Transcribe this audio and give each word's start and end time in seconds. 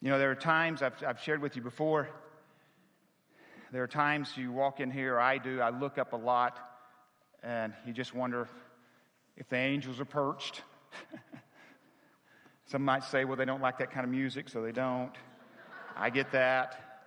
You 0.00 0.10
know, 0.10 0.18
there 0.18 0.30
are 0.30 0.36
times 0.36 0.80
I've, 0.80 1.02
I've 1.04 1.20
shared 1.20 1.42
with 1.42 1.56
you 1.56 1.62
before. 1.62 2.08
There 3.72 3.82
are 3.82 3.88
times 3.88 4.36
you 4.36 4.52
walk 4.52 4.78
in 4.78 4.92
here, 4.92 5.18
I 5.18 5.38
do, 5.38 5.60
I 5.60 5.70
look 5.70 5.98
up 5.98 6.12
a 6.12 6.16
lot, 6.16 6.56
and 7.42 7.74
you 7.84 7.92
just 7.92 8.14
wonder 8.14 8.48
if 9.36 9.48
the 9.48 9.56
angels 9.56 9.98
are 9.98 10.04
perched. 10.04 10.62
Some 12.66 12.84
might 12.84 13.02
say, 13.02 13.24
well, 13.24 13.36
they 13.36 13.44
don't 13.44 13.60
like 13.60 13.78
that 13.78 13.90
kind 13.90 14.04
of 14.04 14.10
music, 14.10 14.48
so 14.48 14.62
they 14.62 14.72
don't. 14.72 15.12
I 15.96 16.10
get 16.10 16.30
that. 16.30 17.02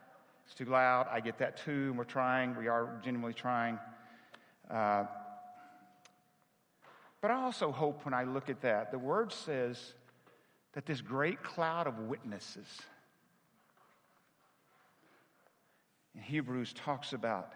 It's 0.45 0.53
too 0.53 0.65
loud. 0.65 1.07
I 1.09 1.21
get 1.21 1.37
that 1.37 1.63
too. 1.63 1.87
And 1.89 1.97
we're 1.97 2.03
trying. 2.03 2.57
We 2.57 2.67
are 2.67 2.99
genuinely 3.03 3.33
trying. 3.33 3.79
Uh, 4.69 5.05
but 7.21 7.31
I 7.31 7.35
also 7.35 7.71
hope 7.71 8.03
when 8.03 8.13
I 8.13 8.25
look 8.25 8.49
at 8.49 8.61
that, 8.61 8.91
the 8.91 8.99
word 8.99 9.31
says 9.31 9.93
that 10.73 10.85
this 10.85 11.01
great 11.01 11.43
cloud 11.43 11.87
of 11.87 11.99
witnesses 11.99 12.67
in 16.15 16.21
Hebrews 16.21 16.73
talks 16.73 17.13
about 17.13 17.51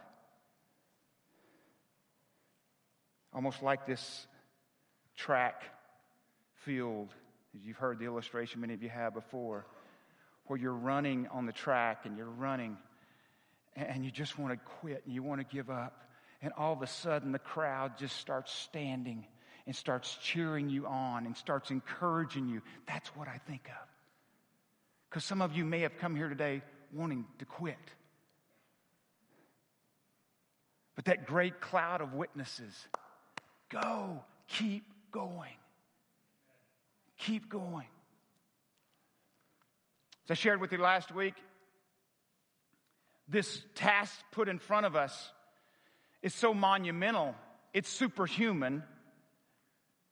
almost 3.34 3.62
like 3.62 3.86
this 3.86 4.28
track 5.18 5.64
field, 6.64 7.10
as 7.56 7.66
you've 7.66 7.78
heard 7.78 8.00
the 8.00 8.06
illustration 8.06 8.62
many 8.62 8.74
of 8.74 8.82
you 8.82 8.90
have 8.90 9.14
before, 9.14 9.66
where 10.48 10.58
you're 10.58 10.74
running 10.74 11.28
on 11.32 11.46
the 11.46 11.52
track 11.52 12.06
and 12.06 12.18
you're 12.18 12.30
running 12.30 12.78
and 13.76 14.06
you 14.06 14.12
just 14.12 14.40
want 14.40 14.54
to 14.54 14.60
quit 14.80 15.04
and 15.06 15.14
you 15.14 15.22
want 15.22 15.42
to 15.42 15.56
give 15.56 15.70
up. 15.70 16.02
And 16.42 16.54
all 16.58 16.74
of 16.74 16.82
a 16.82 16.88
sudden, 16.88 17.32
the 17.32 17.40
crowd 17.40 17.98
just 17.98 18.16
starts 18.18 18.54
standing 18.54 19.26
and 19.66 19.76
starts 19.76 20.18
cheering 20.22 20.70
you 20.70 20.86
on 20.86 21.26
and 21.26 21.36
starts 21.36 21.72
encouraging 21.72 22.48
you. 22.48 22.62
That's 22.88 23.10
what 23.10 23.28
I 23.28 23.40
think 23.48 23.68
of. 23.68 23.88
Because 25.10 25.24
some 25.24 25.42
of 25.42 25.54
you 25.54 25.66
may 25.66 25.82
have 25.82 25.98
come 25.98 26.16
here 26.16 26.30
today 26.30 26.62
wanting 26.94 27.26
to 27.40 27.46
quit. 27.46 27.78
But 30.96 31.06
that 31.06 31.26
great 31.26 31.60
cloud 31.62 32.02
of 32.02 32.14
witnesses 32.14 32.74
go, 33.70 34.24
keep 34.48 34.84
going. 35.12 35.56
Keep 37.18 37.50
going. 37.50 37.88
As 40.26 40.32
I 40.32 40.34
shared 40.36 40.62
with 40.62 40.72
you 40.72 40.78
last 40.78 41.14
week, 41.14 41.36
this 43.28 43.64
task 43.76 44.14
put 44.32 44.48
in 44.48 44.60
front 44.60 44.86
of 44.86 44.96
us 44.96 45.32
is 46.22 46.34
so 46.34 46.54
monumental, 46.54 47.36
it's 47.74 47.90
superhuman, 47.90 48.84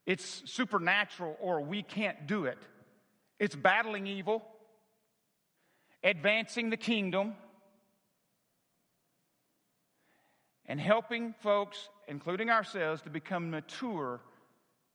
it's 0.05 0.43
supernatural, 0.45 1.37
or 1.39 1.61
we 1.61 1.81
can't 1.81 2.27
do 2.27 2.45
it. 2.45 2.57
It's 3.39 3.55
battling 3.55 4.07
evil, 4.07 4.43
advancing 6.03 6.69
the 6.69 6.77
kingdom, 6.77 7.33
and 10.65 10.79
helping 10.79 11.33
folks, 11.41 11.89
including 12.07 12.49
ourselves, 12.49 13.01
to 13.03 13.09
become 13.09 13.49
mature 13.49 14.21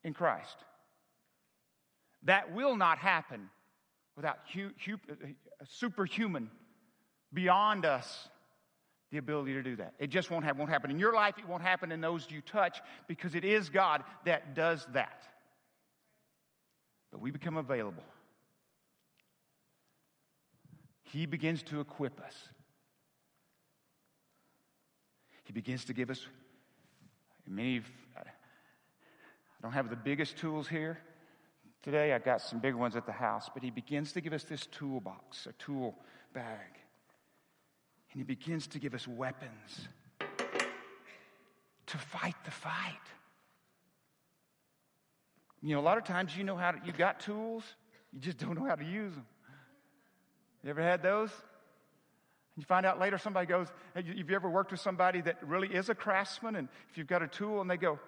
in 0.04 0.14
Christ. 0.14 0.56
That 2.24 2.54
will 2.54 2.76
not 2.76 2.98
happen 2.98 3.50
without 4.16 4.38
hu- 4.52 4.72
hu- 4.84 4.98
superhuman, 5.64 6.50
beyond 7.32 7.84
us, 7.84 8.28
the 9.10 9.18
ability 9.18 9.54
to 9.54 9.62
do 9.62 9.76
that. 9.76 9.94
It 9.98 10.08
just 10.08 10.30
won't, 10.30 10.44
have, 10.44 10.58
won't 10.58 10.70
happen 10.70 10.90
in 10.90 10.98
your 10.98 11.14
life. 11.14 11.38
It 11.38 11.48
won't 11.48 11.62
happen 11.62 11.92
in 11.92 12.00
those 12.00 12.26
you 12.30 12.40
touch 12.40 12.80
because 13.06 13.34
it 13.34 13.44
is 13.44 13.68
God 13.68 14.04
that 14.24 14.54
does 14.54 14.86
that. 14.92 15.22
But 17.10 17.20
we 17.20 17.30
become 17.30 17.56
available. 17.56 18.04
He 21.02 21.24
begins 21.24 21.62
to 21.64 21.80
equip 21.80 22.20
us. 22.20 22.34
He 25.44 25.52
begins 25.54 25.86
to 25.86 25.94
give 25.94 26.10
us 26.10 26.26
many. 27.46 27.80
I 28.14 29.62
don't 29.62 29.72
have 29.72 29.88
the 29.88 29.96
biggest 29.96 30.36
tools 30.36 30.68
here 30.68 30.98
today. 31.82 32.12
I've 32.12 32.24
got 32.24 32.42
some 32.42 32.58
big 32.58 32.74
ones 32.74 32.94
at 32.94 33.06
the 33.06 33.12
house, 33.12 33.48
but 33.52 33.62
he 33.62 33.70
begins 33.70 34.12
to 34.12 34.20
give 34.20 34.34
us 34.34 34.44
this 34.44 34.66
toolbox, 34.66 35.46
a 35.46 35.52
tool 35.52 35.96
bag. 36.34 36.77
And 38.12 38.20
he 38.20 38.22
begins 38.22 38.66
to 38.68 38.78
give 38.78 38.94
us 38.94 39.06
weapons 39.06 39.88
to 41.88 41.98
fight 41.98 42.36
the 42.44 42.50
fight. 42.50 42.94
You 45.62 45.74
know, 45.74 45.80
a 45.80 45.82
lot 45.82 45.98
of 45.98 46.04
times 46.04 46.36
you 46.36 46.44
know 46.44 46.56
how 46.56 46.70
to, 46.70 46.78
you 46.84 46.92
got 46.92 47.20
tools, 47.20 47.64
you 48.12 48.20
just 48.20 48.38
don't 48.38 48.58
know 48.58 48.64
how 48.66 48.76
to 48.76 48.84
use 48.84 49.12
them. 49.14 49.26
You 50.62 50.70
ever 50.70 50.82
had 50.82 51.02
those? 51.02 51.30
And 51.30 52.62
you 52.62 52.64
find 52.64 52.86
out 52.86 53.00
later 53.00 53.18
somebody 53.18 53.46
goes, 53.46 53.68
have 53.94 54.06
you 54.06 54.34
ever 54.34 54.48
worked 54.48 54.70
with 54.70 54.80
somebody 54.80 55.20
that 55.22 55.38
really 55.46 55.68
is 55.68 55.88
a 55.88 55.94
craftsman? 55.94 56.56
And 56.56 56.68
if 56.90 56.98
you've 56.98 57.06
got 57.06 57.22
a 57.22 57.28
tool 57.28 57.60
and 57.60 57.70
they 57.70 57.76
go, 57.76 57.98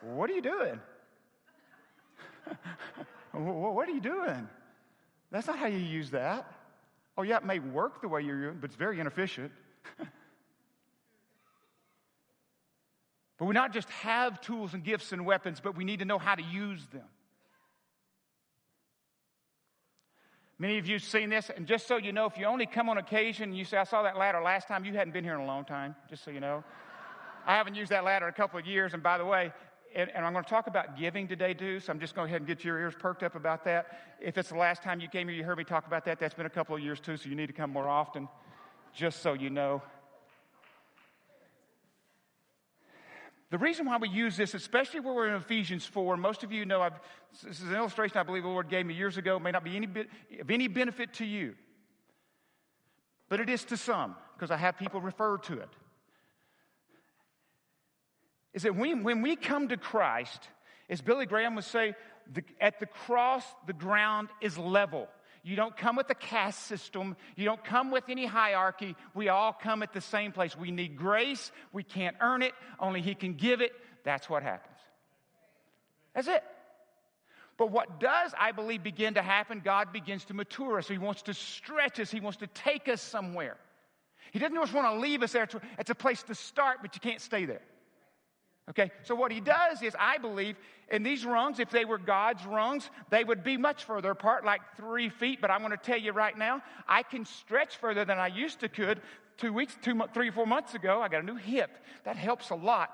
what 0.00 0.30
are 0.30 0.34
you 0.34 0.42
doing? 0.42 0.80
what 3.32 3.88
are 3.88 3.92
you 3.92 4.00
doing? 4.00 4.48
That's 5.30 5.46
not 5.46 5.58
how 5.58 5.66
you 5.66 5.78
use 5.78 6.10
that. 6.10 6.50
Oh, 7.16 7.22
yeah, 7.22 7.36
it 7.36 7.44
may 7.44 7.58
work 7.58 8.00
the 8.00 8.08
way 8.08 8.22
you're 8.22 8.40
doing, 8.40 8.58
but 8.60 8.70
it's 8.70 8.76
very 8.76 8.98
inefficient. 8.98 9.52
but 13.38 13.44
we 13.44 13.52
not 13.52 13.72
just 13.72 13.90
have 13.90 14.40
tools 14.40 14.72
and 14.72 14.82
gifts 14.82 15.12
and 15.12 15.26
weapons, 15.26 15.60
but 15.60 15.76
we 15.76 15.84
need 15.84 15.98
to 15.98 16.04
know 16.06 16.18
how 16.18 16.34
to 16.34 16.42
use 16.42 16.86
them. 16.86 17.04
Many 20.58 20.78
of 20.78 20.86
you 20.86 20.94
have 20.94 21.02
seen 21.02 21.28
this, 21.28 21.50
and 21.54 21.66
just 21.66 21.88
so 21.88 21.96
you 21.96 22.12
know, 22.12 22.26
if 22.26 22.38
you 22.38 22.46
only 22.46 22.66
come 22.66 22.88
on 22.88 22.96
occasion 22.96 23.50
and 23.50 23.58
you 23.58 23.64
say, 23.64 23.78
I 23.78 23.84
saw 23.84 24.04
that 24.04 24.16
ladder 24.16 24.40
last 24.40 24.68
time, 24.68 24.84
you 24.84 24.92
hadn't 24.92 25.12
been 25.12 25.24
here 25.24 25.34
in 25.34 25.40
a 25.40 25.46
long 25.46 25.64
time, 25.64 25.96
just 26.08 26.24
so 26.24 26.30
you 26.30 26.40
know. 26.40 26.62
I 27.46 27.56
haven't 27.56 27.74
used 27.74 27.90
that 27.90 28.04
ladder 28.04 28.26
in 28.26 28.30
a 28.30 28.36
couple 28.36 28.60
of 28.60 28.66
years, 28.66 28.94
and 28.94 29.02
by 29.02 29.18
the 29.18 29.24
way, 29.24 29.52
and, 29.94 30.10
and, 30.14 30.24
I'm 30.24 30.32
going 30.32 30.44
to 30.44 30.50
talk 30.50 30.66
about 30.66 30.96
giving 30.96 31.28
today, 31.28 31.54
too, 31.54 31.80
so 31.80 31.92
I'm 31.92 32.00
just 32.00 32.14
going 32.14 32.26
to 32.26 32.30
go 32.30 32.32
ahead 32.32 32.40
and 32.42 32.46
get 32.46 32.64
your 32.64 32.78
ears 32.78 32.94
perked 32.98 33.22
up 33.22 33.34
about 33.34 33.64
that. 33.64 34.14
If 34.20 34.38
it's 34.38 34.48
the 34.48 34.56
last 34.56 34.82
time 34.82 35.00
you 35.00 35.08
came 35.08 35.28
here, 35.28 35.36
you 35.36 35.44
heard 35.44 35.58
me 35.58 35.64
talk 35.64 35.86
about 35.86 36.04
that, 36.06 36.18
that's 36.18 36.34
been 36.34 36.46
a 36.46 36.50
couple 36.50 36.74
of 36.74 36.82
years, 36.82 37.00
too, 37.00 37.16
so 37.16 37.28
you 37.28 37.34
need 37.34 37.48
to 37.48 37.52
come 37.52 37.70
more 37.70 37.88
often, 37.88 38.28
just 38.94 39.22
so 39.22 39.32
you 39.32 39.50
know. 39.50 39.82
The 43.50 43.58
reason 43.58 43.84
why 43.84 43.98
we 43.98 44.08
use 44.08 44.36
this, 44.36 44.54
especially 44.54 45.00
where 45.00 45.12
we're 45.12 45.28
in 45.28 45.34
Ephesians 45.34 45.84
4, 45.84 46.16
most 46.16 46.42
of 46.42 46.52
you 46.52 46.64
know 46.64 46.80
I've, 46.80 46.98
this 47.42 47.60
is 47.60 47.68
an 47.68 47.74
illustration 47.74 48.16
I 48.16 48.22
believe 48.22 48.44
the 48.44 48.48
Lord 48.48 48.70
gave 48.70 48.86
me 48.86 48.94
years 48.94 49.18
ago, 49.18 49.36
it 49.36 49.40
may 49.40 49.50
not 49.50 49.62
be 49.62 49.76
any 49.76 49.86
bit, 49.86 50.08
of 50.40 50.50
any 50.50 50.68
benefit 50.68 51.12
to 51.14 51.26
you, 51.26 51.54
but 53.28 53.40
it 53.40 53.50
is 53.50 53.64
to 53.64 53.76
some, 53.76 54.16
because 54.34 54.50
I 54.50 54.56
have 54.56 54.78
people 54.78 55.02
refer 55.02 55.36
to 55.36 55.58
it. 55.58 55.68
Is 58.54 58.62
that 58.62 58.76
when, 58.76 59.02
when 59.02 59.22
we 59.22 59.36
come 59.36 59.68
to 59.68 59.76
Christ, 59.76 60.48
as 60.88 61.00
Billy 61.00 61.26
Graham 61.26 61.54
would 61.54 61.64
say, 61.64 61.94
the, 62.32 62.44
at 62.60 62.80
the 62.80 62.86
cross, 62.86 63.44
the 63.66 63.72
ground 63.72 64.28
is 64.40 64.58
level. 64.58 65.08
You 65.42 65.56
don't 65.56 65.76
come 65.76 65.96
with 65.96 66.08
a 66.10 66.14
caste 66.14 66.66
system. 66.66 67.16
You 67.34 67.44
don't 67.44 67.64
come 67.64 67.90
with 67.90 68.08
any 68.08 68.26
hierarchy. 68.26 68.94
We 69.14 69.28
all 69.28 69.52
come 69.52 69.82
at 69.82 69.92
the 69.92 70.00
same 70.00 70.30
place. 70.30 70.56
We 70.56 70.70
need 70.70 70.96
grace. 70.96 71.50
We 71.72 71.82
can't 71.82 72.16
earn 72.20 72.42
it. 72.42 72.52
Only 72.78 73.00
He 73.00 73.14
can 73.14 73.34
give 73.34 73.60
it. 73.60 73.72
That's 74.04 74.30
what 74.30 74.42
happens. 74.42 74.78
That's 76.14 76.28
it. 76.28 76.44
But 77.56 77.70
what 77.70 78.00
does, 78.00 78.32
I 78.38 78.52
believe, 78.52 78.82
begin 78.82 79.14
to 79.14 79.22
happen, 79.22 79.62
God 79.64 79.92
begins 79.92 80.24
to 80.26 80.34
mature 80.34 80.78
us. 80.78 80.88
He 80.88 80.98
wants 80.98 81.22
to 81.22 81.34
stretch 81.34 82.00
us. 82.00 82.10
He 82.10 82.20
wants 82.20 82.38
to 82.38 82.46
take 82.48 82.88
us 82.88 83.00
somewhere. 83.00 83.56
He 84.30 84.38
doesn't 84.38 84.56
just 84.56 84.72
want 84.72 84.94
to 84.94 85.00
leave 85.00 85.22
us 85.22 85.32
there. 85.32 85.48
It's 85.78 85.90
a 85.90 85.94
place 85.94 86.22
to 86.24 86.34
start, 86.34 86.78
but 86.82 86.94
you 86.94 87.00
can't 87.00 87.20
stay 87.20 87.44
there. 87.44 87.62
Okay, 88.72 88.90
so 89.02 89.14
what 89.14 89.30
he 89.30 89.40
does 89.40 89.82
is, 89.82 89.94
I 90.00 90.16
believe, 90.16 90.56
in 90.90 91.02
these 91.02 91.26
rungs, 91.26 91.58
if 91.58 91.68
they 91.68 91.84
were 91.84 91.98
God's 91.98 92.46
rungs, 92.46 92.88
they 93.10 93.22
would 93.22 93.44
be 93.44 93.58
much 93.58 93.84
further 93.84 94.12
apart, 94.12 94.46
like 94.46 94.62
three 94.78 95.10
feet. 95.10 95.42
But 95.42 95.50
I 95.50 95.58
want 95.58 95.74
to 95.74 95.76
tell 95.76 95.98
you 95.98 96.12
right 96.12 96.36
now, 96.36 96.62
I 96.88 97.02
can 97.02 97.26
stretch 97.26 97.76
further 97.76 98.06
than 98.06 98.18
I 98.18 98.28
used 98.28 98.60
to 98.60 98.70
could. 98.70 99.02
Two 99.36 99.52
weeks, 99.52 99.76
two, 99.82 100.00
three, 100.14 100.30
four 100.30 100.46
months 100.46 100.72
ago, 100.74 101.02
I 101.02 101.08
got 101.08 101.22
a 101.22 101.26
new 101.26 101.36
hip. 101.36 101.70
That 102.04 102.16
helps 102.16 102.48
a 102.48 102.54
lot. 102.54 102.90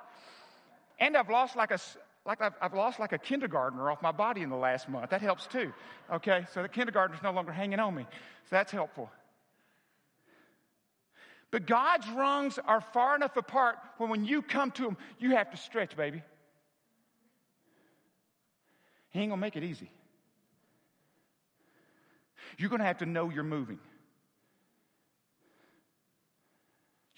And 0.98 1.16
I've 1.16 1.30
lost 1.30 1.54
like 1.54 1.70
a, 1.70 1.78
like 2.26 2.40
I've, 2.42 2.54
I've 2.60 2.74
lost 2.74 2.98
like 2.98 3.12
a 3.12 3.18
kindergartner 3.18 3.88
off 3.88 4.02
my 4.02 4.10
body 4.10 4.42
in 4.42 4.50
the 4.50 4.56
last 4.56 4.88
month. 4.88 5.10
That 5.10 5.22
helps 5.22 5.46
too. 5.46 5.72
Okay, 6.12 6.44
so 6.52 6.62
the 6.62 6.68
kindergartner's 6.68 7.22
no 7.22 7.30
longer 7.30 7.52
hanging 7.52 7.78
on 7.78 7.94
me. 7.94 8.02
So 8.02 8.48
that's 8.50 8.72
helpful. 8.72 9.10
But 11.50 11.66
God's 11.66 12.06
rungs 12.10 12.58
are 12.64 12.80
far 12.80 13.16
enough 13.16 13.36
apart 13.36 13.78
where 13.96 14.08
when 14.08 14.24
you 14.24 14.42
come 14.42 14.70
to 14.72 14.88
Him, 14.88 14.96
you 15.18 15.30
have 15.30 15.50
to 15.50 15.56
stretch, 15.56 15.96
baby. 15.96 16.22
He 19.10 19.20
ain't 19.20 19.30
gonna 19.30 19.40
make 19.40 19.56
it 19.56 19.64
easy. 19.64 19.90
You're 22.58 22.70
gonna 22.70 22.84
have 22.84 22.98
to 22.98 23.06
know 23.06 23.30
you're 23.30 23.44
moving. 23.44 23.78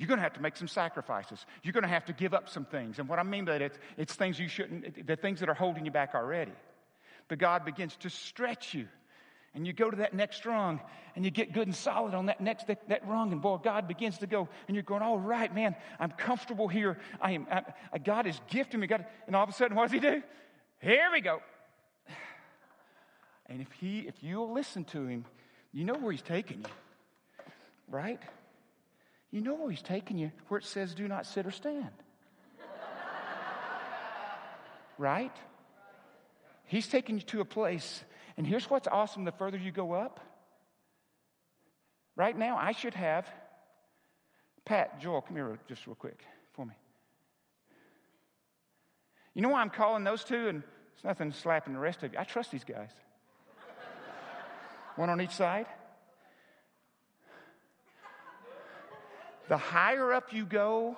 You're 0.00 0.08
going 0.08 0.16
to 0.16 0.22
have 0.22 0.32
to 0.32 0.40
make 0.40 0.56
some 0.56 0.66
sacrifices. 0.66 1.44
You're 1.62 1.74
going 1.74 1.82
to 1.82 1.88
have 1.88 2.06
to 2.06 2.14
give 2.14 2.32
up 2.32 2.48
some 2.48 2.64
things. 2.64 2.98
And 2.98 3.06
what 3.06 3.18
I 3.18 3.22
mean 3.22 3.44
by 3.44 3.58
that, 3.58 3.62
it's, 3.62 3.78
it's 3.98 4.14
things 4.14 4.38
you 4.38 4.48
shouldn't, 4.48 5.06
the 5.06 5.14
things 5.14 5.40
that 5.40 5.50
are 5.50 5.54
holding 5.54 5.84
you 5.84 5.90
back 5.90 6.14
already. 6.14 6.52
But 7.28 7.36
God 7.36 7.66
begins 7.66 7.94
to 7.96 8.08
stretch 8.08 8.72
you 8.72 8.88
And 9.54 9.66
you 9.66 9.72
go 9.72 9.90
to 9.90 9.96
that 9.96 10.14
next 10.14 10.46
rung 10.46 10.80
and 11.16 11.24
you 11.24 11.30
get 11.30 11.52
good 11.52 11.66
and 11.66 11.74
solid 11.74 12.14
on 12.14 12.26
that 12.26 12.40
next 12.40 12.68
that, 12.68 12.88
that 12.88 13.06
rung, 13.06 13.32
and 13.32 13.42
boy, 13.42 13.56
God 13.56 13.88
begins 13.88 14.18
to 14.18 14.26
go, 14.26 14.48
and 14.68 14.76
you're 14.76 14.84
going, 14.84 15.02
all 15.02 15.18
right, 15.18 15.52
man, 15.52 15.74
I'm 15.98 16.12
comfortable 16.12 16.68
here. 16.68 16.98
I 17.20 17.32
am 17.32 17.46
I, 17.50 17.98
God 17.98 18.26
is 18.26 18.40
gifting 18.48 18.78
me. 18.78 18.86
God, 18.86 19.04
and 19.26 19.34
all 19.34 19.42
of 19.42 19.50
a 19.50 19.52
sudden, 19.52 19.76
what 19.76 19.90
does 19.90 19.92
he 19.92 19.98
do? 19.98 20.22
Here 20.80 21.08
we 21.12 21.20
go. 21.20 21.40
And 23.46 23.60
if 23.60 23.72
he, 23.72 24.00
if 24.00 24.22
you'll 24.22 24.52
listen 24.52 24.84
to 24.84 25.06
him, 25.06 25.24
you 25.72 25.84
know 25.84 25.94
where 25.94 26.12
he's 26.12 26.22
taking 26.22 26.60
you. 26.60 27.44
Right? 27.88 28.20
You 29.32 29.40
know 29.40 29.54
where 29.54 29.70
he's 29.70 29.82
taking 29.82 30.16
you, 30.16 30.30
where 30.48 30.58
it 30.58 30.64
says, 30.64 30.94
do 30.94 31.08
not 31.08 31.26
sit 31.26 31.46
or 31.46 31.50
stand. 31.50 31.90
right? 34.98 35.34
He's 36.66 36.86
taking 36.86 37.16
you 37.16 37.22
to 37.22 37.40
a 37.40 37.44
place. 37.44 38.04
And 38.40 38.46
here's 38.46 38.70
what's 38.70 38.88
awesome 38.88 39.26
the 39.26 39.32
further 39.32 39.58
you 39.58 39.70
go 39.70 39.92
up. 39.92 40.18
Right 42.16 42.34
now, 42.34 42.56
I 42.56 42.72
should 42.72 42.94
have. 42.94 43.28
Pat, 44.64 44.98
Joel, 44.98 45.20
come 45.20 45.36
here 45.36 45.58
just 45.68 45.86
real 45.86 45.94
quick 45.94 46.24
for 46.54 46.64
me. 46.64 46.72
You 49.34 49.42
know 49.42 49.50
why 49.50 49.60
I'm 49.60 49.68
calling 49.68 50.04
those 50.04 50.24
two? 50.24 50.48
And 50.48 50.62
it's 50.94 51.04
nothing 51.04 51.32
slapping 51.32 51.74
the 51.74 51.80
rest 51.80 52.02
of 52.02 52.14
you. 52.14 52.18
I 52.18 52.24
trust 52.24 52.50
these 52.50 52.64
guys. 52.64 52.88
One 54.96 55.10
on 55.10 55.20
each 55.20 55.32
side. 55.32 55.66
The 59.50 59.58
higher 59.58 60.14
up 60.14 60.32
you 60.32 60.46
go, 60.46 60.96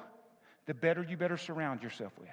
the 0.67 0.75
better 0.75 1.03
you 1.03 1.17
better 1.17 1.37
surround 1.37 1.83
yourself 1.83 2.13
with. 2.21 2.29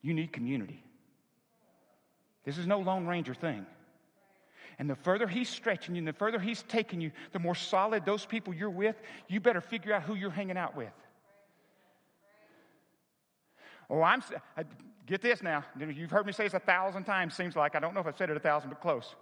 You 0.00 0.14
need 0.14 0.32
community. 0.32 0.82
This 2.44 2.58
is 2.58 2.66
no 2.66 2.80
Lone 2.80 3.06
Ranger 3.06 3.34
thing. 3.34 3.66
And 4.78 4.88
the 4.88 4.96
further 4.96 5.28
he's 5.28 5.48
stretching 5.48 5.94
you, 5.94 6.00
and 6.00 6.08
the 6.08 6.12
further 6.12 6.40
he's 6.40 6.62
taking 6.64 7.00
you, 7.00 7.12
the 7.32 7.38
more 7.38 7.54
solid 7.54 8.04
those 8.04 8.24
people 8.24 8.54
you're 8.54 8.70
with, 8.70 8.96
you 9.28 9.40
better 9.40 9.60
figure 9.60 9.92
out 9.92 10.02
who 10.02 10.14
you're 10.14 10.30
hanging 10.30 10.56
out 10.56 10.76
with. 10.76 10.92
Oh, 13.90 14.02
I'm, 14.02 14.22
I, 14.56 14.64
get 15.06 15.20
this 15.20 15.42
now. 15.42 15.64
You've 15.78 16.10
heard 16.10 16.26
me 16.26 16.32
say 16.32 16.44
this 16.44 16.54
a 16.54 16.58
thousand 16.58 17.04
times, 17.04 17.34
seems 17.36 17.54
like. 17.54 17.76
I 17.76 17.80
don't 17.80 17.94
know 17.94 18.00
if 18.00 18.06
I've 18.06 18.16
said 18.16 18.30
it 18.30 18.36
a 18.36 18.40
thousand, 18.40 18.70
but 18.70 18.80
close. 18.80 19.14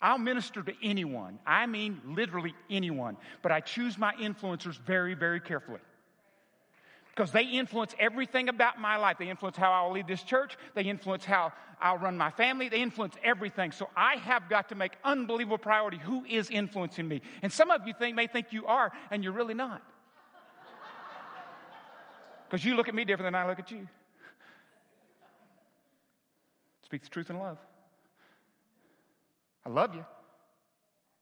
I'll 0.00 0.18
minister 0.18 0.62
to 0.62 0.72
anyone. 0.82 1.40
I 1.44 1.66
mean, 1.66 2.00
literally 2.06 2.54
anyone. 2.70 3.16
But 3.42 3.50
I 3.50 3.60
choose 3.60 3.98
my 3.98 4.14
influencers 4.14 4.78
very, 4.78 5.14
very 5.14 5.40
carefully 5.40 5.80
because 7.18 7.32
they 7.32 7.42
influence 7.42 7.96
everything 7.98 8.48
about 8.48 8.80
my 8.80 8.96
life. 8.96 9.16
They 9.18 9.28
influence 9.28 9.56
how 9.56 9.72
I'll 9.72 9.90
lead 9.90 10.06
this 10.06 10.22
church. 10.22 10.56
They 10.76 10.84
influence 10.84 11.24
how 11.24 11.52
I'll 11.80 11.98
run 11.98 12.16
my 12.16 12.30
family. 12.30 12.68
They 12.68 12.80
influence 12.80 13.16
everything. 13.24 13.72
So 13.72 13.90
I 13.96 14.18
have 14.18 14.48
got 14.48 14.68
to 14.68 14.76
make 14.76 14.92
unbelievable 15.02 15.58
priority 15.58 15.98
who 15.98 16.24
is 16.24 16.48
influencing 16.48 17.08
me. 17.08 17.22
And 17.42 17.52
some 17.52 17.72
of 17.72 17.88
you 17.88 17.92
think, 17.98 18.14
may 18.14 18.28
think 18.28 18.52
you 18.52 18.66
are, 18.66 18.92
and 19.10 19.24
you're 19.24 19.32
really 19.32 19.54
not. 19.54 19.82
Because 22.48 22.64
you 22.64 22.76
look 22.76 22.86
at 22.88 22.94
me 22.94 23.04
different 23.04 23.26
than 23.26 23.34
I 23.34 23.48
look 23.48 23.58
at 23.58 23.72
you. 23.72 23.88
Speak 26.84 27.02
the 27.02 27.10
truth 27.10 27.30
in 27.30 27.38
love. 27.40 27.58
I 29.66 29.70
love 29.70 29.92
you. 29.92 30.04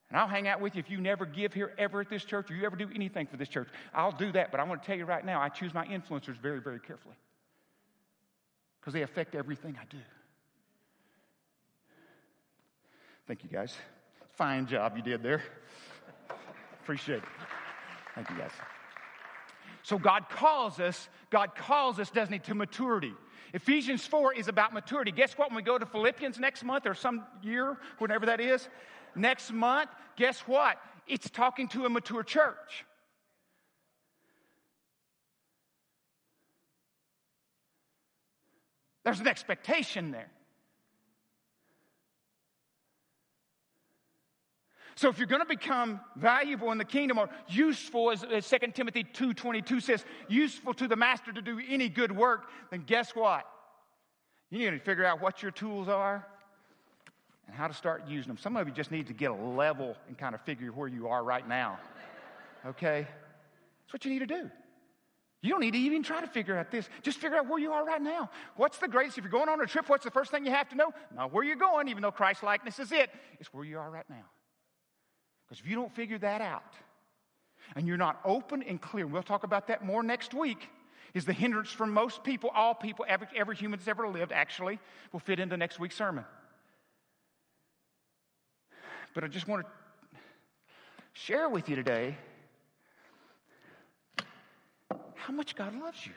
And 0.08 0.18
I'll 0.18 0.28
hang 0.28 0.46
out 0.46 0.60
with 0.60 0.76
you 0.76 0.80
if 0.80 0.90
you 0.90 1.00
never 1.00 1.26
give 1.26 1.52
here 1.52 1.72
ever 1.78 2.00
at 2.00 2.08
this 2.08 2.24
church 2.24 2.50
or 2.50 2.54
you 2.54 2.64
ever 2.64 2.76
do 2.76 2.88
anything 2.94 3.26
for 3.26 3.36
this 3.36 3.48
church. 3.48 3.68
I'll 3.92 4.12
do 4.12 4.30
that. 4.32 4.50
But 4.50 4.60
I 4.60 4.64
want 4.64 4.82
to 4.82 4.86
tell 4.86 4.96
you 4.96 5.04
right 5.04 5.24
now, 5.24 5.40
I 5.40 5.48
choose 5.48 5.74
my 5.74 5.84
influencers 5.86 6.36
very, 6.36 6.60
very 6.60 6.78
carefully 6.78 7.16
because 8.80 8.92
they 8.92 9.02
affect 9.02 9.34
everything 9.34 9.76
I 9.80 9.84
do. 9.90 9.98
Thank 13.26 13.42
you, 13.42 13.50
guys. 13.50 13.74
Fine 14.36 14.68
job 14.68 14.96
you 14.96 15.02
did 15.02 15.22
there. 15.22 15.42
Appreciate 16.82 17.18
it. 17.18 17.28
Thank 18.14 18.30
you, 18.30 18.36
guys. 18.36 18.52
So 19.82 19.98
God 19.98 20.28
calls 20.28 20.78
us, 20.78 21.08
God 21.30 21.56
calls 21.56 21.98
us, 21.98 22.10
doesn't 22.10 22.32
he, 22.32 22.38
to 22.40 22.54
maturity. 22.54 23.12
Ephesians 23.52 24.06
4 24.06 24.34
is 24.34 24.48
about 24.48 24.72
maturity. 24.72 25.10
Guess 25.10 25.38
what? 25.38 25.48
When 25.48 25.56
we 25.56 25.62
go 25.62 25.78
to 25.78 25.86
Philippians 25.86 26.38
next 26.38 26.64
month 26.64 26.86
or 26.86 26.94
some 26.94 27.24
year, 27.42 27.76
whenever 27.98 28.26
that 28.26 28.40
is, 28.40 28.68
next 29.16 29.52
month, 29.52 29.90
guess 30.16 30.40
what? 30.40 30.78
It's 31.06 31.30
talking 31.30 31.68
to 31.68 31.86
a 31.86 31.88
mature 31.88 32.22
church. 32.22 32.84
There's 39.04 39.20
an 39.20 39.28
expectation 39.28 40.10
there. 40.10 40.30
So 44.96 45.10
if 45.10 45.18
you're 45.18 45.26
going 45.26 45.42
to 45.42 45.46
become 45.46 46.00
valuable 46.16 46.72
in 46.72 46.78
the 46.78 46.84
kingdom 46.84 47.18
or 47.18 47.28
useful, 47.48 48.10
as, 48.10 48.24
as 48.24 48.48
2 48.48 48.58
Timothy 48.72 49.04
2.22 49.04 49.82
says, 49.82 50.04
useful 50.26 50.72
to 50.74 50.88
the 50.88 50.96
master 50.96 51.32
to 51.32 51.42
do 51.42 51.60
any 51.68 51.90
good 51.90 52.10
work, 52.10 52.46
then 52.70 52.82
guess 52.86 53.14
what? 53.14 53.44
You 54.50 54.58
need 54.58 54.78
to 54.78 54.84
figure 54.84 55.04
out 55.04 55.20
what 55.20 55.42
your 55.42 55.50
tools 55.50 55.88
are 55.88 56.26
and 57.46 57.56
how 57.56 57.68
to 57.68 57.74
start 57.74 58.04
using 58.08 58.28
them. 58.28 58.38
Some 58.38 58.56
of 58.56 58.66
you 58.66 58.74
just 58.74 58.90
need 58.90 59.06
to 59.08 59.12
get 59.12 59.30
a 59.30 59.34
level 59.34 59.96
and 60.08 60.18
kind 60.18 60.34
of 60.34 60.40
figure 60.42 60.70
where 60.70 60.88
you 60.88 61.08
are 61.08 61.22
right 61.22 61.46
now. 61.46 61.78
Okay? 62.64 63.06
That's 63.82 63.92
what 63.92 64.04
you 64.04 64.10
need 64.10 64.20
to 64.20 64.26
do. 64.26 64.50
You 65.42 65.50
don't 65.50 65.60
need 65.60 65.72
to 65.72 65.78
even 65.78 66.02
try 66.02 66.20
to 66.20 66.26
figure 66.26 66.58
out 66.58 66.70
this. 66.70 66.88
Just 67.02 67.18
figure 67.18 67.36
out 67.36 67.48
where 67.48 67.60
you 67.60 67.72
are 67.72 67.84
right 67.84 68.02
now. 68.02 68.30
What's 68.56 68.78
the 68.78 68.88
greatest? 68.88 69.18
If 69.18 69.24
you're 69.24 69.30
going 69.30 69.48
on 69.48 69.60
a 69.60 69.66
trip, 69.66 69.88
what's 69.88 70.04
the 70.04 70.10
first 70.10 70.30
thing 70.30 70.44
you 70.44 70.50
have 70.50 70.68
to 70.70 70.74
know? 70.74 70.92
Not 71.14 71.32
where 71.32 71.44
you're 71.44 71.56
going, 71.56 71.88
even 71.88 72.02
though 72.02 72.10
Christ 72.10 72.42
likeness 72.42 72.78
is 72.80 72.90
it. 72.90 73.10
It's 73.38 73.52
where 73.52 73.64
you 73.64 73.78
are 73.78 73.88
right 73.88 74.08
now. 74.10 74.24
Because 75.46 75.60
if 75.62 75.70
you 75.70 75.76
don't 75.76 75.94
figure 75.94 76.18
that 76.18 76.40
out 76.40 76.74
and 77.76 77.86
you're 77.86 77.96
not 77.96 78.20
open 78.24 78.62
and 78.62 78.80
clear, 78.80 79.06
we'll 79.06 79.22
talk 79.22 79.44
about 79.44 79.68
that 79.68 79.84
more 79.84 80.02
next 80.02 80.34
week, 80.34 80.68
is 81.14 81.24
the 81.24 81.32
hindrance 81.32 81.70
for 81.70 81.86
most 81.86 82.24
people, 82.24 82.50
all 82.54 82.74
people, 82.74 83.04
every, 83.08 83.28
every 83.36 83.54
human 83.56 83.78
that's 83.78 83.88
ever 83.88 84.08
lived, 84.08 84.32
actually, 84.32 84.78
will 85.12 85.20
fit 85.20 85.38
into 85.38 85.56
next 85.56 85.78
week's 85.78 85.96
sermon. 85.96 86.24
But 89.16 89.24
I 89.24 89.28
just 89.28 89.48
want 89.48 89.64
to 89.64 90.18
share 91.14 91.48
with 91.48 91.70
you 91.70 91.76
today 91.76 92.18
how 95.14 95.32
much 95.32 95.56
God 95.56 95.74
loves 95.74 96.04
you. 96.04 96.12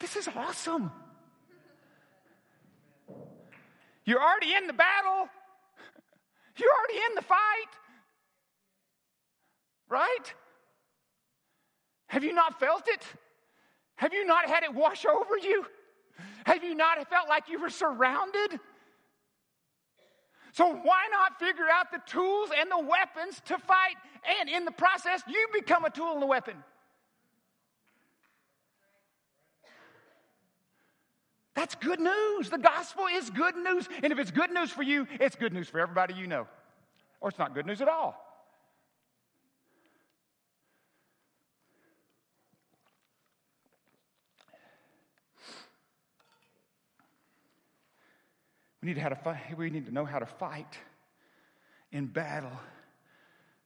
This 0.00 0.16
is 0.16 0.26
awesome. 0.26 0.90
You're 4.06 4.22
already 4.22 4.54
in 4.54 4.66
the 4.66 4.72
battle. 4.72 5.28
You're 6.56 6.70
already 6.70 7.04
in 7.10 7.14
the 7.14 7.22
fight. 7.22 7.72
Right? 9.90 10.34
Have 12.06 12.24
you 12.24 12.32
not 12.32 12.58
felt 12.58 12.88
it? 12.88 13.02
Have 13.96 14.14
you 14.14 14.24
not 14.24 14.48
had 14.48 14.62
it 14.62 14.72
wash 14.72 15.04
over 15.04 15.36
you? 15.36 15.66
Have 16.46 16.62
you 16.62 16.74
not 16.74 16.96
felt 17.08 17.28
like 17.28 17.48
you 17.48 17.60
were 17.60 17.70
surrounded? 17.70 18.60
So, 20.52 20.72
why 20.72 21.08
not 21.10 21.38
figure 21.40 21.66
out 21.72 21.90
the 21.90 22.00
tools 22.06 22.50
and 22.56 22.70
the 22.70 22.78
weapons 22.78 23.42
to 23.46 23.58
fight? 23.58 23.96
And 24.40 24.48
in 24.48 24.64
the 24.64 24.70
process, 24.70 25.22
you 25.26 25.48
become 25.52 25.84
a 25.84 25.90
tool 25.90 26.14
and 26.14 26.22
a 26.22 26.26
weapon. 26.26 26.54
That's 31.54 31.74
good 31.74 32.00
news. 32.00 32.50
The 32.50 32.58
gospel 32.58 33.06
is 33.12 33.30
good 33.30 33.56
news. 33.56 33.88
And 34.02 34.12
if 34.12 34.18
it's 34.18 34.30
good 34.30 34.50
news 34.50 34.70
for 34.70 34.82
you, 34.82 35.06
it's 35.20 35.36
good 35.36 35.52
news 35.52 35.68
for 35.68 35.80
everybody 35.80 36.14
you 36.14 36.26
know. 36.26 36.46
Or 37.20 37.30
it's 37.30 37.38
not 37.38 37.54
good 37.54 37.66
news 37.66 37.80
at 37.80 37.88
all. 37.88 38.23
We 48.84 48.92
need, 48.92 49.00
to 49.00 49.16
fight, 49.16 49.38
we 49.56 49.70
need 49.70 49.86
to 49.86 49.94
know 49.94 50.04
how 50.04 50.18
to 50.18 50.26
fight 50.26 50.78
in 51.90 52.04
battle 52.04 52.52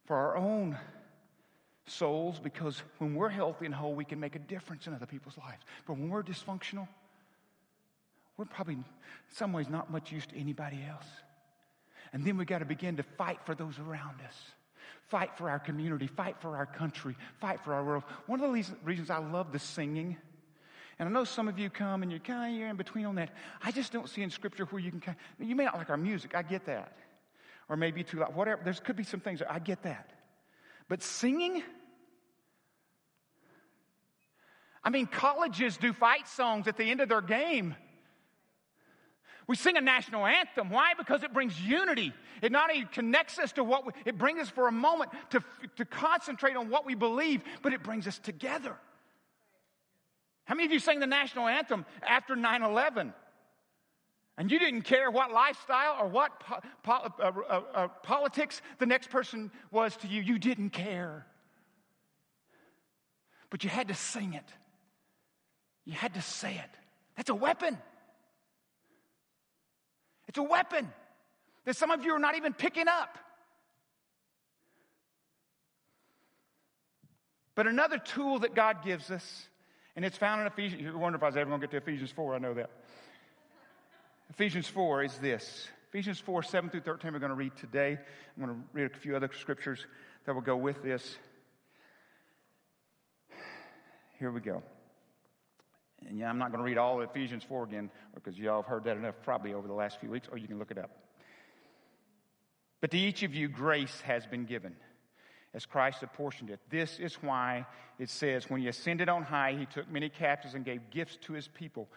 for 0.05 0.15
our 0.15 0.37
own 0.37 0.79
souls 1.87 2.39
because 2.39 2.81
when 2.99 3.17
we're 3.17 3.29
healthy 3.29 3.67
and 3.67 3.75
whole, 3.75 3.95
we 3.95 4.05
can 4.05 4.21
make 4.21 4.37
a 4.37 4.39
difference 4.39 4.87
in 4.87 4.95
other 4.95 5.07
people's 5.07 5.37
lives. 5.37 5.65
But 5.89 5.95
when 5.95 6.09
we're 6.09 6.23
dysfunctional, 6.23 6.87
we're 8.37 8.45
probably 8.45 8.75
in 8.75 8.85
some 9.35 9.53
ways 9.53 9.69
not 9.69 9.91
much 9.91 10.13
use 10.13 10.25
to 10.27 10.39
anybody 10.39 10.79
else. 10.89 11.07
And 12.13 12.25
then 12.25 12.37
we 12.37 12.45
got 12.45 12.61
to 12.61 12.65
begin 12.65 12.99
to 12.99 13.03
fight 13.03 13.41
for 13.45 13.57
those 13.57 13.77
around 13.81 14.21
us. 14.25 14.37
Fight 15.09 15.37
for 15.37 15.51
our 15.51 15.59
community, 15.59 16.07
fight 16.07 16.37
for 16.39 16.57
our 16.57 16.67
country, 16.67 17.17
fight 17.41 17.59
for 17.65 17.75
our 17.75 17.85
world. 17.85 18.05
One 18.27 18.41
of 18.41 18.53
the 18.53 18.65
reasons 18.85 19.11
I 19.11 19.19
love 19.19 19.51
the 19.51 19.59
singing 19.59 20.17
and 20.99 21.09
I 21.09 21.13
know 21.13 21.25
some 21.25 21.47
of 21.47 21.59
you 21.59 21.71
come 21.71 22.03
and 22.03 22.11
you're 22.11 22.21
kind 22.21 22.53
of 22.53 22.59
you're 22.59 22.69
in 22.69 22.77
between 22.77 23.07
on 23.07 23.15
that. 23.17 23.31
I 23.63 23.71
just 23.71 23.93
don't 23.93 24.09
see 24.09 24.23
in 24.23 24.31
Scripture 24.31 24.65
where 24.65 24.83
you 24.83 24.91
can 24.91 25.01
kind 25.01 25.17
of, 25.41 25.47
you 25.47 25.55
may 25.55 25.65
not 25.65 25.77
like 25.77 25.91
our 25.91 25.97
music. 25.97 26.35
I 26.35 26.43
get 26.43 26.67
that. 26.67 26.93
Or 27.69 27.77
maybe 27.77 28.03
too 28.03 28.19
loud. 28.19 28.35
Whatever. 28.35 28.63
There 28.65 28.73
could 28.73 28.97
be 28.97 29.05
some 29.05 29.21
things. 29.21 29.41
I 29.49 29.61
get 29.61 29.83
that. 29.85 30.11
But 30.89 31.03
singing, 31.03 31.63
I 34.83 34.91
mean, 34.91 35.07
colleges 35.07 35.77
do 35.77 35.93
fight 35.93 36.27
songs 36.27 36.67
at 36.67 36.77
the 36.77 36.85
end 36.85 37.01
of 37.01 37.09
their 37.09 37.21
game. 37.21 37.77
We 39.47 39.55
sing 39.55 39.77
a 39.77 39.81
national 39.81 40.27
anthem. 40.27 40.71
Why? 40.71 40.93
Because 40.99 41.23
it 41.23 41.33
brings 41.33 41.61
unity. 41.61 42.13
It 42.43 42.53
not 42.53 42.71
only 42.71 42.87
connects 42.87 43.39
us 43.39 43.53
to 43.53 43.65
what 43.65 43.87
we, 43.87 43.93
it 44.05 44.19
brings 44.19 44.41
us 44.41 44.49
for 44.49 44.67
a 44.67 44.73
moment 44.73 45.11
to, 45.31 45.43
to 45.77 45.85
concentrate 45.85 46.57
on 46.57 46.71
what 46.71 46.85
we 46.85 46.95
believe, 46.95 47.43
but 47.63 47.73
it 47.73 47.83
brings 47.83 48.07
us 48.07 48.19
together. 48.19 48.77
How 50.49 50.55
many 50.55 50.65
of 50.65 50.73
you 50.73 50.79
sang 50.79 50.99
the 50.99 51.07
national 51.07 51.47
anthem 51.47 51.85
after 52.03 52.35
9 52.35 52.63
11? 52.63 53.13
And 54.39 54.51
you 54.51 54.59
didn't 54.59 54.83
care 54.83 55.11
what 55.11 55.31
lifestyle 55.31 55.99
or 56.01 56.09
what 56.09 56.41
po- 56.41 56.61
po- 56.83 57.13
uh, 57.21 57.33
uh, 57.51 57.63
uh, 57.75 57.89
politics 58.03 58.63
the 58.79 58.87
next 58.87 59.11
person 59.11 59.51
was 59.71 59.95
to 59.99 60.07
you. 60.07 60.23
You 60.23 60.39
didn't 60.39 60.71
care. 60.71 61.27
But 63.51 63.63
you 63.63 63.69
had 63.69 63.89
to 63.89 63.95
sing 63.95 64.33
it. 64.33 64.45
You 65.85 65.93
had 65.93 66.15
to 66.15 66.23
say 66.23 66.55
it. 66.55 66.71
That's 67.17 67.29
a 67.29 67.35
weapon. 67.35 67.77
It's 70.29 70.39
a 70.39 70.43
weapon 70.43 70.91
that 71.67 71.77
some 71.77 71.91
of 71.91 72.07
you 72.07 72.13
are 72.13 72.19
not 72.19 72.37
even 72.37 72.55
picking 72.55 72.89
up. 72.89 73.19
But 77.55 77.67
another 77.67 77.99
tool 77.99 78.39
that 78.39 78.55
God 78.55 78.83
gives 78.83 79.11
us, 79.11 79.49
and 79.99 80.05
it's 80.05 80.17
found 80.17 80.41
in 80.41 80.47
Ephesians. 80.47 80.81
You 80.81 80.97
wonder 80.97 81.17
if 81.17 81.25
I 81.25 81.27
was 81.27 81.37
ever 81.37 81.51
going 81.51 81.61
to 81.61 81.67
get 81.67 81.73
to 81.73 81.77
Ephesians 81.79 82.13
4. 82.13 82.37
I 82.37 82.39
know 82.39 82.55
that. 82.55 82.71
Ephesians 84.31 84.69
4 84.69 85.03
is 85.03 85.19
this. 85.19 85.67
Ephesians 85.89 86.21
4, 86.21 86.45
7 86.45 86.71
through 86.71 86.83
13, 86.83 87.13
we're 87.13 87.19
going 87.19 87.31
to 87.31 87.35
read 87.35 87.57
today. 87.57 87.99
I'm 88.37 88.45
going 88.45 88.57
to 88.57 88.65
read 88.73 88.93
a 88.95 88.97
few 88.97 89.17
other 89.17 89.29
scriptures 89.41 89.85
that 90.25 90.37
will 90.37 90.41
go 90.41 90.57
with 90.57 90.85
this. 90.85 91.19
Here 94.21 94.31
we 94.31 94.41
go. 94.41 94.63
And 96.07 96.17
yeah, 96.17 96.31
I'm 96.31 96.39
not 96.39 96.53
going 96.53 96.61
to 96.61 96.65
read 96.65 96.79
all 96.79 97.03
of 97.03 97.11
Ephesians 97.11 97.43
4 97.43 97.65
again 97.65 97.91
because 98.15 98.39
y'all 98.39 98.63
have 98.63 98.71
heard 98.71 98.85
that 98.85 98.97
enough 98.97 99.17
probably 99.25 99.53
over 99.53 99.67
the 99.67 99.75
last 99.75 99.99
few 99.99 100.11
weeks, 100.11 100.29
or 100.31 100.39
you 100.39 100.47
can 100.47 100.61
look 100.61 100.71
it 100.71 100.79
up. 100.79 100.93
But 102.81 102.93
to 102.93 102.99
each 102.99 103.25
of 103.25 103.35
you, 103.35 103.49
grace 103.49 104.01
has 104.03 104.25
been 104.27 104.45
given 104.45 104.77
as 105.59 105.67
Christ 105.67 106.05
apportioned 106.05 106.51
it. 106.51 106.61
This 106.71 107.01
is 107.01 107.15
why 107.21 107.67
it 107.99 108.11
says, 108.11 108.49
When 108.49 108.61
he 108.61 108.69
ascended 108.69 109.09
on 109.09 109.25
high, 109.25 109.57
he 109.59 109.67
took 109.67 109.91
many 109.91 110.09
captives 110.09 110.55
and 110.55 110.65
gave 110.65 110.89
gifts 110.91 111.19
to 111.23 111.33
his 111.33 111.49
people. 111.49 111.89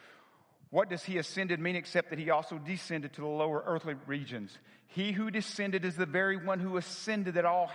What 0.72 0.90
does 0.90 1.04
he 1.04 1.20
ascended 1.20 1.60
mean 1.60 1.76
except 1.76 2.10
that 2.10 2.18
he 2.18 2.32
also 2.32 2.58
descended 2.58 3.14
to 3.14 3.22
the 3.22 3.28
lower 3.28 3.64
earthly 3.68 3.94
regions? 4.08 4.58
He 4.88 5.12
who 5.12 5.30
descended 5.30 5.86
is 5.86 5.96
the 5.96 6.08
very 6.08 6.44
one 6.44 6.60
who 6.60 6.78
ascended 6.78 7.38
at 7.38 7.46
all 7.46 7.70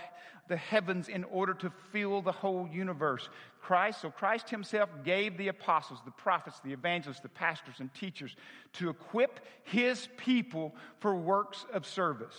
the 0.49 0.57
heavens 0.57 1.07
in 1.07 1.23
order 1.23 1.53
to 1.53 1.71
fill 1.93 2.21
the 2.21 2.33
whole 2.33 2.67
universe. 2.67 3.29
Christ, 3.61 4.01
so 4.01 4.09
Christ 4.09 4.49
himself 4.49 4.89
gave 5.05 5.37
the 5.37 5.47
apostles, 5.47 5.99
the 6.03 6.11
prophets, 6.11 6.59
the 6.65 6.73
evangelists, 6.73 7.21
the 7.21 7.29
pastors, 7.29 7.75
and 7.79 7.93
teachers 7.93 8.35
to 8.73 8.89
equip 8.89 9.39
his 9.63 10.09
people 10.17 10.75
for 10.99 11.15
works 11.15 11.65
of 11.73 11.87
service 11.87 12.35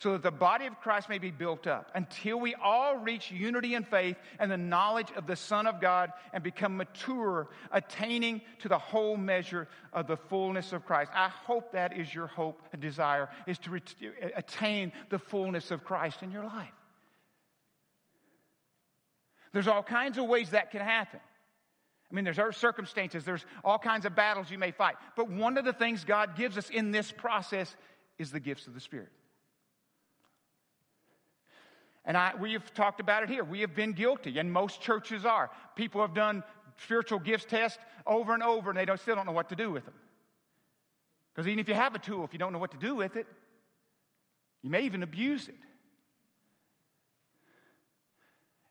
so 0.00 0.12
that 0.12 0.22
the 0.22 0.30
body 0.30 0.64
of 0.64 0.80
Christ 0.80 1.10
may 1.10 1.18
be 1.18 1.30
built 1.30 1.66
up 1.66 1.90
until 1.94 2.40
we 2.40 2.54
all 2.54 2.96
reach 2.96 3.30
unity 3.30 3.74
in 3.74 3.84
faith 3.84 4.16
and 4.38 4.50
the 4.50 4.56
knowledge 4.56 5.08
of 5.14 5.26
the 5.26 5.36
Son 5.36 5.66
of 5.66 5.78
God 5.78 6.10
and 6.32 6.42
become 6.42 6.78
mature, 6.78 7.48
attaining 7.70 8.40
to 8.60 8.68
the 8.68 8.78
whole 8.78 9.18
measure 9.18 9.68
of 9.92 10.06
the 10.06 10.16
fullness 10.16 10.72
of 10.72 10.86
Christ. 10.86 11.10
I 11.14 11.28
hope 11.28 11.72
that 11.72 11.98
is 11.98 12.14
your 12.14 12.28
hope 12.28 12.62
and 12.72 12.80
desire, 12.80 13.28
is 13.46 13.58
to 13.58 13.78
attain 14.34 14.92
the 15.10 15.18
fullness 15.18 15.70
of 15.70 15.84
Christ 15.84 16.22
in 16.22 16.30
your 16.30 16.44
life. 16.44 16.68
There's 19.52 19.68
all 19.68 19.82
kinds 19.82 20.16
of 20.16 20.24
ways 20.24 20.50
that 20.50 20.70
can 20.70 20.80
happen. 20.80 21.20
I 22.10 22.14
mean, 22.14 22.24
there's 22.24 22.56
circumstances, 22.56 23.24
there's 23.24 23.44
all 23.62 23.78
kinds 23.78 24.06
of 24.06 24.16
battles 24.16 24.50
you 24.50 24.58
may 24.58 24.70
fight. 24.70 24.94
But 25.14 25.28
one 25.28 25.58
of 25.58 25.66
the 25.66 25.74
things 25.74 26.04
God 26.04 26.36
gives 26.36 26.56
us 26.56 26.70
in 26.70 26.90
this 26.90 27.12
process 27.12 27.76
is 28.18 28.30
the 28.30 28.40
gifts 28.40 28.66
of 28.66 28.72
the 28.72 28.80
Spirit. 28.80 29.10
And 32.04 32.16
I, 32.16 32.32
we 32.40 32.52
have 32.54 32.72
talked 32.72 33.00
about 33.00 33.22
it 33.22 33.28
here. 33.28 33.44
We 33.44 33.60
have 33.60 33.74
been 33.74 33.92
guilty, 33.92 34.38
and 34.38 34.52
most 34.52 34.80
churches 34.80 35.24
are. 35.24 35.50
People 35.76 36.00
have 36.00 36.14
done 36.14 36.42
spiritual 36.78 37.18
gifts 37.18 37.44
tests 37.44 37.78
over 38.06 38.32
and 38.32 38.42
over, 38.42 38.70
and 38.70 38.78
they 38.78 38.84
don't, 38.84 38.98
still 38.98 39.16
don't 39.16 39.26
know 39.26 39.32
what 39.32 39.50
to 39.50 39.56
do 39.56 39.70
with 39.70 39.84
them. 39.84 39.94
Because 41.34 41.46
even 41.46 41.58
if 41.58 41.68
you 41.68 41.74
have 41.74 41.94
a 41.94 41.98
tool, 41.98 42.24
if 42.24 42.32
you 42.32 42.38
don't 42.38 42.52
know 42.52 42.58
what 42.58 42.72
to 42.72 42.78
do 42.78 42.94
with 42.94 43.16
it, 43.16 43.26
you 44.62 44.70
may 44.70 44.82
even 44.82 45.02
abuse 45.02 45.48
it. 45.48 45.54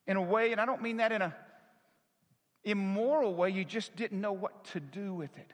In 0.07 0.17
a 0.17 0.21
way, 0.21 0.51
and 0.51 0.59
I 0.59 0.65
don't 0.65 0.81
mean 0.81 0.97
that 0.97 1.11
in 1.11 1.21
a 1.21 1.35
immoral 2.63 3.35
way, 3.35 3.51
you 3.51 3.63
just 3.63 3.95
didn't 3.95 4.19
know 4.19 4.33
what 4.33 4.65
to 4.65 4.79
do 4.79 5.13
with 5.13 5.35
it. 5.37 5.53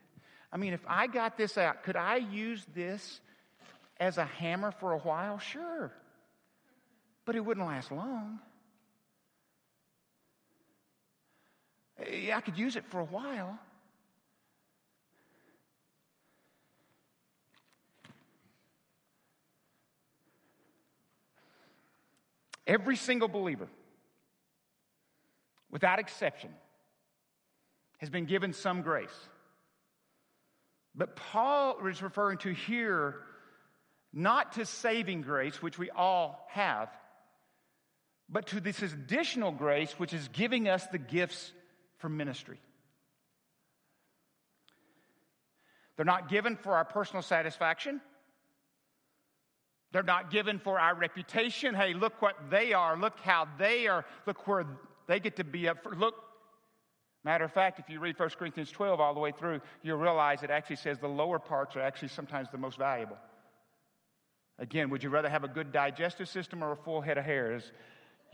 I 0.51 0.58
mean, 0.58 0.74
if 0.74 0.84
I 0.88 1.08
got 1.08 1.38
this 1.38 1.58
out, 1.58 1.84
could 1.84 1.98
I 1.98 2.15
use 2.15 2.65
this 2.74 3.20
as 4.00 4.17
a 4.17 4.25
hammer 4.25 4.72
for 4.72 4.94
a 4.94 4.98
while? 4.98 5.39
Sure 5.39 5.91
but 7.25 7.36
it 7.36 7.44
wouldn't 7.44 7.65
last 7.65 7.91
long. 7.91 8.39
I 12.00 12.41
could 12.41 12.58
use 12.58 12.75
it 12.75 12.86
for 12.86 13.00
a 13.00 13.05
while. 13.05 13.58
Every 22.67 22.96
single 22.96 23.27
believer, 23.27 23.67
without 25.70 26.00
exception, 26.00 26.50
has 28.00 28.10
been 28.10 28.25
given 28.25 28.53
some 28.53 28.82
grace. 28.82 29.15
But 30.96 31.15
Paul 31.15 31.86
is 31.88 32.01
referring 32.01 32.39
to 32.39 32.53
here 32.53 33.17
not 34.12 34.53
to 34.53 34.65
saving 34.65 35.22
grace, 35.22 35.62
which 35.62 35.77
we 35.77 35.89
all 35.91 36.48
have, 36.50 36.89
but 38.29 38.48
to 38.48 38.60
this 38.60 38.82
additional 38.82 39.51
grace, 39.51 39.94
which 39.94 40.13
is 40.13 40.27
giving 40.29 40.67
us 40.67 40.86
the 40.88 40.98
gifts 40.98 41.51
for 41.98 42.10
ministry. 42.10 42.58
They're 45.96 46.05
not 46.05 46.29
given 46.29 46.58
for 46.58 46.74
our 46.75 46.86
personal 46.86 47.22
satisfaction. 47.22 48.01
They're 49.91 50.03
not 50.03 50.29
given 50.29 50.60
for 50.60 50.79
our 50.79 50.94
reputation. 50.94 51.74
Hey, 51.74 51.94
look 51.94 52.22
what 52.22 52.50
they 52.50 52.74
are. 52.74 52.98
Look 52.98 53.17
how 53.20 53.48
they 53.58 53.88
are. 53.88 54.05
Look 54.25 54.46
where 54.48 54.65
they 55.08 55.20
get 55.20 55.38
to 55.38 55.44
be 55.44 55.70
up 55.70 55.84
for. 55.84 55.96
Look. 55.96 56.15
Matter 57.24 57.46
of 57.46 57.53
fact, 57.53 57.79
if 57.79 57.89
you 57.89 58.00
read 58.00 58.20
1 58.20 58.29
Corinthians 58.38 58.70
12 58.72 59.00
all 59.00 59.13
the 59.15 59.20
way 59.20 59.32
through, 59.32 59.62
you'll 59.82 59.98
realize 59.98 60.44
it 60.44 60.51
actually 60.51 60.75
says 60.75 61.00
the 61.00 61.08
lower 61.08 61.39
parts 61.39 61.75
are 61.75 61.82
actually 61.82 62.10
sometimes 62.10 62.50
the 62.51 62.58
most 62.58 62.77
valuable. 62.77 63.17
Again, 64.60 64.89
would 64.89 65.01
you 65.01 65.10
rather 65.10 65.29
have 65.29 65.44
a 65.44 65.48
good 65.48 65.72
digestive 65.72 66.29
system 66.29 66.63
or 66.63 66.74
a 66.74 66.75
full 66.75 67.01
head 67.01 67.17
of 67.17 67.25
hair? 67.25 67.53
As 67.53 67.72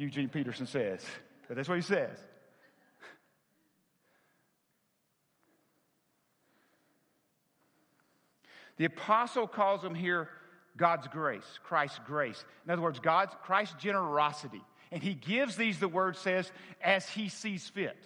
Eugene 0.02 0.30
Peterson 0.30 0.66
says. 0.66 1.06
That's 1.48 1.70
what 1.70 1.76
he 1.76 1.84
says. 1.84 2.18
The 8.78 8.86
apostle 8.86 9.48
calls 9.48 9.84
them 9.84 9.94
here 9.94 10.30
God's 10.76 11.08
grace, 11.08 11.44
Christ's 11.64 12.00
grace. 12.08 12.44
In 12.66 12.72
other 12.72 12.82
words, 12.82 13.00
God's 13.00 13.36
Christ's 13.44 13.76
generosity. 13.76 14.64
And 14.92 15.04
he 15.04 15.14
gives 15.14 15.56
these, 15.56 15.80
the 15.80 15.88
word 15.88 16.18
says, 16.18 16.52
as 16.82 17.08
he 17.08 17.30
sees 17.30 17.68
fit. 17.68 17.98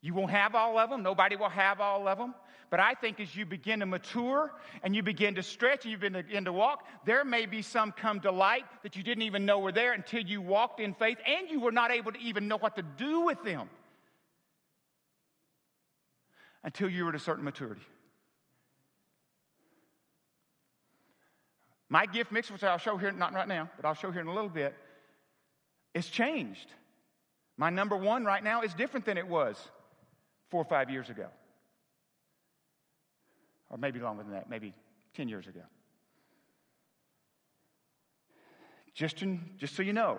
You 0.00 0.14
won't 0.14 0.30
have 0.30 0.54
all 0.54 0.78
of 0.78 0.88
them. 0.88 1.02
Nobody 1.02 1.36
will 1.36 1.50
have 1.50 1.80
all 1.80 2.08
of 2.08 2.16
them. 2.16 2.34
But 2.70 2.80
I 2.80 2.94
think 2.94 3.20
as 3.20 3.34
you 3.36 3.46
begin 3.46 3.80
to 3.80 3.86
mature 3.86 4.52
and 4.82 4.94
you 4.94 5.02
begin 5.02 5.36
to 5.36 5.42
stretch 5.42 5.84
and 5.84 5.92
you 5.92 5.98
begin 5.98 6.44
to 6.46 6.52
walk, 6.52 6.84
there 7.04 7.24
may 7.24 7.46
be 7.46 7.62
some 7.62 7.92
come 7.92 8.20
to 8.20 8.32
light 8.32 8.64
that 8.82 8.96
you 8.96 9.02
didn't 9.02 9.22
even 9.22 9.46
know 9.46 9.60
were 9.60 9.72
there 9.72 9.92
until 9.92 10.20
you 10.20 10.40
walked 10.40 10.80
in 10.80 10.92
faith 10.94 11.18
and 11.26 11.48
you 11.48 11.60
were 11.60 11.72
not 11.72 11.92
able 11.92 12.12
to 12.12 12.18
even 12.18 12.48
know 12.48 12.58
what 12.58 12.74
to 12.76 12.82
do 12.82 13.20
with 13.20 13.42
them 13.44 13.68
until 16.64 16.88
you 16.88 17.04
were 17.04 17.10
at 17.10 17.16
a 17.16 17.20
certain 17.20 17.44
maturity. 17.44 17.82
My 21.88 22.04
gift 22.04 22.32
mix, 22.32 22.50
which 22.50 22.64
I'll 22.64 22.78
show 22.78 22.96
here, 22.96 23.12
not 23.12 23.32
right 23.32 23.46
now, 23.46 23.70
but 23.76 23.86
I'll 23.86 23.94
show 23.94 24.10
here 24.10 24.22
in 24.22 24.26
a 24.26 24.34
little 24.34 24.50
bit, 24.50 24.74
is 25.94 26.08
changed. 26.08 26.66
My 27.56 27.70
number 27.70 27.96
one 27.96 28.24
right 28.24 28.42
now 28.42 28.62
is 28.62 28.74
different 28.74 29.06
than 29.06 29.16
it 29.16 29.28
was 29.28 29.56
four 30.50 30.62
or 30.62 30.64
five 30.64 30.90
years 30.90 31.10
ago 31.10 31.28
or 33.70 33.78
maybe 33.78 34.00
longer 34.00 34.22
than 34.22 34.32
that, 34.32 34.48
maybe 34.48 34.74
10 35.14 35.28
years 35.28 35.46
ago. 35.46 35.60
Just, 38.94 39.22
in, 39.22 39.50
just 39.58 39.76
so 39.76 39.82
you 39.82 39.92
know, 39.92 40.18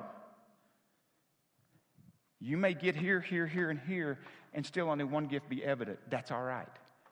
you 2.40 2.58
may 2.58 2.74
get 2.74 2.96
here, 2.96 3.20
here, 3.20 3.48
here, 3.48 3.70
and 3.70 3.80
here, 3.80 4.20
and 4.54 4.66
still 4.66 4.90
only 4.90 5.04
one 5.04 5.26
gift 5.26 5.50
be 5.50 5.64
evident. 5.64 6.00
That's 6.10 6.32
all 6.32 6.44
right, 6.44 6.68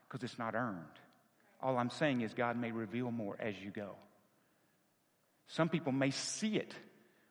because 0.07 0.23
it's 0.23 0.37
not 0.37 0.53
earned. 0.55 0.83
All 1.61 1.77
I'm 1.77 1.89
saying 1.89 2.21
is 2.21 2.33
God 2.33 2.57
may 2.57 2.71
reveal 2.71 3.11
more 3.11 3.35
as 3.39 3.55
you 3.59 3.71
go. 3.71 3.95
Some 5.47 5.69
people 5.69 5.91
may 5.91 6.11
see 6.11 6.57
it 6.57 6.73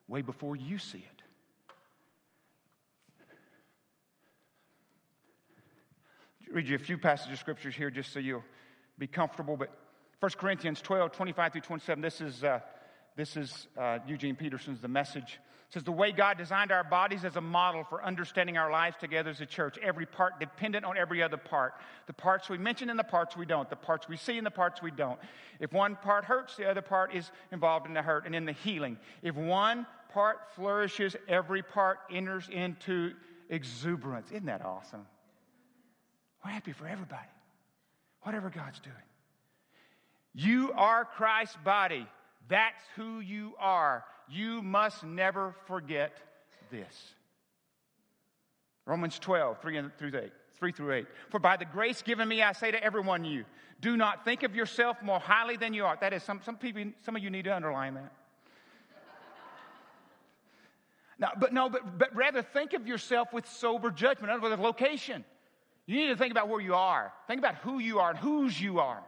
way 0.07 0.21
before 0.21 0.55
you 0.55 0.77
see 0.77 0.99
it. 0.99 1.15
Read 6.51 6.67
you 6.67 6.75
a 6.75 6.79
few 6.79 6.97
passages 6.97 7.33
of 7.33 7.39
scriptures 7.39 7.75
here 7.75 7.89
just 7.89 8.13
so 8.13 8.19
you'll 8.19 8.43
be 8.97 9.07
comfortable. 9.07 9.57
But 9.57 9.69
1 10.19 10.31
Corinthians 10.37 10.81
12, 10.81 11.11
25 11.11 11.51
through 11.51 11.61
27, 11.61 12.01
this 12.01 12.21
is, 12.21 12.43
uh, 12.43 12.59
this 13.15 13.37
is 13.37 13.67
uh, 13.77 13.99
Eugene 14.07 14.35
Peterson's 14.35 14.81
The 14.81 14.87
Message. 14.87 15.39
It 15.69 15.73
says, 15.73 15.83
The 15.83 15.91
way 15.91 16.11
God 16.11 16.37
designed 16.37 16.71
our 16.71 16.83
bodies 16.83 17.25
as 17.25 17.35
a 17.35 17.41
model 17.41 17.83
for 17.83 18.03
understanding 18.03 18.57
our 18.57 18.71
lives 18.71 18.95
together 18.99 19.29
as 19.29 19.41
a 19.41 19.45
church, 19.45 19.77
every 19.81 20.05
part 20.05 20.39
dependent 20.39 20.85
on 20.85 20.97
every 20.97 21.21
other 21.21 21.37
part. 21.37 21.73
The 22.07 22.13
parts 22.13 22.49
we 22.49 22.57
mention 22.57 22.89
and 22.89 22.99
the 22.99 23.03
parts 23.03 23.35
we 23.35 23.45
don't, 23.45 23.69
the 23.69 23.75
parts 23.75 24.07
we 24.07 24.17
see 24.17 24.37
and 24.37 24.45
the 24.45 24.51
parts 24.51 24.81
we 24.81 24.91
don't. 24.91 25.19
If 25.59 25.73
one 25.73 25.95
part 25.95 26.25
hurts, 26.25 26.55
the 26.55 26.69
other 26.69 26.81
part 26.81 27.13
is 27.13 27.31
involved 27.51 27.87
in 27.87 27.93
the 27.93 28.01
hurt 28.01 28.25
and 28.25 28.35
in 28.35 28.45
the 28.45 28.51
healing. 28.53 28.97
If 29.21 29.35
one 29.35 29.85
part 30.13 30.37
flourishes, 30.55 31.15
every 31.27 31.61
part 31.61 31.99
enters 32.11 32.47
into 32.49 33.11
exuberance. 33.49 34.31
Isn't 34.31 34.45
that 34.45 34.63
awesome? 34.63 35.05
We're 36.43 36.51
happy 36.51 36.71
for 36.71 36.87
everybody, 36.87 37.27
whatever 38.25 38.49
God's 38.49 38.79
doing. 38.79 38.95
You 40.33 40.73
are 40.73 41.05
Christ's 41.05 41.57
body. 41.63 42.07
That's 42.47 42.81
who 42.95 43.19
you 43.19 43.53
are. 43.59 44.03
You 44.27 44.61
must 44.61 45.03
never 45.03 45.55
forget 45.67 46.11
this. 46.71 47.13
Romans 48.85 49.19
12, 49.19 49.61
3 49.61 49.81
through 49.97 50.11
8. 50.17 50.31
3 50.57 50.71
through 50.71 50.93
8. 50.93 51.05
For 51.29 51.39
by 51.39 51.57
the 51.57 51.65
grace 51.65 52.01
given 52.01 52.27
me, 52.27 52.41
I 52.41 52.53
say 52.53 52.71
to 52.71 52.83
everyone 52.83 53.25
you, 53.25 53.45
do 53.81 53.95
not 53.95 54.25
think 54.25 54.43
of 54.43 54.55
yourself 54.55 54.97
more 55.03 55.19
highly 55.19 55.57
than 55.57 55.73
you 55.73 55.85
are. 55.85 55.97
That 55.99 56.13
is, 56.13 56.23
some, 56.23 56.41
some 56.43 56.57
people, 56.57 56.83
some 57.05 57.15
of 57.15 57.23
you 57.23 57.29
need 57.29 57.45
to 57.45 57.55
underline 57.55 57.93
that. 57.95 58.11
no, 61.19 61.27
but 61.39 61.53
no, 61.53 61.69
but, 61.69 61.97
but 61.97 62.15
rather 62.15 62.41
think 62.41 62.73
of 62.73 62.87
yourself 62.87 63.33
with 63.33 63.47
sober 63.47 63.91
judgment. 63.91 64.31
In 64.31 64.37
other 64.37 64.49
words, 64.49 64.61
location. 64.61 65.23
You 65.87 65.97
need 65.97 66.07
to 66.07 66.17
think 66.17 66.31
about 66.31 66.49
where 66.49 66.61
you 66.61 66.73
are. 66.73 67.13
Think 67.27 67.39
about 67.39 67.55
who 67.55 67.79
you 67.79 67.99
are 67.99 68.09
and 68.09 68.19
whose 68.19 68.59
you 68.59 68.79
are. 68.79 69.03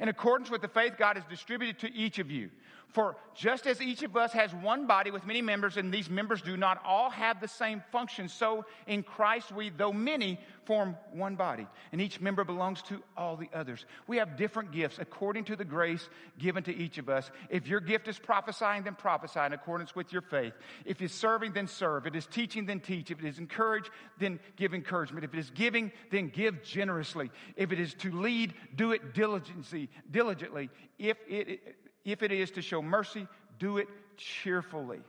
In 0.00 0.08
accordance 0.08 0.50
with 0.50 0.62
the 0.62 0.68
faith 0.68 0.94
God 0.98 1.16
has 1.16 1.24
distributed 1.26 1.78
to 1.80 1.94
each 1.94 2.18
of 2.18 2.30
you. 2.30 2.50
For 2.92 3.16
just 3.34 3.66
as 3.66 3.80
each 3.80 4.02
of 4.02 4.16
us 4.16 4.32
has 4.32 4.52
one 4.52 4.86
body 4.86 5.10
with 5.10 5.24
many 5.24 5.40
members, 5.40 5.76
and 5.76 5.94
these 5.94 6.10
members 6.10 6.42
do 6.42 6.56
not 6.56 6.82
all 6.84 7.08
have 7.10 7.40
the 7.40 7.48
same 7.48 7.82
function, 7.92 8.28
so 8.28 8.64
in 8.86 9.02
Christ 9.02 9.52
we, 9.52 9.70
though 9.70 9.92
many, 9.92 10.40
form 10.64 10.96
one 11.12 11.36
body, 11.36 11.66
and 11.92 12.00
each 12.00 12.20
member 12.20 12.44
belongs 12.44 12.82
to 12.82 13.02
all 13.16 13.36
the 13.36 13.48
others. 13.54 13.86
We 14.08 14.16
have 14.16 14.36
different 14.36 14.72
gifts 14.72 14.98
according 14.98 15.44
to 15.44 15.56
the 15.56 15.64
grace 15.64 16.08
given 16.38 16.64
to 16.64 16.74
each 16.74 16.98
of 16.98 17.08
us. 17.08 17.30
If 17.48 17.68
your 17.68 17.80
gift 17.80 18.08
is 18.08 18.18
prophesying, 18.18 18.82
then 18.82 18.96
prophesy 18.96 19.40
in 19.40 19.52
accordance 19.52 19.94
with 19.94 20.12
your 20.12 20.22
faith. 20.22 20.54
If 20.84 21.00
it's 21.00 21.14
serving, 21.14 21.52
then 21.52 21.68
serve. 21.68 22.06
If 22.06 22.14
it 22.14 22.18
is 22.18 22.26
teaching, 22.26 22.66
then 22.66 22.80
teach. 22.80 23.10
If 23.10 23.20
it 23.20 23.26
is 23.26 23.38
encourage, 23.38 23.90
then 24.18 24.40
give 24.56 24.74
encouragement. 24.74 25.24
If 25.24 25.34
it 25.34 25.38
is 25.38 25.50
giving, 25.50 25.92
then 26.10 26.28
give 26.28 26.62
generously. 26.62 27.30
If 27.56 27.72
it 27.72 27.78
is 27.78 27.94
to 27.94 28.12
lead, 28.12 28.54
do 28.74 28.92
it 28.92 29.14
diligently. 29.14 29.88
Diligently. 30.10 30.70
If 30.98 31.16
it 31.28 31.76
if 32.04 32.22
it 32.22 32.32
is 32.32 32.50
to 32.52 32.62
show 32.62 32.82
mercy, 32.82 33.26
do 33.58 33.78
it 33.78 33.88
cheerfully. 34.16 35.00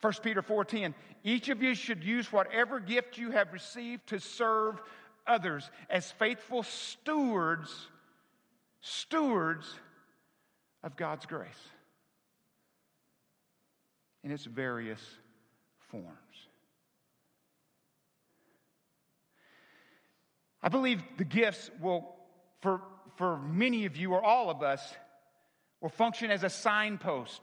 1 0.00 0.12
Peter 0.22 0.42
4:10 0.42 0.94
Each 1.24 1.48
of 1.48 1.62
you 1.62 1.74
should 1.74 2.04
use 2.04 2.32
whatever 2.32 2.78
gift 2.80 3.18
you 3.18 3.30
have 3.32 3.52
received 3.52 4.06
to 4.08 4.20
serve 4.20 4.80
others 5.26 5.70
as 5.90 6.10
faithful 6.12 6.62
stewards 6.62 7.88
stewards 8.80 9.74
of 10.82 10.96
God's 10.96 11.26
grace 11.26 11.68
in 14.22 14.30
its 14.30 14.44
various 14.44 15.00
forms. 15.90 16.06
I 20.62 20.68
believe 20.68 21.02
the 21.16 21.24
gifts 21.24 21.70
will 21.80 22.14
for 22.60 22.82
for 23.16 23.38
many 23.38 23.84
of 23.84 23.96
you 23.96 24.12
or 24.12 24.22
all 24.22 24.48
of 24.48 24.62
us 24.62 24.94
will 25.80 25.88
function 25.88 26.30
as 26.30 26.42
a 26.42 26.50
signpost. 26.50 27.40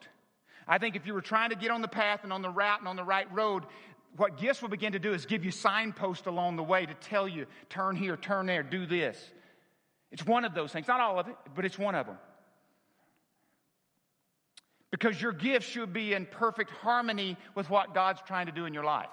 I 0.67 0.78
think 0.78 0.95
if 0.95 1.06
you 1.06 1.13
were 1.13 1.21
trying 1.21 1.52
to 1.52 1.56
get 1.56 1.71
on 1.71 1.82
the 1.82 1.88
path 1.88 2.21
and 2.24 2.34
on 2.34 2.41
the 2.41 2.50
route 2.50 2.80
and 2.80 2.88
on 2.88 2.95
the 2.95 3.04
right 3.04 3.32
road, 3.34 3.63
what 4.17 4.38
gifts 4.38 4.62
will 4.62 4.69
begin 4.69 4.93
to 4.93 5.00
do 5.00 5.13
is 5.13 5.26
give 5.26 5.45
you 5.45 5.52
signposts 5.52 6.28
along 6.28 6.56
the 6.56 6.63
way 6.63 6.86
to 6.86 6.93
tell 6.93 7.28
you, 7.28 7.45
turn 7.69 7.95
here, 7.95 8.17
turn 8.17 8.45
there, 8.45 8.63
do 8.63 8.86
this. 8.86 9.17
It's 10.12 10.26
one 10.26 10.45
of 10.45 10.54
those 10.54 10.71
things. 10.71 10.88
Not 10.88 11.00
all 11.00 11.19
of 11.19 11.28
it, 11.28 11.36
but 11.56 11.65
it's 11.65 11.78
one 11.78 11.95
of 11.95 12.06
them. 12.06 12.17
Because 14.91 15.21
your 15.21 15.34
gifts 15.34 15.65
should 15.65 15.91
be 15.91 16.13
in 16.13 16.26
perfect 16.26 16.71
harmony 16.71 17.38
with 17.54 17.69
what 17.69 17.93
God's 17.93 18.21
trying 18.26 18.45
to 18.45 18.52
do 18.54 18.65
in 18.65 18.74
your 18.74 18.86
life. 18.86 19.10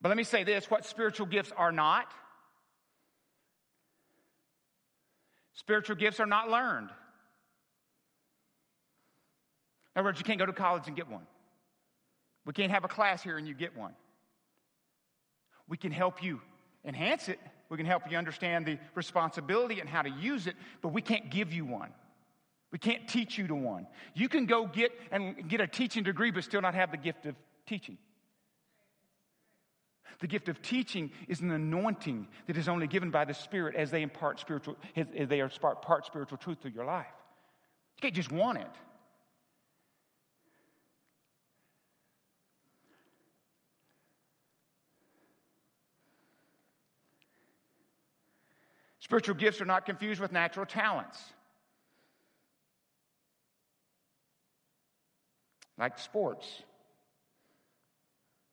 But 0.00 0.08
let 0.08 0.16
me 0.16 0.24
say 0.24 0.44
this 0.44 0.70
what 0.70 0.86
spiritual 0.86 1.26
gifts 1.26 1.52
are 1.56 1.72
not 1.72 2.12
Spiritual 5.54 5.96
gifts 5.96 6.20
are 6.20 6.26
not 6.26 6.50
learned. 6.50 6.90
In 9.94 10.00
other 10.00 10.08
words, 10.08 10.18
you 10.18 10.24
can't 10.24 10.38
go 10.38 10.46
to 10.46 10.52
college 10.52 10.84
and 10.86 10.96
get 10.96 11.08
one. 11.08 11.26
We 12.44 12.52
can't 12.52 12.72
have 12.72 12.84
a 12.84 12.88
class 12.88 13.22
here 13.22 13.38
and 13.38 13.46
you 13.46 13.54
get 13.54 13.76
one. 13.76 13.94
We 15.68 15.76
can 15.76 15.92
help 15.92 16.22
you 16.22 16.40
enhance 16.84 17.28
it. 17.28 17.38
We 17.70 17.76
can 17.76 17.86
help 17.86 18.10
you 18.10 18.18
understand 18.18 18.66
the 18.66 18.78
responsibility 18.94 19.80
and 19.80 19.88
how 19.88 20.02
to 20.02 20.10
use 20.10 20.46
it, 20.46 20.56
but 20.82 20.88
we 20.88 21.00
can't 21.00 21.30
give 21.30 21.52
you 21.52 21.64
one. 21.64 21.90
We 22.70 22.78
can't 22.78 23.08
teach 23.08 23.38
you 23.38 23.46
to 23.46 23.54
one. 23.54 23.86
You 24.14 24.28
can 24.28 24.46
go 24.46 24.66
get 24.66 24.92
and 25.12 25.48
get 25.48 25.60
a 25.60 25.66
teaching 25.66 26.02
degree 26.02 26.32
but 26.32 26.44
still 26.44 26.60
not 26.60 26.74
have 26.74 26.90
the 26.90 26.96
gift 26.96 27.24
of 27.24 27.36
teaching. 27.66 27.96
The 30.20 30.26
gift 30.26 30.48
of 30.48 30.62
teaching 30.62 31.10
is 31.28 31.40
an 31.40 31.50
anointing 31.50 32.28
that 32.46 32.56
is 32.56 32.68
only 32.68 32.86
given 32.86 33.10
by 33.10 33.24
the 33.24 33.34
Spirit 33.34 33.74
as 33.74 33.90
they 33.90 34.02
impart 34.02 34.38
spiritual, 34.40 34.76
as 34.96 35.28
they 35.28 35.40
impart 35.40 36.06
spiritual 36.06 36.38
truth 36.38 36.60
to 36.62 36.70
your 36.70 36.84
life. 36.84 37.06
You 37.96 38.02
can't 38.02 38.14
just 38.14 38.32
want 38.32 38.58
it. 38.58 38.66
Spiritual 49.00 49.34
gifts 49.34 49.60
are 49.60 49.66
not 49.66 49.84
confused 49.84 50.18
with 50.18 50.32
natural 50.32 50.64
talents. 50.64 51.18
Like 55.76 55.98
sports, 55.98 56.62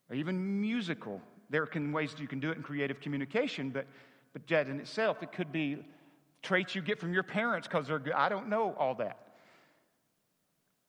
or 0.10 0.15
even 0.15 0.60
musical 0.60 1.21
there 1.52 1.66
can 1.66 1.92
ways 1.92 2.16
you 2.18 2.28
can 2.28 2.40
do 2.40 2.50
it 2.50 2.58
in 2.58 2.64
creative 2.64 3.00
communication, 3.02 3.70
but, 3.70 3.86
but 4.34 4.48
that 4.48 4.68
in 4.68 4.80
itself, 4.80 5.22
it 5.22 5.34
could 5.34 5.52
be 5.52 5.86
traits 6.42 6.74
you 6.74 6.82
get 6.82 7.00
from 7.00 7.14
your 7.14 7.24
parents 7.24 7.68
because 7.68 7.88
they're 7.88 8.00
good. 8.00 8.14
I 8.14 8.30
don't 8.30 8.48
know 8.48 8.74
all 8.80 8.96
that. 8.96 9.20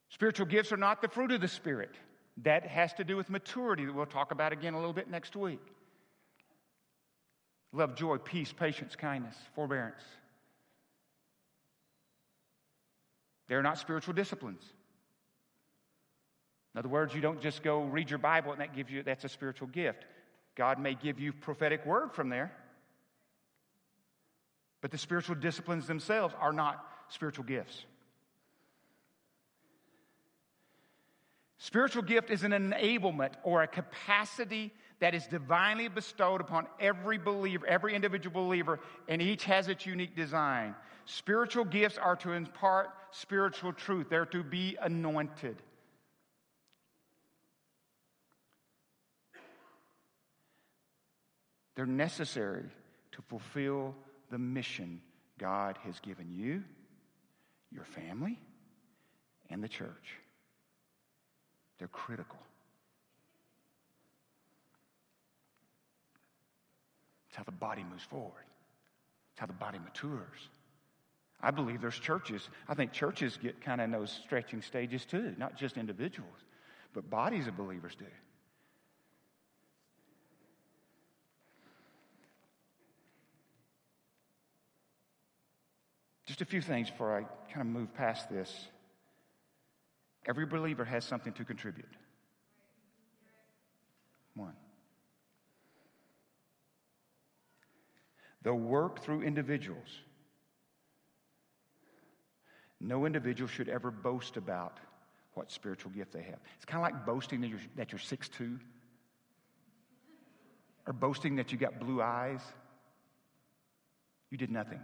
Spiritual 0.08 0.46
gifts 0.46 0.72
are 0.72 0.76
not 0.76 1.02
the 1.02 1.08
fruit 1.08 1.32
of 1.32 1.40
the 1.40 1.48
Spirit. 1.48 1.90
That 2.44 2.66
has 2.66 2.94
to 2.94 3.04
do 3.04 3.16
with 3.16 3.28
maturity 3.28 3.84
that 3.84 3.94
we'll 3.94 4.06
talk 4.06 4.30
about 4.30 4.52
again 4.52 4.74
a 4.74 4.78
little 4.78 4.92
bit 4.94 5.10
next 5.10 5.36
week. 5.36 5.60
Love, 7.72 7.96
joy, 7.96 8.18
peace, 8.18 8.52
patience, 8.52 8.94
kindness, 8.94 9.34
forbearance. 9.54 10.02
They're 13.48 13.62
not 13.62 13.78
spiritual 13.78 14.14
disciplines. 14.14 14.62
In 16.74 16.78
other 16.78 16.88
words, 16.88 17.14
you 17.14 17.20
don't 17.20 17.40
just 17.40 17.62
go 17.62 17.82
read 17.82 18.08
your 18.08 18.18
Bible 18.18 18.52
and 18.52 18.60
that 18.60 18.74
gives 18.74 18.90
you 18.90 19.02
that's 19.02 19.24
a 19.24 19.28
spiritual 19.28 19.68
gift. 19.68 20.06
God 20.54 20.78
may 20.78 20.94
give 20.94 21.18
you 21.18 21.32
prophetic 21.32 21.86
word 21.86 22.12
from 22.12 22.28
there. 22.28 22.52
But 24.80 24.90
the 24.90 24.98
spiritual 24.98 25.36
disciplines 25.36 25.86
themselves 25.86 26.34
are 26.38 26.52
not 26.52 26.84
spiritual 27.08 27.44
gifts. 27.44 27.84
Spiritual 31.58 32.02
gift 32.02 32.30
is 32.30 32.42
an 32.42 32.50
enablement 32.50 33.34
or 33.44 33.62
a 33.62 33.68
capacity 33.68 34.72
that 34.98 35.14
is 35.14 35.26
divinely 35.28 35.86
bestowed 35.86 36.40
upon 36.40 36.66
every 36.80 37.18
believer, 37.18 37.64
every 37.66 37.94
individual 37.94 38.44
believer, 38.44 38.80
and 39.08 39.22
each 39.22 39.44
has 39.44 39.68
its 39.68 39.86
unique 39.86 40.16
design. 40.16 40.74
Spiritual 41.04 41.64
gifts 41.64 41.98
are 41.98 42.16
to 42.16 42.32
impart 42.32 42.90
spiritual 43.12 43.72
truth, 43.72 44.08
they're 44.10 44.26
to 44.26 44.42
be 44.42 44.76
anointed. 44.82 45.56
They're 51.74 51.86
necessary 51.86 52.64
to 53.12 53.22
fulfill 53.22 53.94
the 54.30 54.38
mission 54.38 55.00
God 55.38 55.78
has 55.84 55.98
given 56.00 56.30
you, 56.30 56.62
your 57.70 57.84
family, 57.84 58.38
and 59.50 59.62
the 59.62 59.68
church. 59.68 60.18
They're 61.78 61.88
critical. 61.88 62.38
It's 67.28 67.36
how 67.36 67.44
the 67.44 67.50
body 67.52 67.84
moves 67.90 68.04
forward. 68.04 68.44
It's 69.32 69.40
how 69.40 69.46
the 69.46 69.52
body 69.54 69.78
matures. 69.78 70.48
I 71.40 71.50
believe 71.50 71.80
there's 71.80 71.98
churches. 71.98 72.48
I 72.68 72.74
think 72.74 72.92
churches 72.92 73.38
get 73.42 73.60
kind 73.62 73.80
of 73.80 73.86
in 73.86 73.90
those 73.90 74.12
stretching 74.24 74.62
stages 74.62 75.04
too, 75.04 75.34
not 75.38 75.56
just 75.56 75.76
individuals. 75.76 76.36
but 76.94 77.08
bodies 77.08 77.46
of 77.46 77.56
believers 77.56 77.94
do. 77.98 78.04
Just 86.32 86.40
a 86.40 86.46
few 86.46 86.62
things 86.62 86.88
before 86.88 87.14
I 87.14 87.24
kind 87.52 87.60
of 87.60 87.66
move 87.66 87.92
past 87.92 88.30
this. 88.30 88.50
Every 90.26 90.46
believer 90.46 90.82
has 90.82 91.04
something 91.04 91.34
to 91.34 91.44
contribute. 91.44 91.92
One. 94.34 94.54
They'll 98.42 98.54
work 98.54 99.02
through 99.02 99.20
individuals. 99.20 99.88
No 102.80 103.04
individual 103.04 103.46
should 103.46 103.68
ever 103.68 103.90
boast 103.90 104.38
about 104.38 104.80
what 105.34 105.52
spiritual 105.52 105.90
gift 105.90 106.14
they 106.14 106.22
have. 106.22 106.38
It's 106.56 106.64
kind 106.64 106.82
of 106.82 106.90
like 106.90 107.04
boasting 107.04 107.42
that 107.42 107.48
you're, 107.48 107.60
that 107.76 107.92
you're 107.92 107.98
6'2 107.98 108.58
or 110.86 110.94
boasting 110.94 111.36
that 111.36 111.52
you 111.52 111.58
got 111.58 111.78
blue 111.78 112.00
eyes. 112.00 112.40
You 114.30 114.38
did 114.38 114.50
nothing. 114.50 114.80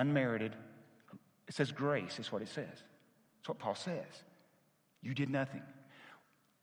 Unmerited. 0.00 0.56
It 1.46 1.54
says 1.54 1.72
grace, 1.72 2.18
is 2.18 2.32
what 2.32 2.40
it 2.40 2.48
says. 2.48 2.66
That's 2.66 3.48
what 3.48 3.58
Paul 3.58 3.74
says. 3.74 4.24
You 5.02 5.12
did 5.12 5.28
nothing. 5.28 5.62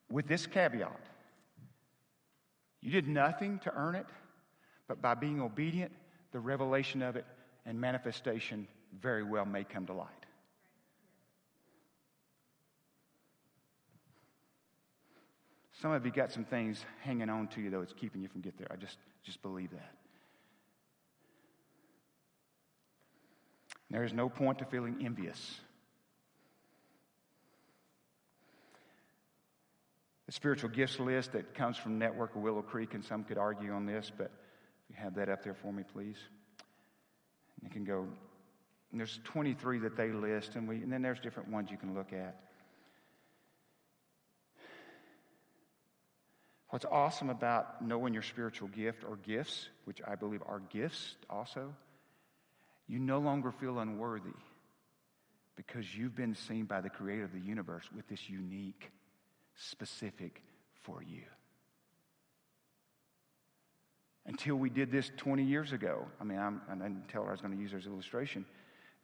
With 0.09 0.27
this 0.27 0.47
caveat, 0.47 0.99
you 2.81 2.89
did 2.89 3.07
nothing 3.07 3.59
to 3.59 3.71
earn 3.75 3.93
it, 3.93 4.07
but 4.87 5.03
by 5.03 5.13
being 5.13 5.39
obedient, 5.39 5.91
the 6.31 6.39
revelation 6.39 7.03
of 7.03 7.15
it 7.15 7.25
and 7.63 7.79
manifestation 7.79 8.67
very 8.99 9.23
well 9.23 9.45
may 9.45 9.63
come 9.63 9.85
to 9.85 9.93
light. 9.93 10.07
Some 15.79 15.91
of 15.91 16.03
you 16.07 16.11
got 16.11 16.31
some 16.31 16.43
things 16.43 16.83
hanging 17.03 17.29
on 17.29 17.49
to 17.49 17.61
you, 17.61 17.69
though, 17.69 17.81
it's 17.81 17.93
keeping 17.93 18.23
you 18.23 18.29
from 18.29 18.41
get 18.41 18.57
there. 18.57 18.67
I 18.71 18.77
just, 18.77 18.97
just 19.23 19.43
believe 19.43 19.69
that. 19.71 19.93
There 23.89 24.03
is 24.03 24.13
no 24.13 24.29
point 24.29 24.59
to 24.59 24.65
feeling 24.65 24.97
envious. 25.03 25.59
The 30.25 30.33
spiritual 30.33 30.69
gifts 30.69 30.99
list 30.99 31.31
that 31.31 31.53
comes 31.53 31.77
from 31.77 31.97
Network 31.97 32.35
of 32.35 32.41
Willow 32.41 32.61
Creek, 32.61 32.93
and 32.93 33.03
some 33.03 33.23
could 33.23 33.37
argue 33.37 33.71
on 33.71 33.85
this, 33.85 34.11
but 34.15 34.29
if 34.89 34.95
you 34.97 35.01
have 35.01 35.15
that 35.15 35.29
up 35.29 35.43
there 35.43 35.53
for 35.53 35.71
me, 35.71 35.83
please. 35.83 36.17
You 37.63 37.69
can 37.69 37.85
go. 37.85 38.07
there's 38.91 39.19
23 39.23 39.79
that 39.79 39.95
they 39.95 40.11
list, 40.11 40.55
and, 40.55 40.67
we, 40.67 40.77
and 40.77 40.91
then 40.91 41.01
there's 41.01 41.21
different 41.21 41.49
ones 41.49 41.71
you 41.71 41.77
can 41.77 41.93
look 41.95 42.11
at. 42.11 42.41
What's 46.69 46.85
awesome 46.85 47.29
about 47.29 47.81
knowing 47.81 48.13
your 48.13 48.23
spiritual 48.23 48.67
gift 48.67 49.05
or 49.05 49.15
gifts, 49.15 49.69
which 49.85 50.01
I 50.05 50.15
believe 50.15 50.43
are 50.45 50.59
gifts 50.59 51.15
also, 51.29 51.73
you 52.87 52.99
no 52.99 53.19
longer 53.19 53.51
feel 53.51 53.79
unworthy 53.79 54.33
because 55.55 55.95
you've 55.95 56.15
been 56.15 56.35
seen 56.35 56.65
by 56.65 56.79
the 56.81 56.89
creator 56.89 57.25
of 57.25 57.33
the 57.33 57.39
universe 57.39 57.85
with 57.93 58.07
this 58.07 58.29
unique, 58.29 58.91
specific 59.55 60.41
for 60.83 61.01
you. 61.03 61.23
Until 64.25 64.55
we 64.55 64.69
did 64.69 64.91
this 64.91 65.11
20 65.17 65.43
years 65.43 65.71
ago, 65.71 66.05
I 66.21 66.23
mean, 66.23 66.37
I'm, 66.37 66.61
I 66.69 66.75
didn't 66.75 67.07
tell 67.09 67.23
her 67.23 67.29
I 67.29 67.31
was 67.31 67.41
going 67.41 67.55
to 67.55 67.61
use 67.61 67.71
her 67.71 67.77
as 67.77 67.85
an 67.85 67.93
illustration. 67.93 68.45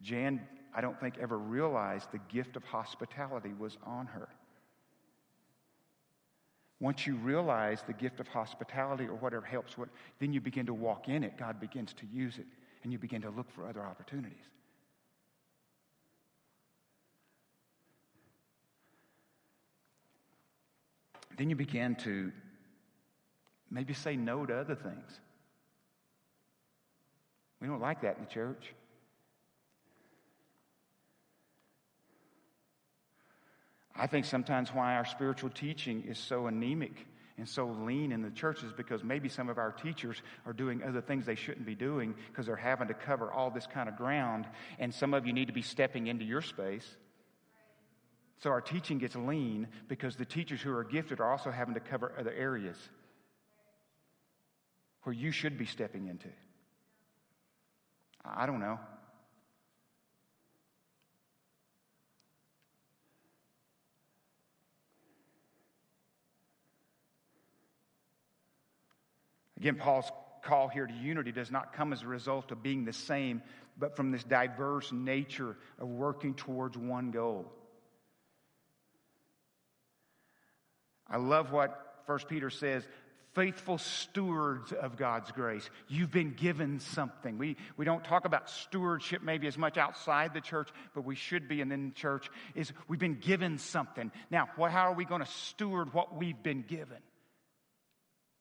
Jan, 0.00 0.40
I 0.74 0.80
don't 0.80 0.98
think, 1.00 1.16
ever 1.18 1.38
realized 1.38 2.12
the 2.12 2.20
gift 2.32 2.56
of 2.56 2.64
hospitality 2.64 3.52
was 3.58 3.76
on 3.84 4.06
her. 4.06 4.28
Once 6.78 7.06
you 7.06 7.16
realize 7.16 7.82
the 7.86 7.92
gift 7.92 8.20
of 8.20 8.28
hospitality 8.28 9.04
or 9.04 9.14
whatever 9.14 9.46
helps, 9.46 9.78
what, 9.78 9.88
then 10.20 10.32
you 10.32 10.40
begin 10.40 10.66
to 10.66 10.74
walk 10.74 11.08
in 11.08 11.24
it. 11.24 11.38
God 11.38 11.58
begins 11.58 11.94
to 11.94 12.06
use 12.12 12.38
it 12.38 12.46
and 12.84 12.92
you 12.92 12.98
begin 12.98 13.22
to 13.22 13.30
look 13.30 13.50
for 13.50 13.66
other 13.66 13.82
opportunities. 13.82 14.36
Then 21.36 21.50
you 21.50 21.56
begin 21.56 21.96
to 21.96 22.30
maybe 23.70 23.94
say 23.94 24.14
no 24.14 24.46
to 24.46 24.54
other 24.54 24.76
things. 24.76 25.18
We 27.60 27.66
don't 27.66 27.80
like 27.80 28.02
that 28.02 28.18
in 28.18 28.24
the 28.24 28.30
church. 28.30 28.72
I 33.96 34.06
think 34.06 34.26
sometimes 34.26 34.68
why 34.70 34.96
our 34.96 35.06
spiritual 35.06 35.50
teaching 35.50 36.04
is 36.06 36.18
so 36.18 36.46
anemic 36.46 37.06
and 37.36 37.48
so 37.48 37.66
lean 37.66 38.12
in 38.12 38.22
the 38.22 38.30
churches 38.30 38.72
because 38.76 39.02
maybe 39.02 39.28
some 39.28 39.48
of 39.48 39.58
our 39.58 39.72
teachers 39.72 40.22
are 40.46 40.52
doing 40.52 40.82
other 40.82 41.00
things 41.00 41.26
they 41.26 41.34
shouldn't 41.34 41.66
be 41.66 41.74
doing 41.74 42.14
because 42.28 42.46
they're 42.46 42.56
having 42.56 42.88
to 42.88 42.94
cover 42.94 43.32
all 43.32 43.50
this 43.50 43.66
kind 43.66 43.88
of 43.88 43.96
ground, 43.96 44.46
and 44.78 44.94
some 44.94 45.14
of 45.14 45.26
you 45.26 45.32
need 45.32 45.46
to 45.46 45.52
be 45.52 45.62
stepping 45.62 46.06
into 46.06 46.24
your 46.24 46.42
space. 46.42 46.96
So 48.38 48.50
our 48.50 48.60
teaching 48.60 48.98
gets 48.98 49.16
lean 49.16 49.68
because 49.88 50.16
the 50.16 50.24
teachers 50.24 50.60
who 50.60 50.72
are 50.72 50.84
gifted 50.84 51.18
are 51.20 51.30
also 51.30 51.50
having 51.50 51.74
to 51.74 51.80
cover 51.80 52.12
other 52.18 52.32
areas 52.32 52.76
where 55.02 55.14
you 55.14 55.30
should 55.30 55.58
be 55.58 55.66
stepping 55.66 56.06
into. 56.06 56.28
I 58.24 58.46
don't 58.46 58.60
know. 58.60 58.78
Again, 69.64 69.76
Paul's 69.76 70.12
call 70.42 70.68
here 70.68 70.86
to 70.86 70.92
unity 70.92 71.32
does 71.32 71.50
not 71.50 71.72
come 71.72 71.94
as 71.94 72.02
a 72.02 72.06
result 72.06 72.52
of 72.52 72.62
being 72.62 72.84
the 72.84 72.92
same, 72.92 73.40
but 73.78 73.96
from 73.96 74.10
this 74.10 74.22
diverse 74.22 74.92
nature 74.92 75.56
of 75.78 75.88
working 75.88 76.34
towards 76.34 76.76
one 76.76 77.12
goal. 77.12 77.50
I 81.08 81.16
love 81.16 81.50
what 81.50 82.02
1 82.04 82.18
Peter 82.28 82.50
says 82.50 82.86
faithful 83.32 83.78
stewards 83.78 84.70
of 84.72 84.98
God's 84.98 85.32
grace. 85.32 85.70
You've 85.88 86.12
been 86.12 86.34
given 86.34 86.78
something. 86.78 87.38
We, 87.38 87.56
we 87.78 87.86
don't 87.86 88.04
talk 88.04 88.26
about 88.26 88.50
stewardship 88.50 89.22
maybe 89.22 89.46
as 89.46 89.56
much 89.56 89.78
outside 89.78 90.34
the 90.34 90.42
church, 90.42 90.68
but 90.94 91.06
we 91.06 91.14
should 91.14 91.48
be 91.48 91.62
in 91.62 91.70
the 91.70 91.90
church, 91.94 92.28
is 92.54 92.70
we've 92.86 93.00
been 93.00 93.18
given 93.18 93.56
something. 93.56 94.12
Now, 94.30 94.46
how 94.58 94.90
are 94.90 94.94
we 94.94 95.06
going 95.06 95.22
to 95.22 95.30
steward 95.30 95.94
what 95.94 96.14
we've 96.14 96.42
been 96.42 96.66
given? 96.68 96.98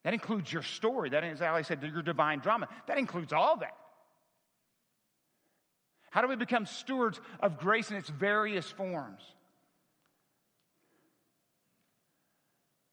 That 0.04 0.14
includes 0.14 0.52
your 0.52 0.64
story. 0.64 1.10
That 1.10 1.24
is, 1.24 1.42
Ali 1.42 1.64
said, 1.64 1.82
your 1.82 2.02
divine 2.02 2.40
drama. 2.40 2.68
That 2.88 2.98
includes 2.98 3.32
all 3.32 3.58
that. 3.58 3.76
How 6.12 6.22
do 6.22 6.28
we 6.28 6.36
become 6.36 6.66
stewards 6.66 7.20
of 7.40 7.58
grace 7.58 7.90
in 7.90 7.98
its 7.98 8.10
various 8.10 8.70
forms? 8.70 9.22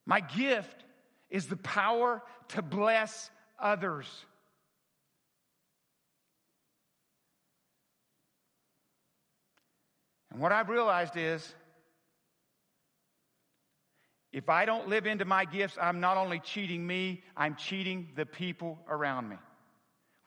My 0.07 0.21
gift 0.21 0.85
is 1.29 1.47
the 1.47 1.57
power 1.57 2.23
to 2.49 2.63
bless 2.63 3.31
others. 3.59 4.07
And 10.31 10.41
what 10.41 10.53
I've 10.53 10.69
realized 10.69 11.17
is 11.17 11.55
if 14.33 14.49
I 14.49 14.65
don't 14.65 14.89
live 14.89 15.07
into 15.07 15.25
my 15.25 15.45
gifts, 15.45 15.77
I'm 15.81 16.01
not 16.01 16.17
only 16.17 16.39
cheating 16.39 16.87
me, 16.87 17.23
I'm 17.37 17.57
cheating 17.57 18.11
the 18.15 18.27
people 18.27 18.79
around 18.89 19.29
me. 19.29 19.37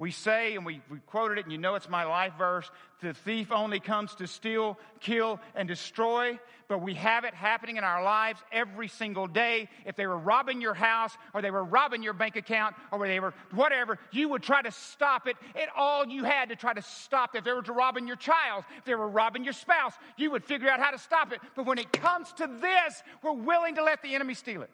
We 0.03 0.11
say, 0.11 0.57
and 0.57 0.65
we, 0.65 0.81
we 0.89 0.99
quoted 1.05 1.37
it, 1.37 1.45
and 1.45 1.51
you 1.53 1.57
know 1.57 1.75
it's 1.75 1.87
my 1.87 2.03
life 2.03 2.33
verse 2.37 2.69
the 2.99 3.13
thief 3.13 3.53
only 3.53 3.79
comes 3.79 4.13
to 4.15 4.27
steal, 4.27 4.77
kill, 4.99 5.39
and 5.55 5.65
destroy, 5.65 6.37
but 6.67 6.81
we 6.81 6.93
have 6.95 7.23
it 7.23 7.33
happening 7.33 7.77
in 7.77 7.85
our 7.85 8.03
lives 8.03 8.41
every 8.51 8.89
single 8.89 9.27
day. 9.27 9.69
If 9.85 9.95
they 9.95 10.05
were 10.05 10.17
robbing 10.17 10.59
your 10.59 10.73
house, 10.73 11.17
or 11.33 11.41
they 11.41 11.51
were 11.51 11.63
robbing 11.63 12.03
your 12.03 12.11
bank 12.11 12.35
account, 12.35 12.75
or 12.91 13.07
they 13.07 13.21
were 13.21 13.33
whatever, 13.51 13.97
you 14.11 14.27
would 14.27 14.43
try 14.43 14.61
to 14.61 14.71
stop 14.71 15.25
it 15.25 15.37
at 15.55 15.69
all 15.73 16.05
you 16.05 16.25
had 16.25 16.49
to 16.49 16.57
try 16.57 16.73
to 16.73 16.81
stop 16.81 17.33
it. 17.33 17.37
If 17.37 17.43
they 17.45 17.53
were 17.53 17.61
robbing 17.61 18.05
your 18.05 18.17
child, 18.17 18.65
if 18.77 18.83
they 18.83 18.95
were 18.95 19.07
robbing 19.07 19.45
your 19.45 19.53
spouse, 19.53 19.93
you 20.17 20.31
would 20.31 20.43
figure 20.43 20.69
out 20.69 20.81
how 20.81 20.91
to 20.91 20.99
stop 20.99 21.31
it. 21.31 21.39
But 21.55 21.65
when 21.65 21.77
it 21.77 21.93
comes 21.93 22.33
to 22.33 22.49
this, 22.59 23.03
we're 23.21 23.31
willing 23.31 23.75
to 23.75 23.83
let 23.85 24.01
the 24.01 24.15
enemy 24.15 24.33
steal 24.33 24.63
it. 24.63 24.69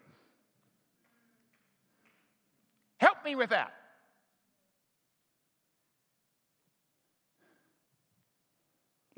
Help 2.98 3.24
me 3.24 3.36
with 3.36 3.52
that. 3.52 3.74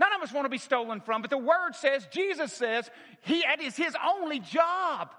None 0.02 0.14
of 0.14 0.22
us 0.24 0.34
want 0.34 0.46
to 0.46 0.50
be 0.50 0.58
stolen 0.58 1.00
from, 1.00 1.22
but 1.22 1.30
the 1.30 1.38
word 1.38 1.74
says, 1.74 2.08
Jesus 2.12 2.52
says, 2.52 2.90
he, 3.22 3.42
it 3.42 3.62
is 3.62 3.78
his 3.78 3.96
only 4.04 4.40
job. 4.40 5.12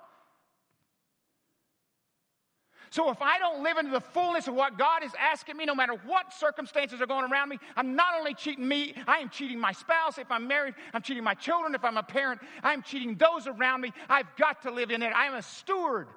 So 2.91 3.09
if 3.11 3.23
I 3.23 3.39
don't 3.39 3.63
live 3.63 3.79
into 3.79 3.93
the 3.93 4.01
fullness 4.01 4.49
of 4.49 4.55
what 4.55 4.77
God 4.77 5.05
is 5.05 5.13
asking 5.19 5.57
me, 5.57 5.67
no 5.67 5.75
matter 5.77 5.95
what 6.05 6.35
circumstances 6.35 7.01
are 7.01 7.07
going 7.07 7.31
around 7.31 7.49
me, 7.49 7.61
I'm 7.77 7.95
not 7.95 8.15
only 8.19 8.35
cheating 8.35 8.67
me, 8.67 8.95
I 9.07 9.19
am 9.19 9.29
cheating 9.29 9.61
my 9.61 9.71
spouse. 9.71 10.19
If 10.19 10.33
I'm 10.33 10.49
married, 10.49 10.75
I'm 10.93 11.01
cheating 11.01 11.23
my 11.23 11.35
children. 11.35 11.77
If 11.77 11.85
I'm 11.85 11.97
a 11.97 12.03
parent, 12.03 12.41
I'm 12.65 12.83
cheating 12.83 13.15
those 13.15 13.47
around 13.47 13.83
me. 13.83 13.93
I've 14.09 14.35
got 14.37 14.63
to 14.63 14.73
live 14.73 14.91
in 14.91 15.01
it. 15.01 15.13
I 15.15 15.27
am 15.27 15.35
a 15.35 15.43
steward. 15.43 16.09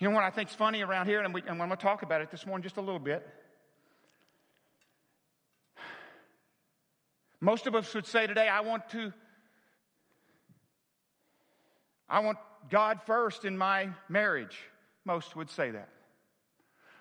You 0.00 0.08
know 0.08 0.14
what 0.14 0.24
I 0.24 0.30
think's 0.30 0.54
funny 0.54 0.80
around 0.80 1.06
here, 1.06 1.20
and, 1.20 1.34
we, 1.34 1.42
and 1.42 1.50
I'm 1.50 1.58
going 1.58 1.70
to 1.70 1.76
talk 1.76 2.02
about 2.02 2.22
it 2.22 2.30
this 2.30 2.46
morning 2.46 2.62
just 2.62 2.78
a 2.78 2.80
little 2.80 2.98
bit. 2.98 3.26
Most 7.38 7.66
of 7.66 7.74
us 7.74 7.94
would 7.94 8.06
say 8.06 8.26
today, 8.26 8.48
I 8.48 8.60
want 8.60 8.88
to, 8.90 9.12
I 12.08 12.20
want 12.20 12.38
God 12.70 13.00
first 13.04 13.44
in 13.44 13.58
my 13.58 13.90
marriage. 14.08 14.56
Most 15.04 15.36
would 15.36 15.50
say 15.50 15.70
that. 15.70 15.90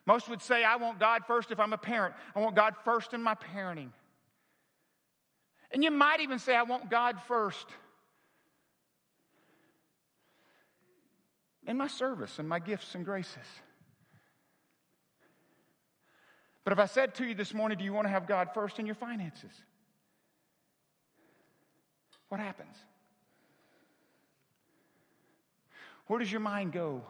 Most 0.06 0.28
would 0.28 0.42
say, 0.42 0.66
I 0.66 0.76
want 0.76 1.00
God 1.00 1.22
first 1.26 1.52
if 1.52 1.60
I'm 1.60 1.72
a 1.72 1.78
parent. 1.78 2.16
I 2.36 2.40
want 2.42 2.56
God 2.56 2.74
first 2.84 3.14
in 3.14 3.24
my 3.24 3.36
parenting. 3.36 3.92
And 5.72 5.86
you 5.86 5.92
might 5.92 6.20
even 6.20 6.38
say, 6.40 6.54
I 6.54 6.64
want 6.64 6.90
God 6.90 7.18
first 7.28 7.68
in 11.69 11.77
my 11.77 11.88
service 11.88 12.39
and 12.39 12.49
my 12.49 12.58
gifts 12.58 12.95
and 12.95 13.05
graces. 13.05 13.38
But 16.63 16.73
if 16.73 16.79
I 16.79 16.88
said 16.88 17.13
to 17.15 17.25
you 17.25 17.36
this 17.36 17.53
morning, 17.53 17.77
do 17.77 17.84
you 17.84 17.93
want 17.93 18.05
to 18.05 18.10
have 18.10 18.27
God 18.27 18.49
first 18.55 18.79
in 18.79 18.88
your 18.88 18.95
finances? 18.95 19.51
What 22.27 22.41
happens? 22.41 22.75
Where 26.08 26.17
does 26.17 26.32
your 26.32 26.41
mind 26.41 26.73
go? 26.73 27.03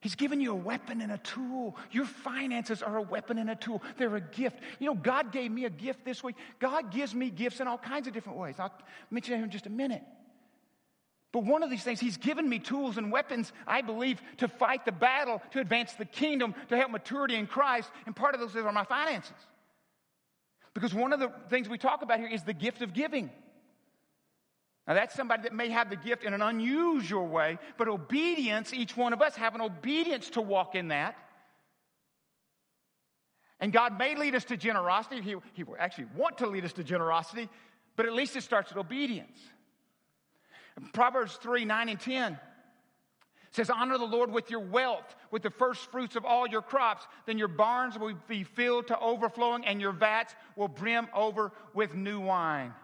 He's 0.00 0.14
given 0.14 0.40
you 0.40 0.52
a 0.52 0.56
weapon 0.56 1.02
and 1.02 1.12
a 1.12 1.18
tool. 1.18 1.76
Your 1.90 2.06
finances 2.06 2.82
are 2.82 2.96
a 2.96 3.02
weapon 3.02 3.36
and 3.36 3.50
a 3.50 3.54
tool. 3.54 3.82
They're 3.98 4.16
a 4.16 4.20
gift. 4.20 4.58
You 4.78 4.86
know, 4.86 4.94
God 4.94 5.30
gave 5.30 5.50
me 5.50 5.66
a 5.66 5.70
gift 5.70 6.06
this 6.06 6.24
week. 6.24 6.36
God 6.58 6.90
gives 6.90 7.14
me 7.14 7.28
gifts 7.28 7.60
in 7.60 7.68
all 7.68 7.76
kinds 7.76 8.06
of 8.06 8.14
different 8.14 8.38
ways. 8.38 8.54
I'll 8.58 8.72
mention 9.10 9.34
them 9.34 9.44
in 9.44 9.50
just 9.50 9.66
a 9.66 9.70
minute. 9.70 10.02
But 11.32 11.44
one 11.44 11.62
of 11.62 11.70
these 11.70 11.84
things, 11.84 12.00
He's 12.00 12.16
given 12.16 12.48
me 12.48 12.58
tools 12.58 12.96
and 12.96 13.12
weapons, 13.12 13.52
I 13.66 13.82
believe, 13.82 14.20
to 14.38 14.48
fight 14.48 14.86
the 14.86 14.92
battle, 14.92 15.42
to 15.52 15.60
advance 15.60 15.92
the 15.92 16.06
kingdom, 16.06 16.54
to 16.70 16.76
help 16.76 16.90
maturity 16.90 17.36
in 17.36 17.46
Christ. 17.46 17.90
And 18.06 18.16
part 18.16 18.34
of 18.34 18.40
those 18.40 18.56
are 18.56 18.72
my 18.72 18.84
finances. 18.84 19.36
Because 20.72 20.94
one 20.94 21.12
of 21.12 21.20
the 21.20 21.30
things 21.50 21.68
we 21.68 21.78
talk 21.78 22.02
about 22.02 22.18
here 22.18 22.28
is 22.28 22.42
the 22.42 22.54
gift 22.54 22.80
of 22.80 22.94
giving. 22.94 23.30
Now, 24.90 24.94
that's 24.94 25.14
somebody 25.14 25.44
that 25.44 25.52
may 25.52 25.70
have 25.70 25.88
the 25.88 25.94
gift 25.94 26.24
in 26.24 26.34
an 26.34 26.42
unusual 26.42 27.28
way, 27.28 27.60
but 27.78 27.86
obedience, 27.86 28.74
each 28.74 28.96
one 28.96 29.12
of 29.12 29.22
us 29.22 29.36
have 29.36 29.54
an 29.54 29.60
obedience 29.60 30.30
to 30.30 30.40
walk 30.40 30.74
in 30.74 30.88
that. 30.88 31.16
And 33.60 33.72
God 33.72 33.96
may 33.96 34.16
lead 34.16 34.34
us 34.34 34.42
to 34.46 34.56
generosity. 34.56 35.20
He, 35.20 35.36
he 35.52 35.62
will 35.62 35.76
actually 35.78 36.08
want 36.16 36.38
to 36.38 36.48
lead 36.48 36.64
us 36.64 36.72
to 36.72 36.82
generosity, 36.82 37.48
but 37.94 38.04
at 38.04 38.14
least 38.14 38.34
it 38.34 38.42
starts 38.42 38.70
with 38.74 38.84
obedience. 38.84 39.38
Proverbs 40.92 41.36
3 41.36 41.64
9 41.64 41.88
and 41.88 42.00
10 42.00 42.36
says, 43.52 43.70
Honor 43.70 43.96
the 43.96 44.04
Lord 44.04 44.32
with 44.32 44.50
your 44.50 44.58
wealth, 44.58 45.14
with 45.30 45.42
the 45.42 45.50
first 45.50 45.88
fruits 45.92 46.16
of 46.16 46.24
all 46.24 46.48
your 46.48 46.62
crops. 46.62 47.06
Then 47.26 47.38
your 47.38 47.46
barns 47.46 47.96
will 47.96 48.14
be 48.26 48.42
filled 48.42 48.88
to 48.88 48.98
overflowing, 48.98 49.64
and 49.66 49.80
your 49.80 49.92
vats 49.92 50.34
will 50.56 50.66
brim 50.66 51.06
over 51.14 51.52
with 51.74 51.94
new 51.94 52.18
wine. 52.18 52.74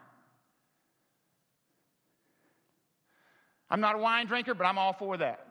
I'm 3.69 3.81
not 3.81 3.97
a 3.97 3.99
wine 3.99 4.27
drinker, 4.27 4.55
but 4.55 4.65
I'm 4.65 4.79
all 4.79 4.93
for 4.93 5.17
that. 5.17 5.47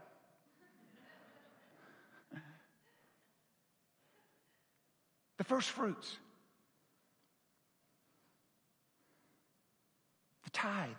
the 5.38 5.44
first 5.44 5.70
fruits, 5.70 6.16
the 10.44 10.50
tithe. 10.52 10.90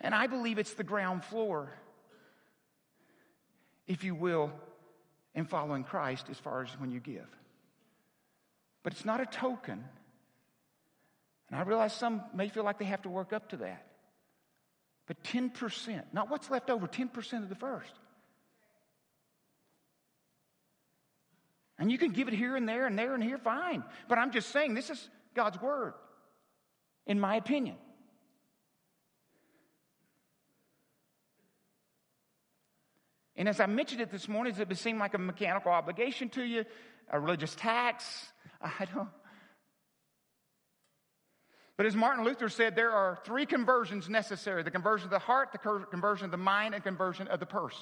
And 0.00 0.14
I 0.14 0.26
believe 0.26 0.58
it's 0.58 0.74
the 0.74 0.84
ground 0.84 1.24
floor, 1.24 1.72
if 3.86 4.04
you 4.04 4.14
will, 4.14 4.52
in 5.34 5.44
following 5.44 5.84
Christ 5.84 6.26
as 6.30 6.38
far 6.38 6.62
as 6.62 6.70
when 6.78 6.90
you 6.90 7.00
give. 7.00 7.26
But 8.82 8.92
it's 8.92 9.04
not 9.04 9.20
a 9.20 9.26
token. 9.26 9.84
And 11.50 11.58
I 11.58 11.62
realize 11.62 11.92
some 11.92 12.22
may 12.34 12.48
feel 12.48 12.64
like 12.64 12.78
they 12.78 12.84
have 12.84 13.02
to 13.02 13.08
work 13.08 13.32
up 13.32 13.50
to 13.50 13.56
that. 13.58 13.86
But 15.06 15.22
10%, 15.24 16.02
not 16.12 16.30
what's 16.30 16.50
left 16.50 16.68
over, 16.68 16.86
10% 16.86 17.42
of 17.42 17.48
the 17.48 17.54
first. 17.54 17.92
And 21.78 21.90
you 21.90 21.96
can 21.96 22.10
give 22.10 22.28
it 22.28 22.34
here 22.34 22.56
and 22.56 22.68
there 22.68 22.86
and 22.86 22.98
there 22.98 23.14
and 23.14 23.22
here, 23.22 23.38
fine. 23.38 23.84
But 24.08 24.18
I'm 24.18 24.32
just 24.32 24.50
saying 24.50 24.74
this 24.74 24.90
is 24.90 25.08
God's 25.34 25.60
word, 25.60 25.94
in 27.06 27.18
my 27.18 27.36
opinion. 27.36 27.76
And 33.36 33.48
as 33.48 33.60
I 33.60 33.66
mentioned 33.66 34.00
it 34.00 34.10
this 34.10 34.28
morning, 34.28 34.52
does 34.52 34.60
it 34.60 34.76
seem 34.76 34.98
like 34.98 35.14
a 35.14 35.18
mechanical 35.18 35.70
obligation 35.70 36.28
to 36.30 36.42
you, 36.42 36.64
a 37.08 37.20
religious 37.20 37.54
tax? 37.54 38.04
I 38.60 38.84
don't. 38.92 39.08
But 41.78 41.86
as 41.86 41.94
Martin 41.94 42.24
Luther 42.24 42.48
said, 42.48 42.74
there 42.74 42.90
are 42.90 43.16
three 43.24 43.46
conversions 43.46 44.08
necessary 44.08 44.64
the 44.64 44.70
conversion 44.70 45.06
of 45.06 45.12
the 45.12 45.20
heart, 45.20 45.52
the 45.52 45.58
conversion 45.90 46.24
of 46.24 46.32
the 46.32 46.36
mind, 46.36 46.74
and 46.74 46.82
conversion 46.82 47.28
of 47.28 47.38
the 47.40 47.46
purse. 47.46 47.78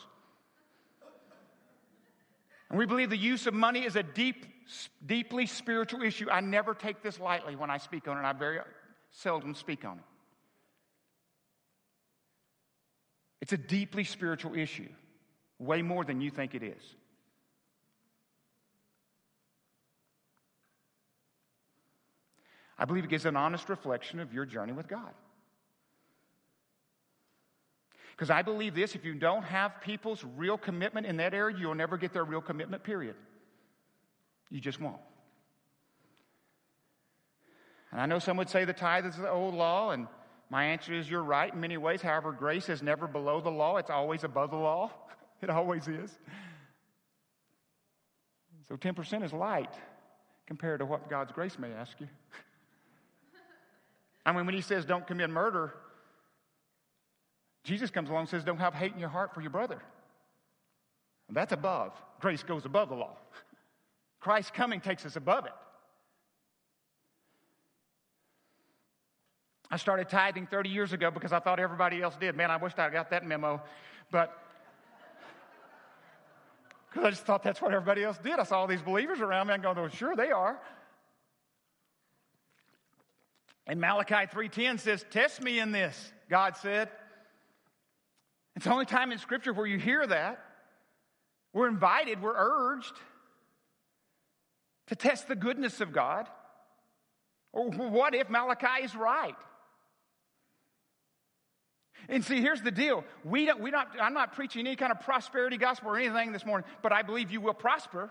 And 2.68 2.78
we 2.78 2.84
believe 2.84 3.08
the 3.08 3.16
use 3.16 3.46
of 3.46 3.54
money 3.54 3.86
is 3.86 3.96
a 3.96 4.02
deep, 4.02 4.44
deeply 5.06 5.46
spiritual 5.46 6.02
issue. 6.02 6.28
I 6.30 6.40
never 6.42 6.74
take 6.74 7.02
this 7.02 7.18
lightly 7.18 7.56
when 7.56 7.70
I 7.70 7.78
speak 7.78 8.06
on 8.06 8.16
it. 8.16 8.18
And 8.18 8.26
I 8.26 8.34
very 8.34 8.58
seldom 9.12 9.54
speak 9.54 9.84
on 9.86 9.96
it. 9.96 10.04
It's 13.40 13.52
a 13.54 13.58
deeply 13.58 14.04
spiritual 14.04 14.56
issue, 14.56 14.88
way 15.58 15.80
more 15.80 16.04
than 16.04 16.20
you 16.20 16.30
think 16.30 16.54
it 16.54 16.62
is. 16.62 16.82
I 22.78 22.84
believe 22.84 23.04
it 23.04 23.10
gives 23.10 23.26
an 23.26 23.36
honest 23.36 23.68
reflection 23.68 24.20
of 24.20 24.32
your 24.32 24.44
journey 24.44 24.72
with 24.72 24.88
God. 24.88 25.12
Because 28.16 28.30
I 28.30 28.42
believe 28.42 28.74
this 28.74 28.94
if 28.94 29.04
you 29.04 29.14
don't 29.14 29.42
have 29.42 29.80
people's 29.82 30.24
real 30.36 30.56
commitment 30.56 31.06
in 31.06 31.18
that 31.18 31.34
area, 31.34 31.56
you'll 31.58 31.74
never 31.74 31.96
get 31.96 32.12
their 32.12 32.24
real 32.24 32.40
commitment, 32.40 32.82
period. 32.82 33.14
You 34.50 34.60
just 34.60 34.80
won't. 34.80 35.00
And 37.92 38.00
I 38.00 38.06
know 38.06 38.18
some 38.18 38.36
would 38.38 38.48
say 38.48 38.64
the 38.64 38.72
tithe 38.72 39.06
is 39.06 39.16
the 39.16 39.30
old 39.30 39.54
law, 39.54 39.90
and 39.90 40.06
my 40.50 40.64
answer 40.64 40.94
is 40.94 41.10
you're 41.10 41.22
right 41.22 41.52
in 41.52 41.60
many 41.60 41.76
ways. 41.76 42.00
However, 42.00 42.32
grace 42.32 42.68
is 42.68 42.82
never 42.82 43.06
below 43.06 43.40
the 43.40 43.50
law, 43.50 43.76
it's 43.76 43.90
always 43.90 44.24
above 44.24 44.50
the 44.50 44.56
law. 44.56 44.90
it 45.42 45.50
always 45.50 45.86
is. 45.88 46.18
So 48.68 48.76
10% 48.76 49.24
is 49.24 49.32
light 49.32 49.74
compared 50.46 50.80
to 50.80 50.86
what 50.86 51.08
God's 51.10 51.32
grace 51.32 51.58
may 51.58 51.72
ask 51.72 52.00
you. 52.00 52.08
I 54.26 54.32
mean, 54.32 54.44
when 54.44 54.56
he 54.56 54.60
says 54.60 54.84
don't 54.84 55.06
commit 55.06 55.30
murder, 55.30 55.72
Jesus 57.62 57.90
comes 57.90 58.10
along 58.10 58.22
and 58.22 58.28
says 58.28 58.44
don't 58.44 58.58
have 58.58 58.74
hate 58.74 58.92
in 58.92 58.98
your 58.98 59.08
heart 59.08 59.32
for 59.32 59.40
your 59.40 59.50
brother. 59.50 59.80
That's 61.30 61.52
above. 61.52 61.92
Grace 62.20 62.42
goes 62.42 62.64
above 62.64 62.88
the 62.88 62.96
law. 62.96 63.16
Christ 64.20 64.52
coming 64.52 64.80
takes 64.80 65.06
us 65.06 65.16
above 65.16 65.46
it. 65.46 65.52
I 69.70 69.76
started 69.76 70.08
tithing 70.08 70.46
30 70.46 70.70
years 70.70 70.92
ago 70.92 71.10
because 71.10 71.32
I 71.32 71.40
thought 71.40 71.58
everybody 71.58 72.02
else 72.02 72.16
did. 72.16 72.36
Man, 72.36 72.50
I 72.50 72.56
wished 72.56 72.78
I 72.78 72.90
got 72.90 73.10
that 73.10 73.26
memo. 73.26 73.60
But 74.10 74.36
because 76.88 77.04
I 77.06 77.10
just 77.10 77.24
thought 77.24 77.42
that's 77.42 77.60
what 77.60 77.72
everybody 77.72 78.04
else 78.04 78.18
did. 78.18 78.38
I 78.38 78.44
saw 78.44 78.60
all 78.60 78.66
these 78.66 78.82
believers 78.82 79.20
around 79.20 79.48
me 79.48 79.54
and 79.54 79.66
I'm 79.66 79.74
going, 79.74 79.84
well, 79.84 79.94
sure 79.94 80.14
they 80.14 80.30
are. 80.30 80.58
And 83.66 83.80
Malachi 83.80 84.26
3:10 84.26 84.78
says, 84.78 85.04
"Test 85.10 85.40
me 85.42 85.58
in 85.58 85.72
this," 85.72 86.12
God 86.28 86.56
said. 86.56 86.90
It's 88.54 88.64
the 88.64 88.72
only 88.72 88.86
time 88.86 89.12
in 89.12 89.18
scripture 89.18 89.52
where 89.52 89.66
you 89.66 89.78
hear 89.78 90.06
that. 90.06 90.42
We're 91.52 91.68
invited, 91.68 92.22
we're 92.22 92.34
urged 92.36 92.94
to 94.86 94.96
test 94.96 95.28
the 95.28 95.36
goodness 95.36 95.80
of 95.80 95.92
God. 95.92 96.28
Or 97.52 97.70
what 97.70 98.14
if 98.14 98.28
Malachi 98.30 98.84
is 98.84 98.94
right? 98.94 99.36
And 102.08 102.24
see, 102.24 102.40
here's 102.40 102.62
the 102.62 102.70
deal. 102.70 103.04
We 103.24 103.46
don't, 103.46 103.60
we 103.60 103.70
don't, 103.70 103.88
I'm 104.00 104.14
not 104.14 104.34
preaching 104.34 104.66
any 104.66 104.76
kind 104.76 104.92
of 104.92 105.00
prosperity 105.00 105.56
gospel 105.56 105.90
or 105.90 105.96
anything 105.96 106.32
this 106.32 106.46
morning, 106.46 106.68
but 106.82 106.92
I 106.92 107.02
believe 107.02 107.30
you 107.30 107.40
will 107.40 107.54
prosper. 107.54 108.10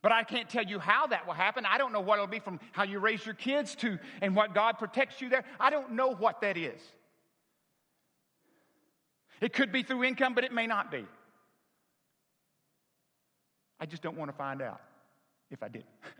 But 0.00 0.12
I 0.12 0.22
can't 0.22 0.48
tell 0.48 0.64
you 0.64 0.78
how 0.78 1.08
that 1.08 1.26
will 1.26 1.34
happen. 1.34 1.66
I 1.66 1.76
don't 1.76 1.92
know 1.92 2.00
what 2.00 2.14
it'll 2.14 2.28
be 2.28 2.38
from 2.38 2.60
how 2.72 2.84
you 2.84 3.00
raise 3.00 3.24
your 3.26 3.34
kids 3.34 3.74
to 3.76 3.98
and 4.22 4.36
what 4.36 4.54
God 4.54 4.78
protects 4.78 5.20
you 5.20 5.28
there. 5.28 5.44
I 5.58 5.70
don't 5.70 5.92
know 5.92 6.14
what 6.14 6.40
that 6.42 6.56
is. 6.56 6.80
It 9.40 9.52
could 9.52 9.72
be 9.72 9.82
through 9.82 10.04
income, 10.04 10.34
but 10.34 10.44
it 10.44 10.52
may 10.52 10.66
not 10.66 10.90
be. 10.90 11.04
I 13.80 13.86
just 13.86 14.02
don't 14.02 14.16
want 14.16 14.30
to 14.30 14.36
find 14.36 14.62
out 14.62 14.80
if 15.50 15.62
I 15.62 15.68
did. 15.68 15.84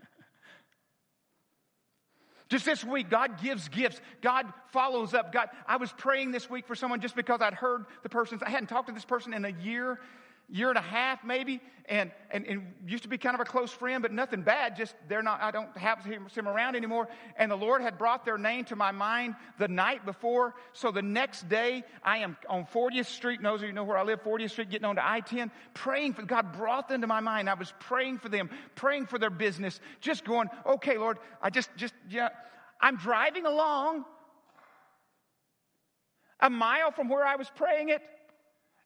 Just 2.49 2.65
this 2.65 2.83
week, 2.83 3.09
God 3.11 3.39
gives 3.41 3.69
gifts. 3.69 4.01
God 4.21 4.51
follows 4.71 5.13
up. 5.13 5.31
God, 5.31 5.49
I 5.67 5.77
was 5.77 5.91
praying 5.91 6.31
this 6.31 6.49
week 6.49 6.65
for 6.65 6.73
someone 6.73 6.99
just 6.99 7.15
because 7.15 7.41
I'd 7.41 7.53
heard 7.53 7.85
the 8.01 8.09
person's, 8.09 8.41
I 8.41 8.49
hadn't 8.49 8.67
talked 8.67 8.87
to 8.87 8.93
this 8.93 9.05
person 9.05 9.35
in 9.35 9.45
a 9.45 9.51
year, 9.61 9.99
year 10.51 10.69
and 10.69 10.77
a 10.77 10.81
half 10.81 11.23
maybe, 11.23 11.61
and, 11.89 12.11
and, 12.29 12.45
and 12.45 12.73
used 12.85 13.03
to 13.03 13.09
be 13.09 13.17
kind 13.17 13.33
of 13.33 13.41
a 13.41 13.45
close 13.45 13.71
friend, 13.71 14.01
but 14.01 14.11
nothing 14.11 14.43
bad. 14.43 14.75
Just 14.77 14.95
they're 15.07 15.23
not, 15.23 15.41
I 15.41 15.49
don't 15.51 15.75
have 15.75 16.05
him 16.05 16.47
around 16.47 16.75
anymore. 16.75 17.07
And 17.35 17.51
the 17.51 17.55
Lord 17.55 17.81
had 17.81 17.97
brought 17.97 18.25
their 18.25 18.37
name 18.37 18.65
to 18.65 18.75
my 18.75 18.91
mind 18.91 19.35
the 19.57 19.67
night 19.67 20.05
before. 20.05 20.53
So 20.73 20.91
the 20.91 21.01
next 21.01 21.49
day, 21.49 21.83
I 22.03 22.19
am 22.19 22.37
on 22.47 22.65
40th 22.65 23.07
Street. 23.07 23.41
Those 23.41 23.61
of 23.61 23.67
you 23.67 23.73
know 23.73 23.83
where 23.83 23.97
I 23.97 24.03
live, 24.03 24.23
40th 24.23 24.51
Street, 24.51 24.69
getting 24.69 24.85
on 24.85 24.95
to 24.97 25.07
I 25.07 25.21
10, 25.21 25.51
praying 25.73 26.13
for 26.13 26.23
God 26.23 26.53
brought 26.53 26.87
them 26.87 27.01
to 27.01 27.07
my 27.07 27.19
mind. 27.19 27.49
I 27.49 27.55
was 27.55 27.73
praying 27.79 28.19
for 28.19 28.29
them, 28.29 28.49
praying 28.75 29.07
for 29.07 29.17
their 29.17 29.31
business, 29.31 29.79
just 29.99 30.23
going, 30.23 30.47
okay, 30.65 30.97
Lord, 30.97 31.17
I 31.41 31.49
just, 31.49 31.69
just, 31.75 31.93
yeah. 32.09 32.29
I'm 32.81 32.97
driving 32.97 33.45
along 33.45 34.05
a 36.39 36.49
mile 36.49 36.91
from 36.91 37.09
where 37.09 37.25
I 37.25 37.35
was 37.35 37.49
praying 37.55 37.89
it, 37.89 38.01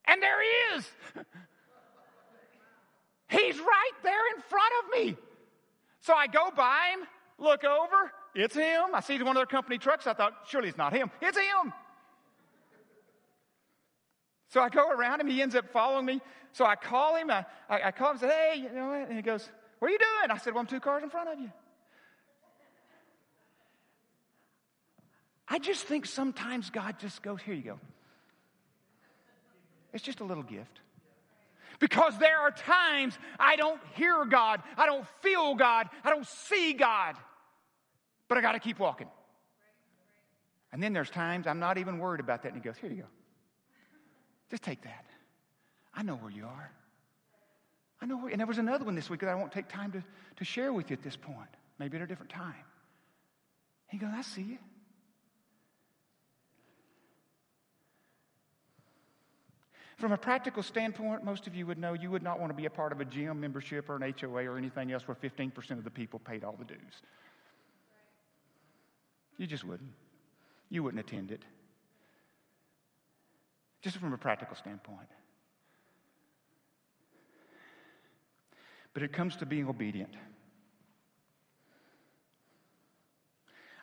and 0.06 0.22
there 0.22 0.42
he 0.42 0.78
is. 0.78 0.92
He's 3.34 3.58
right 3.58 3.92
there 4.04 4.36
in 4.36 4.42
front 4.44 4.74
of 4.80 5.00
me. 5.00 5.18
So 6.02 6.14
I 6.14 6.28
go 6.28 6.52
by 6.56 6.94
him, 6.94 7.08
look 7.40 7.64
over, 7.64 8.12
it's 8.36 8.56
him. 8.56 8.94
I 8.94 9.00
see 9.00 9.18
one 9.18 9.30
of 9.30 9.36
their 9.36 9.46
company 9.46 9.80
trucks. 9.80 10.06
I 10.06 10.14
thought, 10.14 10.34
surely 10.48 10.70
it's 10.70 10.78
not 10.78 10.94
him. 10.94 11.10
It's 11.20 11.38
him. 11.38 11.74
So 14.50 14.62
I 14.62 14.70
go 14.70 14.88
around 14.90 15.22
him. 15.22 15.28
He 15.28 15.42
ends 15.42 15.56
up 15.56 15.72
following 15.72 16.06
me. 16.06 16.22
So 16.52 16.64
I 16.64 16.76
call 16.76 17.16
him. 17.16 17.32
I, 17.32 17.46
I, 17.68 17.92
call 17.92 18.12
him 18.12 18.14
and 18.14 18.20
say, 18.22 18.28
hey, 18.28 18.60
you 18.62 18.70
know 18.70 18.90
what? 18.90 19.08
And 19.08 19.16
he 19.16 19.24
goes, 19.24 19.50
what 19.80 19.88
are 19.88 19.92
you 19.92 19.98
doing? 19.98 20.32
I 20.32 20.38
said, 20.38 20.54
well, 20.54 20.62
I'm 20.62 20.68
two 20.68 20.80
cars 20.80 21.02
in 21.02 21.10
front 21.10 21.30
of 21.30 21.40
you. 21.40 21.52
I 25.48 25.58
just 25.58 25.86
think 25.86 26.06
sometimes 26.06 26.70
God 26.70 27.00
just 27.00 27.24
goes, 27.24 27.42
here 27.42 27.56
you 27.56 27.64
go. 27.64 27.80
It's 29.92 30.04
just 30.04 30.20
a 30.20 30.24
little 30.24 30.44
gift. 30.44 30.83
Because 31.80 32.18
there 32.18 32.38
are 32.40 32.52
times 32.52 33.18
I 33.40 33.56
don't 33.56 33.82
hear 33.96 34.26
God, 34.26 34.62
I 34.78 34.86
don't 34.86 35.08
feel 35.22 35.56
God, 35.56 35.90
I 36.04 36.10
don't 36.10 36.28
see 36.28 36.74
God, 36.74 37.16
but 38.28 38.38
I 38.38 38.42
got 38.42 38.54
to 38.54 38.60
keep 38.60 38.80
walking. 38.80 39.08
And 40.72 40.82
then 40.82 40.94
there's 40.94 41.10
times 41.10 41.46
I'm 41.46 41.60
not 41.60 41.78
even 41.78 42.00
worried 42.00 42.20
about 42.20 42.44
that, 42.44 42.54
and 42.54 42.62
He 42.62 42.68
goes, 42.68 42.78
Here 42.78 42.90
you 42.90 43.04
go. 43.04 43.08
Just 44.50 44.64
take 44.64 44.82
that. 44.84 45.06
I 45.94 46.04
know 46.04 46.16
where 46.16 46.32
you 46.32 46.46
are. 46.46 46.72
I 48.02 48.06
know 48.06 48.18
where, 48.18 48.32
and 48.32 48.40
there 48.40 48.48
was 48.48 48.58
another 48.58 48.84
one 48.84 48.96
this 48.96 49.10
week 49.10 49.22
that 49.22 49.30
I 49.30 49.36
won't 49.36 49.52
take 49.52 49.68
time 49.68 49.92
to, 49.94 50.04
to 50.38 50.46
share 50.46 50.74
with 50.74 50.90
you 50.90 50.96
at 50.96 51.04
this 51.04 51.16
point, 51.16 51.50
maybe 51.80 51.98
at 51.98 52.04
a 52.04 52.08
different 52.08 52.32
time. 52.32 52.54
He 53.88 53.98
goes, 53.98 54.10
I 54.14 54.22
see 54.24 54.42
you. 54.42 54.58
From 60.04 60.12
a 60.12 60.18
practical 60.18 60.62
standpoint, 60.62 61.24
most 61.24 61.48
of 61.48 61.56
you 61.56 61.66
would 61.66 61.78
know 61.78 61.94
you 61.94 62.12
would 62.12 62.24
not 62.24 62.38
want 62.38 62.50
to 62.50 62.54
be 62.54 62.66
a 62.66 62.70
part 62.70 62.92
of 62.92 63.00
a 63.00 63.06
gym 63.06 63.40
membership 63.40 63.90
or 63.90 63.96
an 63.96 64.14
HOA 64.20 64.44
or 64.44 64.58
anything 64.58 64.92
else 64.92 65.08
where 65.08 65.16
15% 65.16 65.72
of 65.78 65.86
the 65.86 65.90
people 65.90 66.20
paid 66.20 66.44
all 66.44 66.58
the 66.60 66.66
dues. 66.66 67.02
You 69.38 69.48
just 69.48 69.64
wouldn't. 69.64 69.94
You 70.70 70.84
wouldn't 70.84 71.00
attend 71.00 71.32
it. 71.32 71.46
Just 73.82 73.96
from 73.96 74.12
a 74.12 74.18
practical 74.18 74.58
standpoint. 74.58 75.08
But 78.94 79.04
it 79.04 79.14
comes 79.14 79.38
to 79.38 79.46
being 79.46 79.70
obedient. 79.70 80.16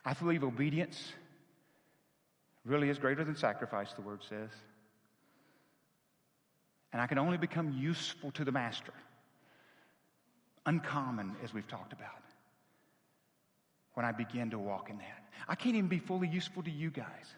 I 0.05 0.13
believe 0.13 0.43
obedience 0.43 1.13
really 2.63 2.89
is 2.89 2.99
greater 2.99 3.23
than 3.23 3.35
sacrifice, 3.35 3.93
the 3.93 4.03
word 4.03 4.21
says. 4.29 4.51
And 6.93 7.01
I 7.01 7.07
can 7.07 7.17
only 7.17 7.37
become 7.37 7.71
useful 7.71 8.31
to 8.31 8.43
the 8.43 8.51
master. 8.51 8.93
Uncommon, 10.65 11.35
as 11.43 11.53
we've 11.53 11.67
talked 11.67 11.93
about, 11.93 12.09
when 13.93 14.05
I 14.05 14.11
begin 14.11 14.51
to 14.51 14.59
walk 14.59 14.89
in 14.89 14.97
that. 14.97 15.25
I 15.47 15.55
can't 15.55 15.75
even 15.75 15.89
be 15.89 15.99
fully 15.99 16.27
useful 16.27 16.63
to 16.63 16.71
you 16.71 16.91
guys 16.91 17.35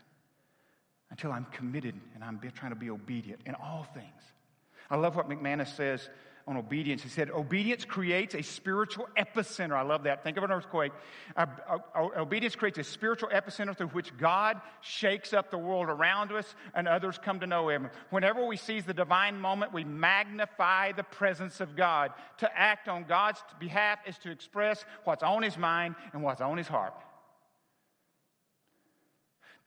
until 1.10 1.32
I'm 1.32 1.46
committed 1.46 1.96
and 2.16 2.24
I'm 2.24 2.40
trying 2.56 2.72
to 2.72 2.76
be 2.76 2.90
obedient 2.90 3.42
in 3.46 3.56
all 3.56 3.88
things. 3.94 4.22
I 4.90 4.98
love 4.98 5.16
what 5.16 5.30
McManus 5.30 5.76
says 5.76 6.10
on 6.46 6.58
obedience. 6.58 7.02
He 7.02 7.10
said, 7.10 7.30
Obedience 7.32 7.86
creates 7.86 8.36
a 8.36 8.44
spiritual 8.44 9.08
epicenter. 9.18 9.74
I 9.74 9.84
love 9.84 10.04
that. 10.04 10.24
Think 10.24 10.38
of 10.38 10.44
an 10.44 10.52
earthquake. 10.52 10.92
Uh, 11.36 11.46
uh, 11.70 12.08
obedience 12.18 12.56
creates 12.56 12.78
a 12.78 12.84
spiritual 12.84 13.30
epicenter 13.30 13.76
through 13.76 13.88
which 13.88 14.16
God 14.18 14.60
shakes 14.82 15.34
up 15.34 15.52
the 15.52 15.58
world 15.58 15.88
around 15.88 16.32
us 16.32 16.54
and 16.76 16.88
others 16.88 17.18
come 17.18 17.40
to 17.40 17.48
know 17.48 17.70
Him. 17.70 17.90
Whenever 18.10 18.46
we 18.46 18.58
seize 18.58 18.86
the 18.86 18.94
divine 18.94 19.40
moment, 19.40 19.74
we 19.74 19.84
magnify 19.84 20.92
the 20.92 21.04
presence 21.04 21.62
of 21.62 21.76
God. 21.76 22.12
To 22.40 22.60
act 22.60 22.90
on 22.90 23.06
God's 23.06 23.42
behalf 23.60 24.00
is 24.06 24.18
to 24.20 24.32
express 24.32 24.84
what's 25.06 25.24
on 25.24 25.44
His 25.44 25.58
mind 25.58 25.96
and 26.12 26.24
what's 26.24 26.42
on 26.42 26.58
His 26.58 26.68
heart. 26.68 26.94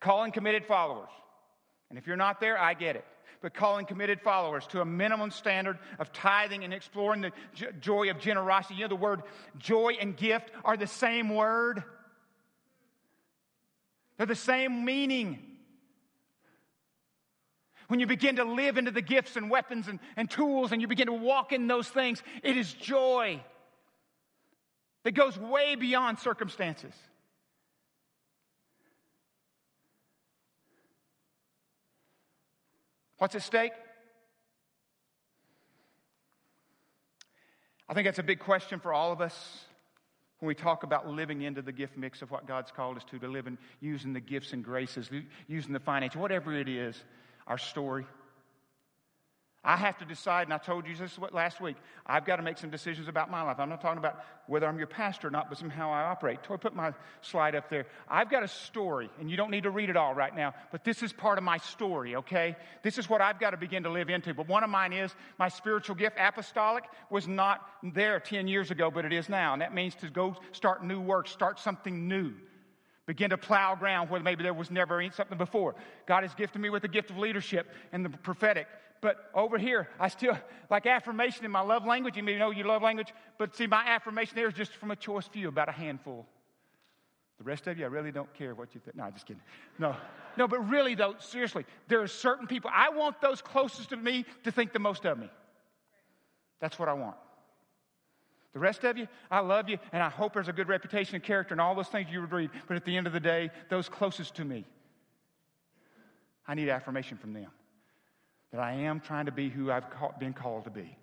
Calling 0.01 0.31
committed 0.31 0.67
followers. 0.67 1.09
And 1.89 1.99
if 1.99 2.07
you're 2.07 2.17
not 2.17 2.41
there, 2.41 2.59
I 2.59 2.75
get 2.75 2.97
it 2.97 3.05
but 3.43 3.55
calling 3.55 3.87
committed 3.87 4.21
followers 4.21 4.67
to 4.69 4.81
a 4.81 4.85
minimum 4.85 5.31
standard 5.31 5.79
of 5.99 6.13
tithing 6.13 6.65
and 6.65 6.73
exploring 6.73 7.21
the 7.21 7.33
joy 7.81 8.11
of 8.11 8.19
generosity. 8.19 8.75
You 8.75 8.83
know, 8.83 8.89
the 8.89 8.97
word 8.97 9.23
joy 9.59 9.97
and 10.01 10.17
gift 10.17 10.51
are 10.65 10.77
the 10.77 10.87
same 10.87 11.35
word, 11.35 11.83
they're 14.17 14.27
the 14.27 14.35
same 14.35 14.85
meaning. 14.85 15.43
When 17.89 18.01
you 18.01 18.07
begin 18.07 18.37
to 18.37 18.45
live 18.45 18.79
into 18.79 18.91
the 18.91 19.03
gifts 19.03 19.37
and 19.37 19.49
weapons 19.49 19.87
and, 19.87 20.01
and 20.17 20.29
tools 20.29 20.73
and 20.73 20.83
you 20.83 20.89
begin 20.89 21.07
to 21.07 21.13
walk 21.13 21.53
in 21.53 21.69
those 21.69 21.89
things, 21.89 22.21
it 22.43 22.57
is 22.57 22.73
joy 22.73 23.41
that 25.05 25.13
goes 25.13 25.39
way 25.39 25.77
beyond 25.77 26.19
circumstances. 26.19 26.93
What's 33.19 33.35
at 33.35 33.43
stake? 33.43 33.73
I 37.89 37.95
think 37.95 38.07
that's 38.07 38.19
a 38.19 38.25
big 38.25 38.41
question 38.41 38.81
for 38.81 38.93
all 38.93 39.13
of 39.13 39.21
us 39.21 39.65
when 40.41 40.49
we 40.49 40.55
talk 40.55 40.83
about 40.83 41.09
living 41.09 41.43
into 41.43 41.63
the 41.63 41.73
gift 41.73 41.97
mix 41.97 42.21
of 42.21 42.31
what 42.31 42.47
God's 42.47 42.71
called 42.71 42.97
us 42.97 43.05
to, 43.11 43.19
to 43.19 43.29
live 43.29 43.47
in 43.47 43.57
using 43.81 44.13
the 44.13 44.21
gifts 44.21 44.53
and 44.53 44.63
graces, 44.63 45.09
using 45.47 45.73
the 45.73 45.81
financial, 45.81 46.21
whatever 46.21 46.53
it 46.53 46.69
is, 46.69 47.03
our 47.47 47.59
story. 47.59 48.05
I 49.67 49.77
have 49.77 49.99
to 49.99 50.05
decide, 50.05 50.47
and 50.47 50.55
I 50.55 50.59
told 50.59 50.87
you 50.87 50.95
this 50.95 51.19
last 51.33 51.61
week, 51.61 51.75
I've 52.07 52.25
got 52.25 52.37
to 52.37 52.43
make 52.43 52.57
some 52.57 52.71
decisions 52.71 53.09
about 53.09 53.33
my 53.33 53.43
life. 53.43 53.57
I'm 53.59 53.69
not 53.69 53.81
talking 53.81 53.99
about 53.99 54.25
whether 54.47 54.65
I'm 54.65 54.79
your 54.79 54.87
pastor 54.87 55.27
or 55.27 55.31
not, 55.33 55.49
but 55.49 55.59
somehow 55.59 55.91
I 55.91 56.05
operate. 56.05 56.39
So 56.47 56.55
I 56.55 56.57
put 56.57 56.73
my 56.73 56.93
slide 57.21 57.57
up 57.57 57.69
there. 57.69 57.87
I've 58.09 58.31
got 58.31 58.45
a 58.45 58.49
story, 58.49 59.11
and 59.19 59.29
you 59.29 59.37
don't 59.37 59.51
need 59.51 59.65
to 59.65 59.71
read 59.71 59.91
it 59.91 59.97
all 59.97 60.15
right 60.15 60.35
now, 60.35 60.55
but 60.71 60.85
this 60.85 61.03
is 61.03 61.13
part 61.13 61.37
of 61.37 61.43
my 61.43 61.59
story, 61.59 62.15
okay? 62.15 62.55
This 62.85 62.97
is 62.97 63.11
what 63.11 63.21
I've 63.21 63.41
got 63.41 63.51
to 63.51 63.57
begin 63.57 63.83
to 63.83 63.91
live 63.91 64.09
into. 64.09 64.35
But 64.35 64.47
one 64.47 64.63
of 64.63 64.71
mine 64.71 64.93
is 64.93 65.13
my 65.37 65.49
spiritual 65.49 65.97
gift, 65.97 66.17
apostolic, 66.17 66.85
was 67.11 67.27
not 67.27 67.69
there 67.83 68.21
10 68.21 68.47
years 68.47 68.71
ago, 68.71 68.93
but 68.93 69.05
it 69.05 69.13
is 69.13 69.29
now. 69.29 69.53
And 69.53 69.63
that 69.63 69.75
means 69.75 69.97
to 69.97 70.11
go 70.11 70.37
start 70.53 70.85
new 70.85 71.01
work, 71.01 71.27
start 71.27 71.59
something 71.59 72.07
new 72.07 72.35
begin 73.07 73.31
to 73.31 73.39
plow 73.39 73.77
ground 73.77 74.11
where 74.11 74.21
maybe 74.21 74.43
there 74.43 74.53
was 74.53 74.69
never 74.69 75.01
something 75.13 75.39
before. 75.39 75.77
God 76.07 76.25
has 76.25 76.35
gifted 76.35 76.61
me 76.61 76.71
with 76.71 76.83
the 76.83 76.89
gift 76.89 77.11
of 77.11 77.19
leadership 77.19 77.69
and 77.93 78.05
the 78.05 78.11
prophetic. 78.11 78.67
But 79.01 79.31
over 79.35 79.59
here, 79.59 79.89
I 80.01 80.09
still 80.09 80.37
like 80.71 80.87
affirmation 80.87 81.45
in 81.45 81.51
my 81.51 81.61
love 81.61 81.87
language. 81.87 82.17
You 82.17 82.23
may 82.23 82.39
know 82.39 82.51
you 82.51 82.65
love 82.65 82.83
language, 82.83 83.13
but 83.39 83.55
see, 83.55 83.67
my 83.67 83.85
affirmation 83.87 84.35
there 84.37 84.49
is 84.49 84.55
just 84.55 84.73
from 84.73 84.91
a 84.91 84.97
choice 84.97 85.27
few, 85.27 85.49
about 85.49 85.69
a 85.69 85.73
handful. 85.73 86.27
The 87.39 87.45
rest 87.45 87.67
of 87.67 87.79
you, 87.79 87.85
I 87.85 87.89
really 87.89 88.13
don't 88.13 88.33
care 88.33 88.55
what 88.55 88.75
you 88.75 88.81
think. 88.81 88.97
No, 88.97 89.11
just 89.11 89.27
kidding. 89.27 89.43
No, 89.79 89.95
no, 90.39 90.49
but 90.49 90.61
really, 90.71 90.95
though, 90.95 91.15
seriously, 91.19 91.67
there 91.89 92.01
are 92.01 92.07
certain 92.07 92.47
people, 92.47 92.71
I 92.73 92.89
want 92.91 93.21
those 93.21 93.43
closest 93.43 93.91
to 93.91 93.97
me 93.97 94.25
to 94.45 94.51
think 94.51 94.73
the 94.73 94.79
most 94.79 95.05
of 95.05 95.19
me. 95.19 95.29
That's 96.61 96.79
what 96.79 96.89
I 96.89 96.95
want. 96.95 97.17
The 98.55 98.61
rest 98.61 98.85
of 98.85 98.97
you, 98.97 99.07
I 99.31 99.41
love 99.41 99.69
you, 99.69 99.77
and 99.93 100.03
I 100.03 100.09
hope 100.09 100.33
there's 100.33 100.49
a 100.49 100.53
good 100.53 100.69
reputation 100.69 101.15
and 101.15 101.23
character 101.23 101.53
and 101.53 101.61
all 101.61 101.75
those 101.75 101.89
things 101.89 102.09
you 102.11 102.23
would 102.23 102.33
read. 102.33 102.51
But 102.67 102.79
at 102.79 102.87
the 102.87 102.97
end 102.97 103.07
of 103.07 103.13
the 103.13 103.21
day, 103.21 103.51
those 103.69 103.87
closest 103.87 104.37
to 104.37 104.45
me, 104.47 104.65
I 106.49 106.55
need 106.55 106.71
affirmation 106.71 107.19
from 107.19 107.35
them 107.35 107.51
that 108.53 108.61
I 108.61 108.73
am 108.73 109.01
trying 109.01 109.27
to 109.27 109.33
be 109.33 109.49
who 109.49 109.71
I've 109.71 109.85
been 110.19 110.33
called 110.33 110.65
to 110.65 110.71
be. 110.71 110.97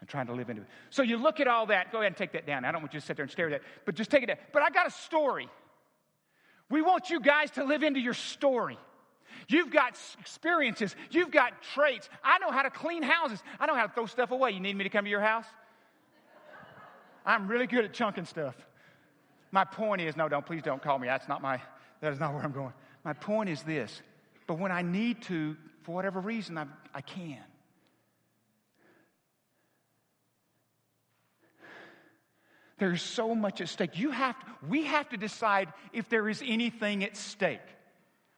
And 0.00 0.08
trying 0.08 0.26
to 0.26 0.34
live 0.34 0.50
into 0.50 0.62
it. 0.62 0.68
So 0.90 1.02
you 1.02 1.16
look 1.16 1.40
at 1.40 1.48
all 1.48 1.66
that. 1.66 1.90
Go 1.90 1.98
ahead 1.98 2.08
and 2.08 2.16
take 2.16 2.32
that 2.32 2.46
down. 2.46 2.64
I 2.64 2.72
don't 2.72 2.82
want 2.82 2.92
you 2.92 3.00
to 3.00 3.06
sit 3.06 3.16
there 3.16 3.24
and 3.24 3.32
stare 3.32 3.46
at 3.46 3.62
that, 3.62 3.62
but 3.84 3.94
just 3.94 4.10
take 4.10 4.22
it 4.22 4.26
down. 4.26 4.36
But 4.52 4.62
I 4.62 4.70
got 4.70 4.86
a 4.86 4.90
story. 4.90 5.48
We 6.68 6.82
want 6.82 7.10
you 7.10 7.20
guys 7.20 7.50
to 7.52 7.64
live 7.64 7.82
into 7.82 8.00
your 8.00 8.14
story. 8.14 8.78
You've 9.48 9.70
got 9.70 9.96
experiences. 10.18 10.96
You've 11.10 11.30
got 11.30 11.62
traits. 11.74 12.08
I 12.24 12.38
know 12.38 12.50
how 12.50 12.62
to 12.62 12.70
clean 12.70 13.02
houses. 13.02 13.42
I 13.60 13.66
know 13.66 13.74
how 13.74 13.86
to 13.86 13.92
throw 13.92 14.06
stuff 14.06 14.30
away. 14.32 14.50
You 14.50 14.60
need 14.60 14.76
me 14.76 14.84
to 14.84 14.90
come 14.90 15.04
to 15.04 15.10
your 15.10 15.20
house? 15.20 15.46
I'm 17.24 17.48
really 17.48 17.66
good 17.66 17.84
at 17.84 17.92
chunking 17.92 18.24
stuff. 18.24 18.54
My 19.50 19.64
point 19.64 20.00
is 20.00 20.16
no, 20.16 20.28
don't, 20.28 20.44
please 20.44 20.62
don't 20.62 20.82
call 20.82 20.98
me. 20.98 21.06
That's 21.08 21.28
not 21.28 21.42
my, 21.42 21.60
that 22.00 22.12
is 22.12 22.20
not 22.20 22.34
where 22.34 22.42
I'm 22.42 22.52
going. 22.52 22.72
My 23.04 23.12
point 23.12 23.48
is 23.48 23.62
this. 23.62 24.02
But 24.46 24.58
when 24.58 24.70
I 24.72 24.82
need 24.82 25.22
to, 25.22 25.56
for 25.82 25.94
whatever 25.94 26.20
reason, 26.20 26.56
I, 26.56 26.66
I 26.94 27.00
can. 27.00 27.42
There's 32.78 33.02
so 33.02 33.34
much 33.34 33.60
at 33.60 33.68
stake. 33.68 33.98
You 33.98 34.10
have 34.10 34.38
to, 34.38 34.46
we 34.68 34.84
have 34.84 35.08
to 35.08 35.16
decide 35.16 35.72
if 35.92 36.08
there 36.08 36.28
is 36.28 36.42
anything 36.44 37.04
at 37.04 37.16
stake, 37.16 37.60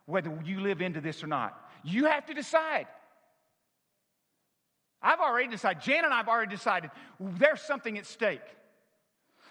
whether 0.07 0.33
you 0.45 0.61
live 0.61 0.81
into 0.81 1.01
this 1.01 1.25
or 1.25 1.27
not. 1.27 1.71
You 1.83 2.07
have 2.07 2.27
to 2.27 2.35
decide. 2.35 2.87
I've 5.03 5.21
already 5.21 5.49
decided, 5.49 5.83
Jan 5.83 6.05
and 6.05 6.15
I 6.15 6.19
have 6.19 6.29
already 6.29 6.51
decided 6.51 6.91
there's 7.19 7.61
something 7.61 7.99
at 7.99 8.07
stake. 8.07 8.41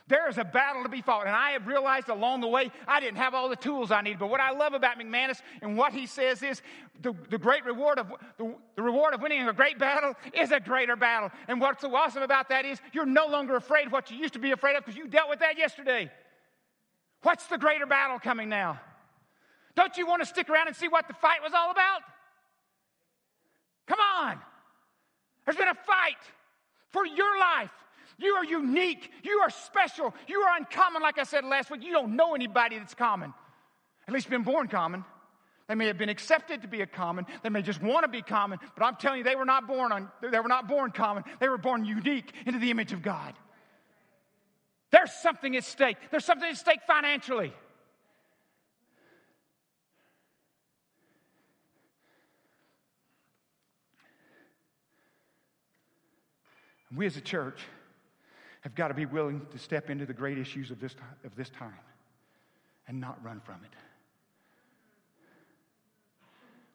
There 0.08 0.30
is 0.30 0.38
a 0.38 0.46
battle 0.46 0.84
to 0.84 0.90
be 0.90 1.02
fought. 1.02 1.28
And 1.28 1.36
I 1.36 1.52
have 1.52 1.68
realized 1.68 2.08
along 2.08 2.40
the 2.40 2.48
way, 2.48 2.72
I 2.88 3.02
didn't 3.02 3.18
have 3.18 3.34
all 3.34 3.50
the 3.50 3.58
tools 3.58 3.92
I 3.92 4.02
needed. 4.02 4.20
But 4.20 4.30
what 4.30 4.40
I 4.40 4.52
love 4.52 4.74
about 4.74 4.98
McManus 4.98 5.42
and 5.62 5.78
what 5.78 5.92
he 5.92 6.06
says 6.06 6.42
is 6.42 6.62
the, 7.02 7.14
the 7.30 7.38
great 7.38 7.66
reward 7.66 8.00
of 8.00 8.14
the, 8.38 8.56
the 8.76 8.82
reward 8.82 9.14
of 9.14 9.22
winning 9.22 9.46
a 9.48 9.54
great 9.54 9.78
battle 9.78 10.14
is 10.34 10.52
a 10.52 10.62
greater 10.62 10.96
battle. 10.96 11.30
And 11.50 11.60
what's 11.60 11.82
so 11.82 11.94
awesome 11.94 12.24
about 12.24 12.48
that 12.50 12.66
is 12.66 12.80
you're 12.94 13.06
no 13.06 13.28
longer 13.28 13.58
afraid 13.58 13.88
of 13.88 13.92
what 13.92 14.10
you 14.10 14.18
used 14.18 14.34
to 14.34 14.40
be 14.40 14.52
afraid 14.52 14.78
of 14.78 14.86
because 14.86 14.98
you 14.98 15.08
dealt 15.08 15.30
with 15.30 15.40
that 15.40 15.58
yesterday. 15.58 16.10
What's 17.24 17.48
the 17.48 17.58
greater 17.58 17.86
battle 17.86 18.20
coming 18.20 18.48
now? 18.48 18.80
Don't 19.76 19.98
you 19.98 20.08
want 20.08 20.22
to 20.22 20.26
stick 20.26 20.50
around 20.50 20.68
and 20.68 20.76
see 20.76 20.88
what 20.88 21.08
the 21.08 21.14
fight 21.16 21.44
was 21.44 21.52
all 21.54 21.72
about? 21.72 22.02
Come 23.88 24.00
on. 24.00 24.40
There's 25.46 25.58
been 25.58 25.68
a 25.68 25.76
fight 25.76 26.18
for 26.90 27.06
your 27.06 27.40
life 27.40 27.72
you 28.18 28.34
are 28.34 28.44
unique. 28.44 29.12
You 29.24 29.40
are 29.40 29.50
special. 29.50 30.14
You 30.28 30.40
are 30.42 30.58
uncommon, 30.58 31.02
like 31.02 31.20
I 31.20 31.24
said 31.24 31.44
last 31.46 31.70
week. 31.70 31.84
You 31.84 31.92
don't 31.92 32.16
know 32.16 32.34
anybody 32.34 32.78
that's 32.78 32.96
common, 32.96 33.34
at 34.08 34.14
least 34.14 34.30
been 34.30 34.44
born 34.44 34.68
common. 34.68 35.06
They 35.68 35.76
may 35.76 35.88
have 35.88 35.98
been 35.98 36.10
accepted 36.10 36.62
to 36.62 36.68
be 36.68 36.82
a 36.82 36.88
common. 36.88 37.26
They 37.44 37.50
may 37.50 37.62
just 37.62 37.82
want 37.82 38.06
to 38.06 38.08
be 38.08 38.22
common, 38.22 38.58
but 38.76 38.86
I'm 38.86 38.96
telling 38.96 39.20
you, 39.20 39.24
they 39.24 39.36
were 39.36 39.46
not 39.46 39.68
born 39.68 39.92
on, 39.92 40.10
they 40.22 40.40
were 40.40 40.48
not 40.48 40.68
born 40.68 40.92
common. 40.92 41.26
They 41.40 41.50
were 41.50 41.58
born 41.58 41.84
unique 41.84 42.32
into 42.46 42.60
the 42.60 42.72
image 42.72 42.94
of 42.94 43.02
God. 43.02 43.34
There's 44.92 45.12
something 45.12 45.56
at 45.58 45.66
stake. 45.66 45.98
There's 46.10 46.24
something 46.24 46.50
at 46.50 46.58
stake 46.58 46.80
financially. 46.88 47.54
We 56.96 57.06
as 57.06 57.18
a 57.18 57.22
church 57.22 57.60
have 58.68 58.76
got 58.76 58.90
to 58.90 58.94
be 58.94 59.06
willing 59.06 59.42
to 59.50 59.58
step 59.58 59.90
into 59.90 60.06
the 60.06 60.14
great 60.14 60.38
issues 60.38 60.72
of 60.72 60.80
this, 60.82 60.94
of 61.24 61.34
this 61.38 61.50
time 61.50 61.72
and 62.90 63.00
not 63.00 63.18
run 63.24 63.40
from 63.40 63.56
it. 63.64 63.72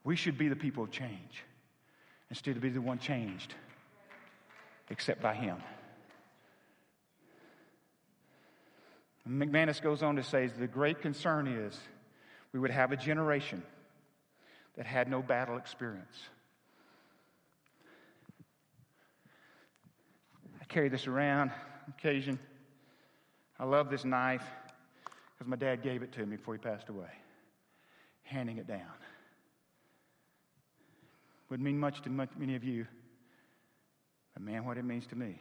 We 0.03 0.17
should 0.17 0.39
be 0.39 0.49
the 0.49 0.57
people 0.57 0.85
of 0.85 0.91
change 0.91 1.45
instead 2.31 2.57
of 2.57 2.63
be 2.63 2.71
the 2.71 2.81
one 2.81 2.99
changed, 2.99 3.55
except 4.89 5.21
by 5.21 5.35
Him. 5.35 5.59
And 9.27 9.41
McManus 9.41 9.83
goes 9.83 10.03
on 10.03 10.17
to 10.17 10.23
say 10.23 10.47
the 10.47 10.67
great 10.67 11.03
concern 11.03 11.47
is 11.47 11.79
we 12.55 12.59
would 12.59 12.71
have 12.71 12.93
a 12.93 12.97
generation 12.97 13.63
that 14.79 14.87
had 14.87 15.11
no 15.11 15.21
battle 15.21 15.59
experience. 15.59 16.17
I 20.59 20.65
carry 20.65 20.89
this 20.89 21.07
around 21.07 21.51
occasion. 21.89 22.39
I 23.59 23.65
love 23.65 23.91
this 23.91 24.05
knife 24.05 24.45
because 25.35 25.49
my 25.49 25.57
dad 25.57 25.83
gave 25.83 26.03
it 26.03 26.13
to 26.13 26.27
me 26.27 26.37
before 26.37 26.55
he 26.55 26.59
passed 26.59 26.89
away, 26.89 27.11
handing 28.23 28.59
it 28.59 28.67
down. 28.67 28.81
Wouldn't 31.49 31.65
mean 31.65 31.79
much 31.79 32.01
to 32.03 32.11
much, 32.11 32.31
many 32.37 32.57
of 32.57 32.65
you, 32.65 32.87
but 34.35 34.43
man, 34.43 34.65
what 34.65 34.79
it 34.79 34.85
means 34.85 35.07
to 35.09 35.17
me. 35.17 35.39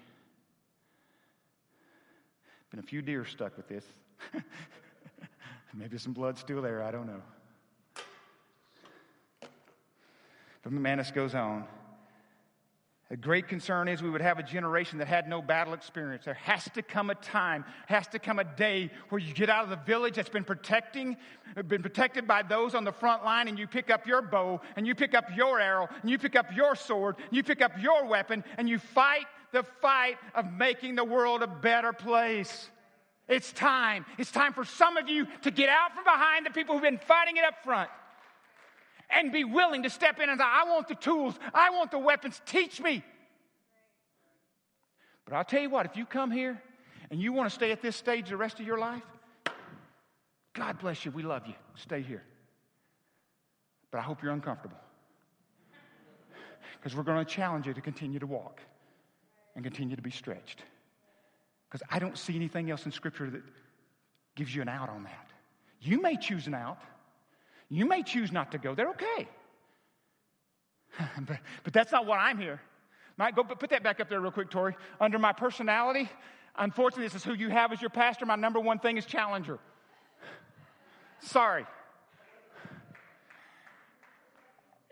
Been 2.69 2.79
a 2.79 2.83
few 2.83 3.01
deer 3.01 3.25
stuck 3.25 3.57
with 3.57 3.67
this. 3.67 3.85
Maybe 5.73 5.97
some 5.97 6.13
blood 6.13 6.37
still 6.37 6.61
there, 6.61 6.83
I 6.83 6.91
don't 6.91 7.07
know. 7.07 7.21
But 10.63 10.73
McManus 10.73 11.13
goes 11.13 11.33
on. 11.33 11.65
A 13.11 13.17
great 13.17 13.49
concern 13.49 13.89
is 13.89 14.01
we 14.01 14.09
would 14.09 14.21
have 14.21 14.39
a 14.39 14.43
generation 14.43 14.97
that 14.99 15.07
had 15.09 15.27
no 15.27 15.41
battle 15.41 15.73
experience. 15.73 16.23
There 16.23 16.33
has 16.33 16.63
to 16.75 16.81
come 16.81 17.09
a 17.09 17.15
time, 17.15 17.65
has 17.87 18.07
to 18.07 18.19
come 18.19 18.39
a 18.39 18.45
day 18.45 18.89
where 19.09 19.19
you 19.19 19.33
get 19.33 19.49
out 19.49 19.65
of 19.65 19.69
the 19.69 19.75
village 19.75 20.15
that's 20.15 20.29
been 20.29 20.45
protecting, 20.45 21.17
been 21.67 21.81
protected 21.81 22.25
by 22.25 22.41
those 22.41 22.73
on 22.73 22.85
the 22.85 22.91
front 22.93 23.25
line, 23.25 23.49
and 23.49 23.59
you 23.59 23.67
pick 23.67 23.89
up 23.89 24.07
your 24.07 24.21
bow, 24.21 24.61
and 24.77 24.87
you 24.87 24.95
pick 24.95 25.13
up 25.13 25.25
your 25.35 25.59
arrow, 25.59 25.89
and 26.01 26.09
you 26.09 26.17
pick 26.17 26.37
up 26.37 26.55
your 26.55 26.73
sword, 26.73 27.17
and 27.17 27.35
you 27.35 27.43
pick 27.43 27.61
up 27.61 27.73
your 27.81 28.05
weapon, 28.05 28.45
and 28.57 28.69
you 28.69 28.79
fight 28.79 29.25
the 29.51 29.63
fight 29.81 30.15
of 30.33 30.49
making 30.53 30.95
the 30.95 31.03
world 31.03 31.43
a 31.43 31.47
better 31.47 31.91
place. 31.91 32.69
It's 33.27 33.51
time. 33.51 34.05
It's 34.19 34.31
time 34.31 34.53
for 34.53 34.63
some 34.63 34.95
of 34.95 35.09
you 35.09 35.27
to 35.41 35.51
get 35.51 35.67
out 35.67 35.93
from 35.93 36.05
behind 36.05 36.45
the 36.45 36.51
people 36.51 36.75
who've 36.75 36.83
been 36.83 36.97
fighting 36.97 37.35
it 37.35 37.43
up 37.43 37.61
front 37.61 37.89
and 39.13 39.31
be 39.31 39.43
willing 39.43 39.83
to 39.83 39.89
step 39.89 40.19
in 40.19 40.29
and 40.29 40.39
say, 40.39 40.45
I 40.45 40.63
want 40.65 40.87
the 40.87 40.95
tools, 40.95 41.35
I 41.53 41.71
want 41.71 41.91
the 41.91 41.99
weapons, 41.99 42.41
teach 42.45 42.81
me. 42.81 43.03
But 45.25 45.35
I'll 45.35 45.43
tell 45.43 45.61
you 45.61 45.69
what, 45.69 45.85
if 45.85 45.95
you 45.95 46.05
come 46.05 46.31
here 46.31 46.61
and 47.09 47.21
you 47.21 47.33
want 47.33 47.49
to 47.49 47.53
stay 47.55 47.71
at 47.71 47.81
this 47.81 47.95
stage 47.95 48.29
the 48.29 48.37
rest 48.37 48.59
of 48.59 48.65
your 48.65 48.77
life, 48.77 49.03
God 50.53 50.79
bless 50.79 51.05
you, 51.05 51.11
we 51.11 51.23
love 51.23 51.47
you. 51.47 51.53
Stay 51.75 52.01
here. 52.01 52.23
But 53.91 53.99
I 53.99 54.01
hope 54.01 54.21
you're 54.21 54.33
uncomfortable. 54.33 54.77
Because 56.77 56.95
we're 56.95 57.03
going 57.03 57.23
to 57.23 57.31
challenge 57.31 57.67
you 57.67 57.73
to 57.73 57.81
continue 57.81 58.19
to 58.19 58.27
walk 58.27 58.59
and 59.55 59.63
continue 59.63 59.95
to 59.95 60.01
be 60.01 60.11
stretched. 60.11 60.63
Because 61.69 61.85
I 61.89 61.99
don't 61.99 62.17
see 62.17 62.35
anything 62.35 62.71
else 62.71 62.85
in 62.85 62.91
Scripture 62.91 63.29
that 63.29 63.43
gives 64.35 64.53
you 64.53 64.61
an 64.61 64.69
out 64.69 64.89
on 64.89 65.03
that. 65.03 65.27
You 65.79 66.01
may 66.01 66.17
choose 66.17 66.47
an 66.47 66.53
out. 66.53 66.79
You 67.71 67.85
may 67.85 68.03
choose 68.03 68.33
not 68.33 68.51
to 68.51 68.57
go. 68.57 68.75
They're 68.75 68.89
okay. 68.89 69.29
but, 71.21 71.37
but 71.63 71.71
that's 71.71 71.91
not 71.93 72.05
what 72.05 72.19
I'm 72.19 72.37
here. 72.37 72.59
Might 73.15 73.33
go 73.33 73.45
put 73.45 73.69
that 73.69 73.81
back 73.81 74.01
up 74.01 74.09
there 74.09 74.19
real 74.19 74.31
quick, 74.31 74.49
Tori. 74.49 74.75
Under 74.99 75.17
my 75.17 75.31
personality, 75.31 76.09
unfortunately, 76.57 77.05
this 77.05 77.15
is 77.15 77.23
who 77.23 77.33
you 77.33 77.49
have 77.49 77.71
as 77.71 77.79
your 77.79 77.89
pastor. 77.89 78.25
My 78.25 78.35
number 78.35 78.59
one 78.59 78.79
thing 78.79 78.97
is 78.97 79.05
challenger. 79.05 79.57
Sorry. 81.21 81.65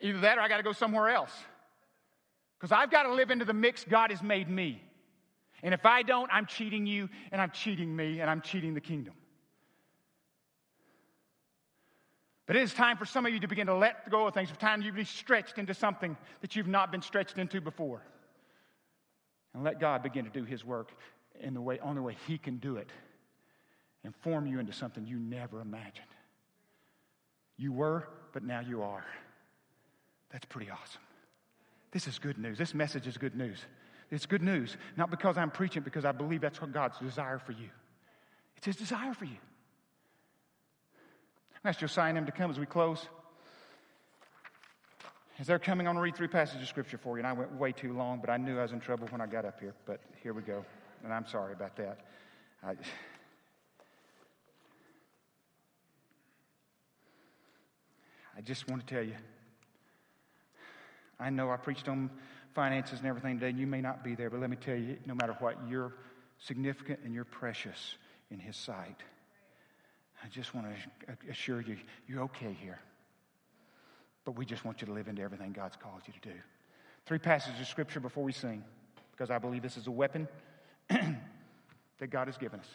Either 0.01 0.19
that 0.21 0.37
or 0.37 0.41
I 0.41 0.47
got 0.47 0.57
to 0.57 0.63
go 0.63 0.71
somewhere 0.71 1.09
else. 1.09 1.33
Because 2.57 2.71
I've 2.71 2.91
got 2.91 3.03
to 3.03 3.13
live 3.13 3.29
into 3.29 3.43
the 3.43 3.53
mix 3.53 3.83
God 3.83 4.11
has 4.11 4.23
made 4.23 4.49
me. 4.49 4.81
And 5.63 5.73
if 5.73 5.85
I 5.85 6.03
don't, 6.03 6.29
I'm 6.31 6.45
cheating 6.45 6.85
you, 6.85 7.09
and 7.33 7.41
I'm 7.41 7.51
cheating 7.51 7.93
me, 7.93 8.21
and 8.21 8.29
I'm 8.29 8.39
cheating 8.39 8.73
the 8.73 8.81
kingdom. 8.81 9.15
But 12.49 12.55
it 12.55 12.63
is 12.63 12.73
time 12.73 12.97
for 12.97 13.05
some 13.05 13.27
of 13.27 13.31
you 13.31 13.39
to 13.41 13.47
begin 13.47 13.67
to 13.67 13.75
let 13.75 14.09
go 14.09 14.25
of 14.25 14.33
things. 14.33 14.49
It's 14.49 14.57
time 14.57 14.81
you 14.81 14.91
be 14.91 15.03
stretched 15.03 15.59
into 15.59 15.75
something 15.75 16.17
that 16.41 16.55
you've 16.55 16.67
not 16.67 16.91
been 16.91 17.03
stretched 17.03 17.37
into 17.37 17.61
before. 17.61 18.01
And 19.53 19.63
let 19.63 19.79
God 19.79 20.01
begin 20.01 20.25
to 20.25 20.31
do 20.31 20.43
His 20.45 20.65
work 20.65 20.91
in 21.39 21.53
the 21.53 21.61
way, 21.61 21.77
on 21.77 21.93
the 21.93 22.01
way 22.01 22.17
He 22.25 22.39
can 22.39 22.57
do 22.57 22.77
it 22.77 22.89
and 24.03 24.15
form 24.23 24.47
you 24.47 24.57
into 24.57 24.73
something 24.73 25.05
you 25.05 25.19
never 25.19 25.61
imagined. 25.61 26.07
You 27.55 27.71
were, 27.71 28.07
but 28.33 28.41
now 28.41 28.61
you 28.61 28.81
are. 28.81 29.05
That's 30.31 30.45
pretty 30.45 30.71
awesome. 30.71 31.03
This 31.91 32.07
is 32.07 32.17
good 32.17 32.39
news. 32.39 32.57
This 32.57 32.73
message 32.73 33.05
is 33.05 33.15
good 33.15 33.35
news. 33.35 33.59
It's 34.09 34.25
good 34.25 34.41
news, 34.41 34.75
not 34.97 35.11
because 35.11 35.37
I'm 35.37 35.51
preaching, 35.51 35.83
because 35.83 36.03
I 36.03 36.13
believe 36.13 36.41
that's 36.41 36.59
what 36.59 36.71
God's 36.71 36.97
desire 36.97 37.37
for 37.37 37.51
you. 37.51 37.69
It's 38.57 38.65
His 38.65 38.75
desire 38.75 39.13
for 39.13 39.25
you. 39.25 39.37
I'm 41.63 41.69
ask 41.69 41.79
Josiah 41.79 42.09
and 42.09 42.17
him 42.17 42.25
to 42.25 42.31
come 42.31 42.49
as 42.49 42.57
we 42.57 42.65
close. 42.65 43.05
As 45.39 45.47
they're 45.47 45.59
coming, 45.59 45.87
I'm 45.87 45.95
going 45.95 46.01
to 46.01 46.03
read 46.03 46.15
three 46.15 46.27
passages 46.27 46.61
of 46.61 46.67
scripture 46.69 46.97
for 46.97 47.17
you. 47.17 47.19
And 47.19 47.27
I 47.27 47.33
went 47.33 47.53
way 47.53 47.73
too 47.73 47.93
long, 47.93 48.19
but 48.19 48.29
I 48.29 48.37
knew 48.37 48.59
I 48.59 48.61
was 48.61 48.71
in 48.71 48.79
trouble 48.79 49.07
when 49.09 49.19
I 49.19 49.25
got 49.25 49.43
up 49.43 49.59
here. 49.59 49.73
But 49.85 49.99
here 50.23 50.33
we 50.33 50.41
go. 50.41 50.63
And 51.03 51.13
I'm 51.13 51.27
sorry 51.27 51.53
about 51.53 51.75
that. 51.75 51.99
I, 52.63 52.75
I 58.37 58.41
just 58.41 58.69
want 58.69 58.85
to 58.85 58.93
tell 58.93 59.03
you 59.03 59.15
I 61.19 61.29
know 61.29 61.51
I 61.51 61.57
preached 61.57 61.89
on 61.89 62.09
finances 62.55 62.99
and 62.99 63.07
everything 63.07 63.35
today, 63.35 63.49
and 63.49 63.59
you 63.59 63.67
may 63.67 63.81
not 63.81 64.03
be 64.03 64.15
there, 64.15 64.29
but 64.29 64.39
let 64.39 64.49
me 64.49 64.55
tell 64.55 64.77
you 64.77 64.97
no 65.05 65.13
matter 65.13 65.35
what, 65.39 65.57
you're 65.67 65.93
significant 66.37 67.01
and 67.03 67.13
you're 67.13 67.25
precious 67.25 67.95
in 68.31 68.39
His 68.39 68.55
sight. 68.55 69.03
I 70.23 70.27
just 70.27 70.53
want 70.53 70.67
to 70.67 71.29
assure 71.29 71.61
you, 71.61 71.77
you're 72.07 72.23
okay 72.23 72.55
here. 72.59 72.79
But 74.25 74.33
we 74.37 74.45
just 74.45 74.65
want 74.65 74.81
you 74.81 74.87
to 74.87 74.93
live 74.93 75.07
into 75.07 75.21
everything 75.21 75.53
God's 75.53 75.75
called 75.75 76.01
you 76.05 76.13
to 76.13 76.29
do. 76.29 76.35
Three 77.05 77.19
passages 77.19 77.59
of 77.59 77.67
scripture 77.67 77.99
before 77.99 78.23
we 78.23 78.31
sing, 78.31 78.63
because 79.11 79.31
I 79.31 79.37
believe 79.37 79.61
this 79.61 79.77
is 79.77 79.87
a 79.87 79.91
weapon 79.91 80.27
that 80.89 82.09
God 82.09 82.27
has 82.27 82.37
given 82.37 82.59
us. 82.59 82.67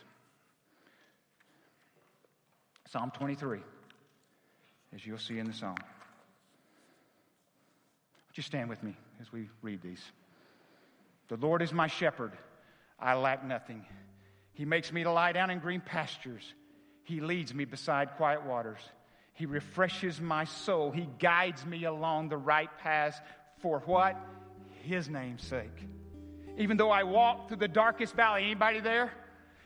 Psalm 2.91 3.11
23, 3.11 3.61
as 4.95 5.07
you'll 5.07 5.19
see 5.19 5.39
in 5.39 5.47
the 5.47 5.53
song. 5.53 5.77
Would 8.29 8.37
you 8.37 8.43
stand 8.43 8.69
with 8.69 8.83
me 8.83 8.97
as 9.21 9.33
we 9.33 9.49
read 9.63 9.83
these? 9.83 10.03
The 11.29 11.37
Lord 11.37 11.63
is 11.63 11.73
my 11.73 11.87
shepherd, 11.87 12.33
I 12.99 13.15
lack 13.15 13.45
nothing. 13.45 13.85
He 14.53 14.65
makes 14.65 14.93
me 14.93 15.03
to 15.03 15.11
lie 15.11 15.33
down 15.33 15.51
in 15.51 15.59
green 15.59 15.81
pastures. 15.81 16.55
He 17.05 17.21
leads 17.21 17.55
me 17.55 17.65
beside 17.65 18.17
quiet 18.17 18.45
waters. 18.45 18.81
He 19.35 19.47
refreshes 19.47 20.21
my 20.21 20.45
soul. 20.45 20.91
He 20.91 21.09
guides 21.19 21.65
me 21.67 21.85
along 21.85 22.29
the 22.29 22.37
right 22.37 22.71
path 22.79 23.21
for 23.59 23.81
what? 23.87 24.17
His 24.83 25.09
name's 25.09 25.45
sake. 25.47 25.87
Even 26.57 26.77
though 26.77 26.91
I 26.91 27.03
walk 27.03 27.49
through 27.49 27.59
the 27.59 27.69
darkest 27.69 28.15
valley, 28.15 28.45
anybody 28.45 28.81
there? 28.81 29.13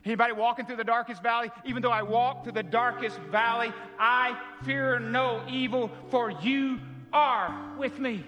Anybody 0.05 0.33
walking 0.33 0.65
through 0.65 0.77
the 0.77 0.85
darkest 0.85 1.23
valley? 1.23 1.51
Even 1.65 1.83
though 1.83 1.91
I 1.91 2.03
walk 2.03 2.45
through 2.45 2.53
the 2.53 2.63
darkest 2.63 3.19
valley, 3.31 3.73
I 3.99 4.39
fear 4.65 4.99
no 4.99 5.43
evil, 5.51 5.91
for 6.09 6.31
you 6.31 6.81
are 7.13 7.75
with 7.77 7.99
me. 7.99 8.25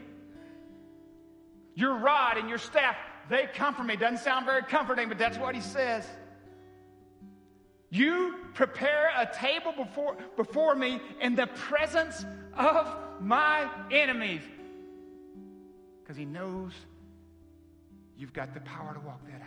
Your 1.75 1.97
rod 1.97 2.37
and 2.37 2.49
your 2.49 2.59
staff, 2.59 2.97
they 3.31 3.49
comfort 3.55 3.85
me. 3.85 3.97
Doesn't 3.97 4.19
sound 4.19 4.45
very 4.45 4.63
comforting, 4.63 5.09
but 5.09 5.17
that's 5.17 5.39
what 5.39 5.55
he 5.55 5.61
says. 5.61 6.07
You 7.91 8.37
prepare 8.55 9.11
a 9.17 9.27
table 9.27 9.73
before, 9.73 10.17
before 10.37 10.75
me 10.77 11.01
in 11.21 11.35
the 11.35 11.49
presence 11.49 12.25
of 12.55 12.87
my 13.21 13.69
enemies. 13.91 14.43
Because 16.03 16.17
he 16.17 16.25
knows 16.25 16.73
you've 18.17 18.33
got 18.33 18.55
the 18.55 18.61
power 18.61 18.95
to 18.95 19.01
walk 19.01 19.25
that 19.27 19.43
out. 19.43 19.47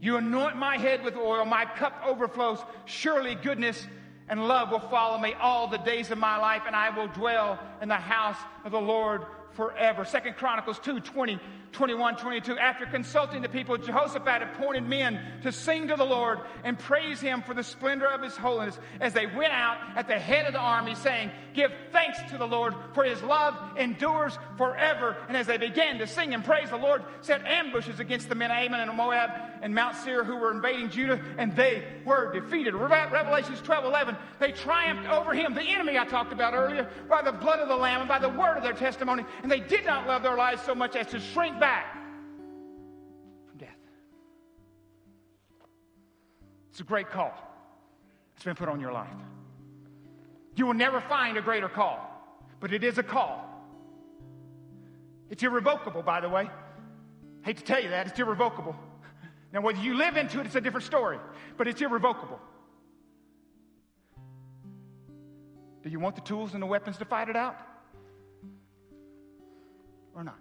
You 0.00 0.18
anoint 0.18 0.56
my 0.56 0.76
head 0.76 1.02
with 1.02 1.16
oil, 1.16 1.46
my 1.46 1.64
cup 1.64 2.02
overflows. 2.04 2.58
Surely 2.84 3.34
goodness 3.34 3.86
and 4.28 4.46
love 4.46 4.70
will 4.70 4.80
follow 4.80 5.18
me 5.18 5.32
all 5.40 5.66
the 5.66 5.78
days 5.78 6.10
of 6.10 6.18
my 6.18 6.36
life, 6.36 6.62
and 6.66 6.76
I 6.76 6.90
will 6.90 7.08
dwell 7.08 7.58
in 7.80 7.88
the 7.88 7.94
house 7.94 8.36
of 8.64 8.72
the 8.72 8.80
Lord 8.80 9.24
forever. 9.54 10.04
Second 10.04 10.36
Chronicles 10.36 10.78
2 10.80 11.00
20 11.00 11.40
21, 11.74 12.16
22. 12.16 12.56
After 12.56 12.86
consulting 12.86 13.42
the 13.42 13.48
people, 13.48 13.76
Jehoshaphat 13.76 14.42
appointed 14.42 14.88
men 14.88 15.20
to 15.42 15.52
sing 15.52 15.88
to 15.88 15.96
the 15.96 16.04
Lord 16.04 16.38
and 16.62 16.78
praise 16.78 17.20
him 17.20 17.42
for 17.42 17.52
the 17.52 17.64
splendor 17.64 18.06
of 18.06 18.22
his 18.22 18.36
holiness 18.36 18.78
as 19.00 19.12
they 19.12 19.26
went 19.26 19.52
out 19.52 19.78
at 19.96 20.06
the 20.06 20.18
head 20.18 20.46
of 20.46 20.52
the 20.52 20.60
army, 20.60 20.94
saying, 20.94 21.30
Give 21.52 21.70
thanks 21.92 22.18
to 22.30 22.38
the 22.38 22.46
Lord, 22.46 22.74
for 22.94 23.04
his 23.04 23.22
love 23.22 23.54
endures 23.76 24.38
forever. 24.56 25.16
And 25.28 25.36
as 25.36 25.46
they 25.46 25.56
began 25.56 25.98
to 25.98 26.06
sing 26.06 26.34
and 26.34 26.44
praise 26.44 26.70
the 26.70 26.76
Lord, 26.76 27.02
set 27.20 27.44
ambushes 27.44 28.00
against 28.00 28.28
the 28.28 28.34
men 28.34 28.50
of 28.50 28.56
Ammon 28.56 28.80
and 28.80 28.96
Moab 28.96 29.30
and 29.62 29.74
Mount 29.74 29.96
Seir 29.96 30.24
who 30.24 30.36
were 30.36 30.52
invading 30.52 30.90
Judah, 30.90 31.20
and 31.38 31.54
they 31.54 31.84
were 32.04 32.32
defeated. 32.32 32.74
Revelations 32.74 33.60
12 33.60 33.84
11, 33.84 34.16
they 34.38 34.52
triumphed 34.52 35.08
over 35.08 35.32
him, 35.32 35.54
the 35.54 35.62
enemy 35.62 35.98
I 35.98 36.04
talked 36.04 36.32
about 36.32 36.54
earlier, 36.54 36.88
by 37.08 37.22
the 37.22 37.32
blood 37.32 37.60
of 37.60 37.68
the 37.68 37.76
Lamb 37.76 38.00
and 38.00 38.08
by 38.08 38.18
the 38.18 38.28
word 38.28 38.56
of 38.56 38.62
their 38.62 38.72
testimony, 38.72 39.24
and 39.44 39.52
they 39.52 39.60
did 39.60 39.84
not 39.84 40.06
love 40.06 40.22
their 40.22 40.38
lives 40.38 40.62
so 40.62 40.74
much 40.74 40.96
as 40.96 41.06
to 41.08 41.20
shrink 41.20 41.60
back 41.60 41.92
from 43.46 43.58
death. 43.58 43.76
It's 46.70 46.80
a 46.80 46.82
great 46.82 47.10
call. 47.10 47.34
It's 48.34 48.44
been 48.44 48.54
put 48.54 48.70
on 48.70 48.80
your 48.80 48.90
life. 48.90 49.12
You 50.56 50.64
will 50.64 50.72
never 50.72 50.98
find 50.98 51.36
a 51.36 51.42
greater 51.42 51.68
call, 51.68 52.00
but 52.58 52.72
it 52.72 52.82
is 52.82 52.96
a 52.96 53.02
call. 53.02 53.44
It's 55.28 55.42
irrevocable, 55.42 56.00
by 56.00 56.22
the 56.22 56.28
way. 56.30 56.48
hate 57.42 57.58
to 57.58 57.64
tell 57.64 57.82
you 57.82 57.90
that, 57.90 58.06
it's 58.06 58.18
irrevocable. 58.18 58.74
Now, 59.52 59.60
whether 59.60 59.78
you 59.78 59.92
live 59.92 60.16
into 60.16 60.40
it, 60.40 60.46
it's 60.46 60.54
a 60.54 60.60
different 60.62 60.86
story, 60.86 61.18
but 61.58 61.68
it's 61.68 61.82
irrevocable. 61.82 62.40
Do 65.82 65.90
you 65.90 66.00
want 66.00 66.14
the 66.14 66.22
tools 66.22 66.54
and 66.54 66.62
the 66.62 66.66
weapons 66.66 66.96
to 66.96 67.04
fight 67.04 67.28
it 67.28 67.36
out? 67.36 67.73
Or 70.14 70.24
not? 70.24 70.38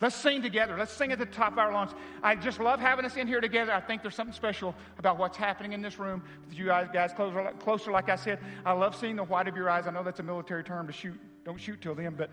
Let's 0.00 0.16
sing 0.16 0.42
together. 0.42 0.76
Let's 0.76 0.92
sing 0.92 1.12
at 1.12 1.18
the 1.18 1.26
top 1.26 1.52
of 1.52 1.58
our 1.58 1.72
lungs. 1.72 1.92
I 2.22 2.34
just 2.34 2.60
love 2.60 2.80
having 2.80 3.04
us 3.04 3.16
in 3.16 3.26
here 3.26 3.40
together. 3.40 3.72
I 3.72 3.80
think 3.80 4.02
there's 4.02 4.14
something 4.14 4.34
special 4.34 4.74
about 4.98 5.18
what's 5.18 5.36
happening 5.36 5.72
in 5.72 5.80
this 5.80 5.98
room. 5.98 6.22
With 6.44 6.58
you 6.58 6.66
guys, 6.66 6.88
guys 6.92 7.12
closer, 7.12 7.52
closer, 7.60 7.90
like 7.90 8.08
I 8.08 8.16
said. 8.16 8.40
I 8.66 8.72
love 8.72 8.96
seeing 8.96 9.16
the 9.16 9.24
white 9.24 9.48
of 9.48 9.56
your 9.56 9.70
eyes. 9.70 9.86
I 9.86 9.90
know 9.90 10.02
that's 10.02 10.20
a 10.20 10.24
military 10.24 10.64
term 10.64 10.86
to 10.88 10.92
shoot. 10.92 11.18
Don't 11.44 11.60
shoot 11.60 11.80
till 11.80 11.94
then, 11.94 12.14
but 12.16 12.30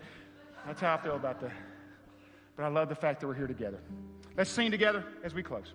that's 0.66 0.80
how 0.80 0.94
I 0.94 0.98
feel 0.98 1.16
about 1.16 1.40
that. 1.40 1.52
But 2.56 2.64
I 2.64 2.68
love 2.68 2.88
the 2.88 2.94
fact 2.94 3.20
that 3.20 3.26
we're 3.26 3.34
here 3.34 3.46
together. 3.46 3.80
Let's 4.36 4.50
sing 4.50 4.70
together 4.70 5.04
as 5.22 5.32
we 5.32 5.42
close. 5.42 5.72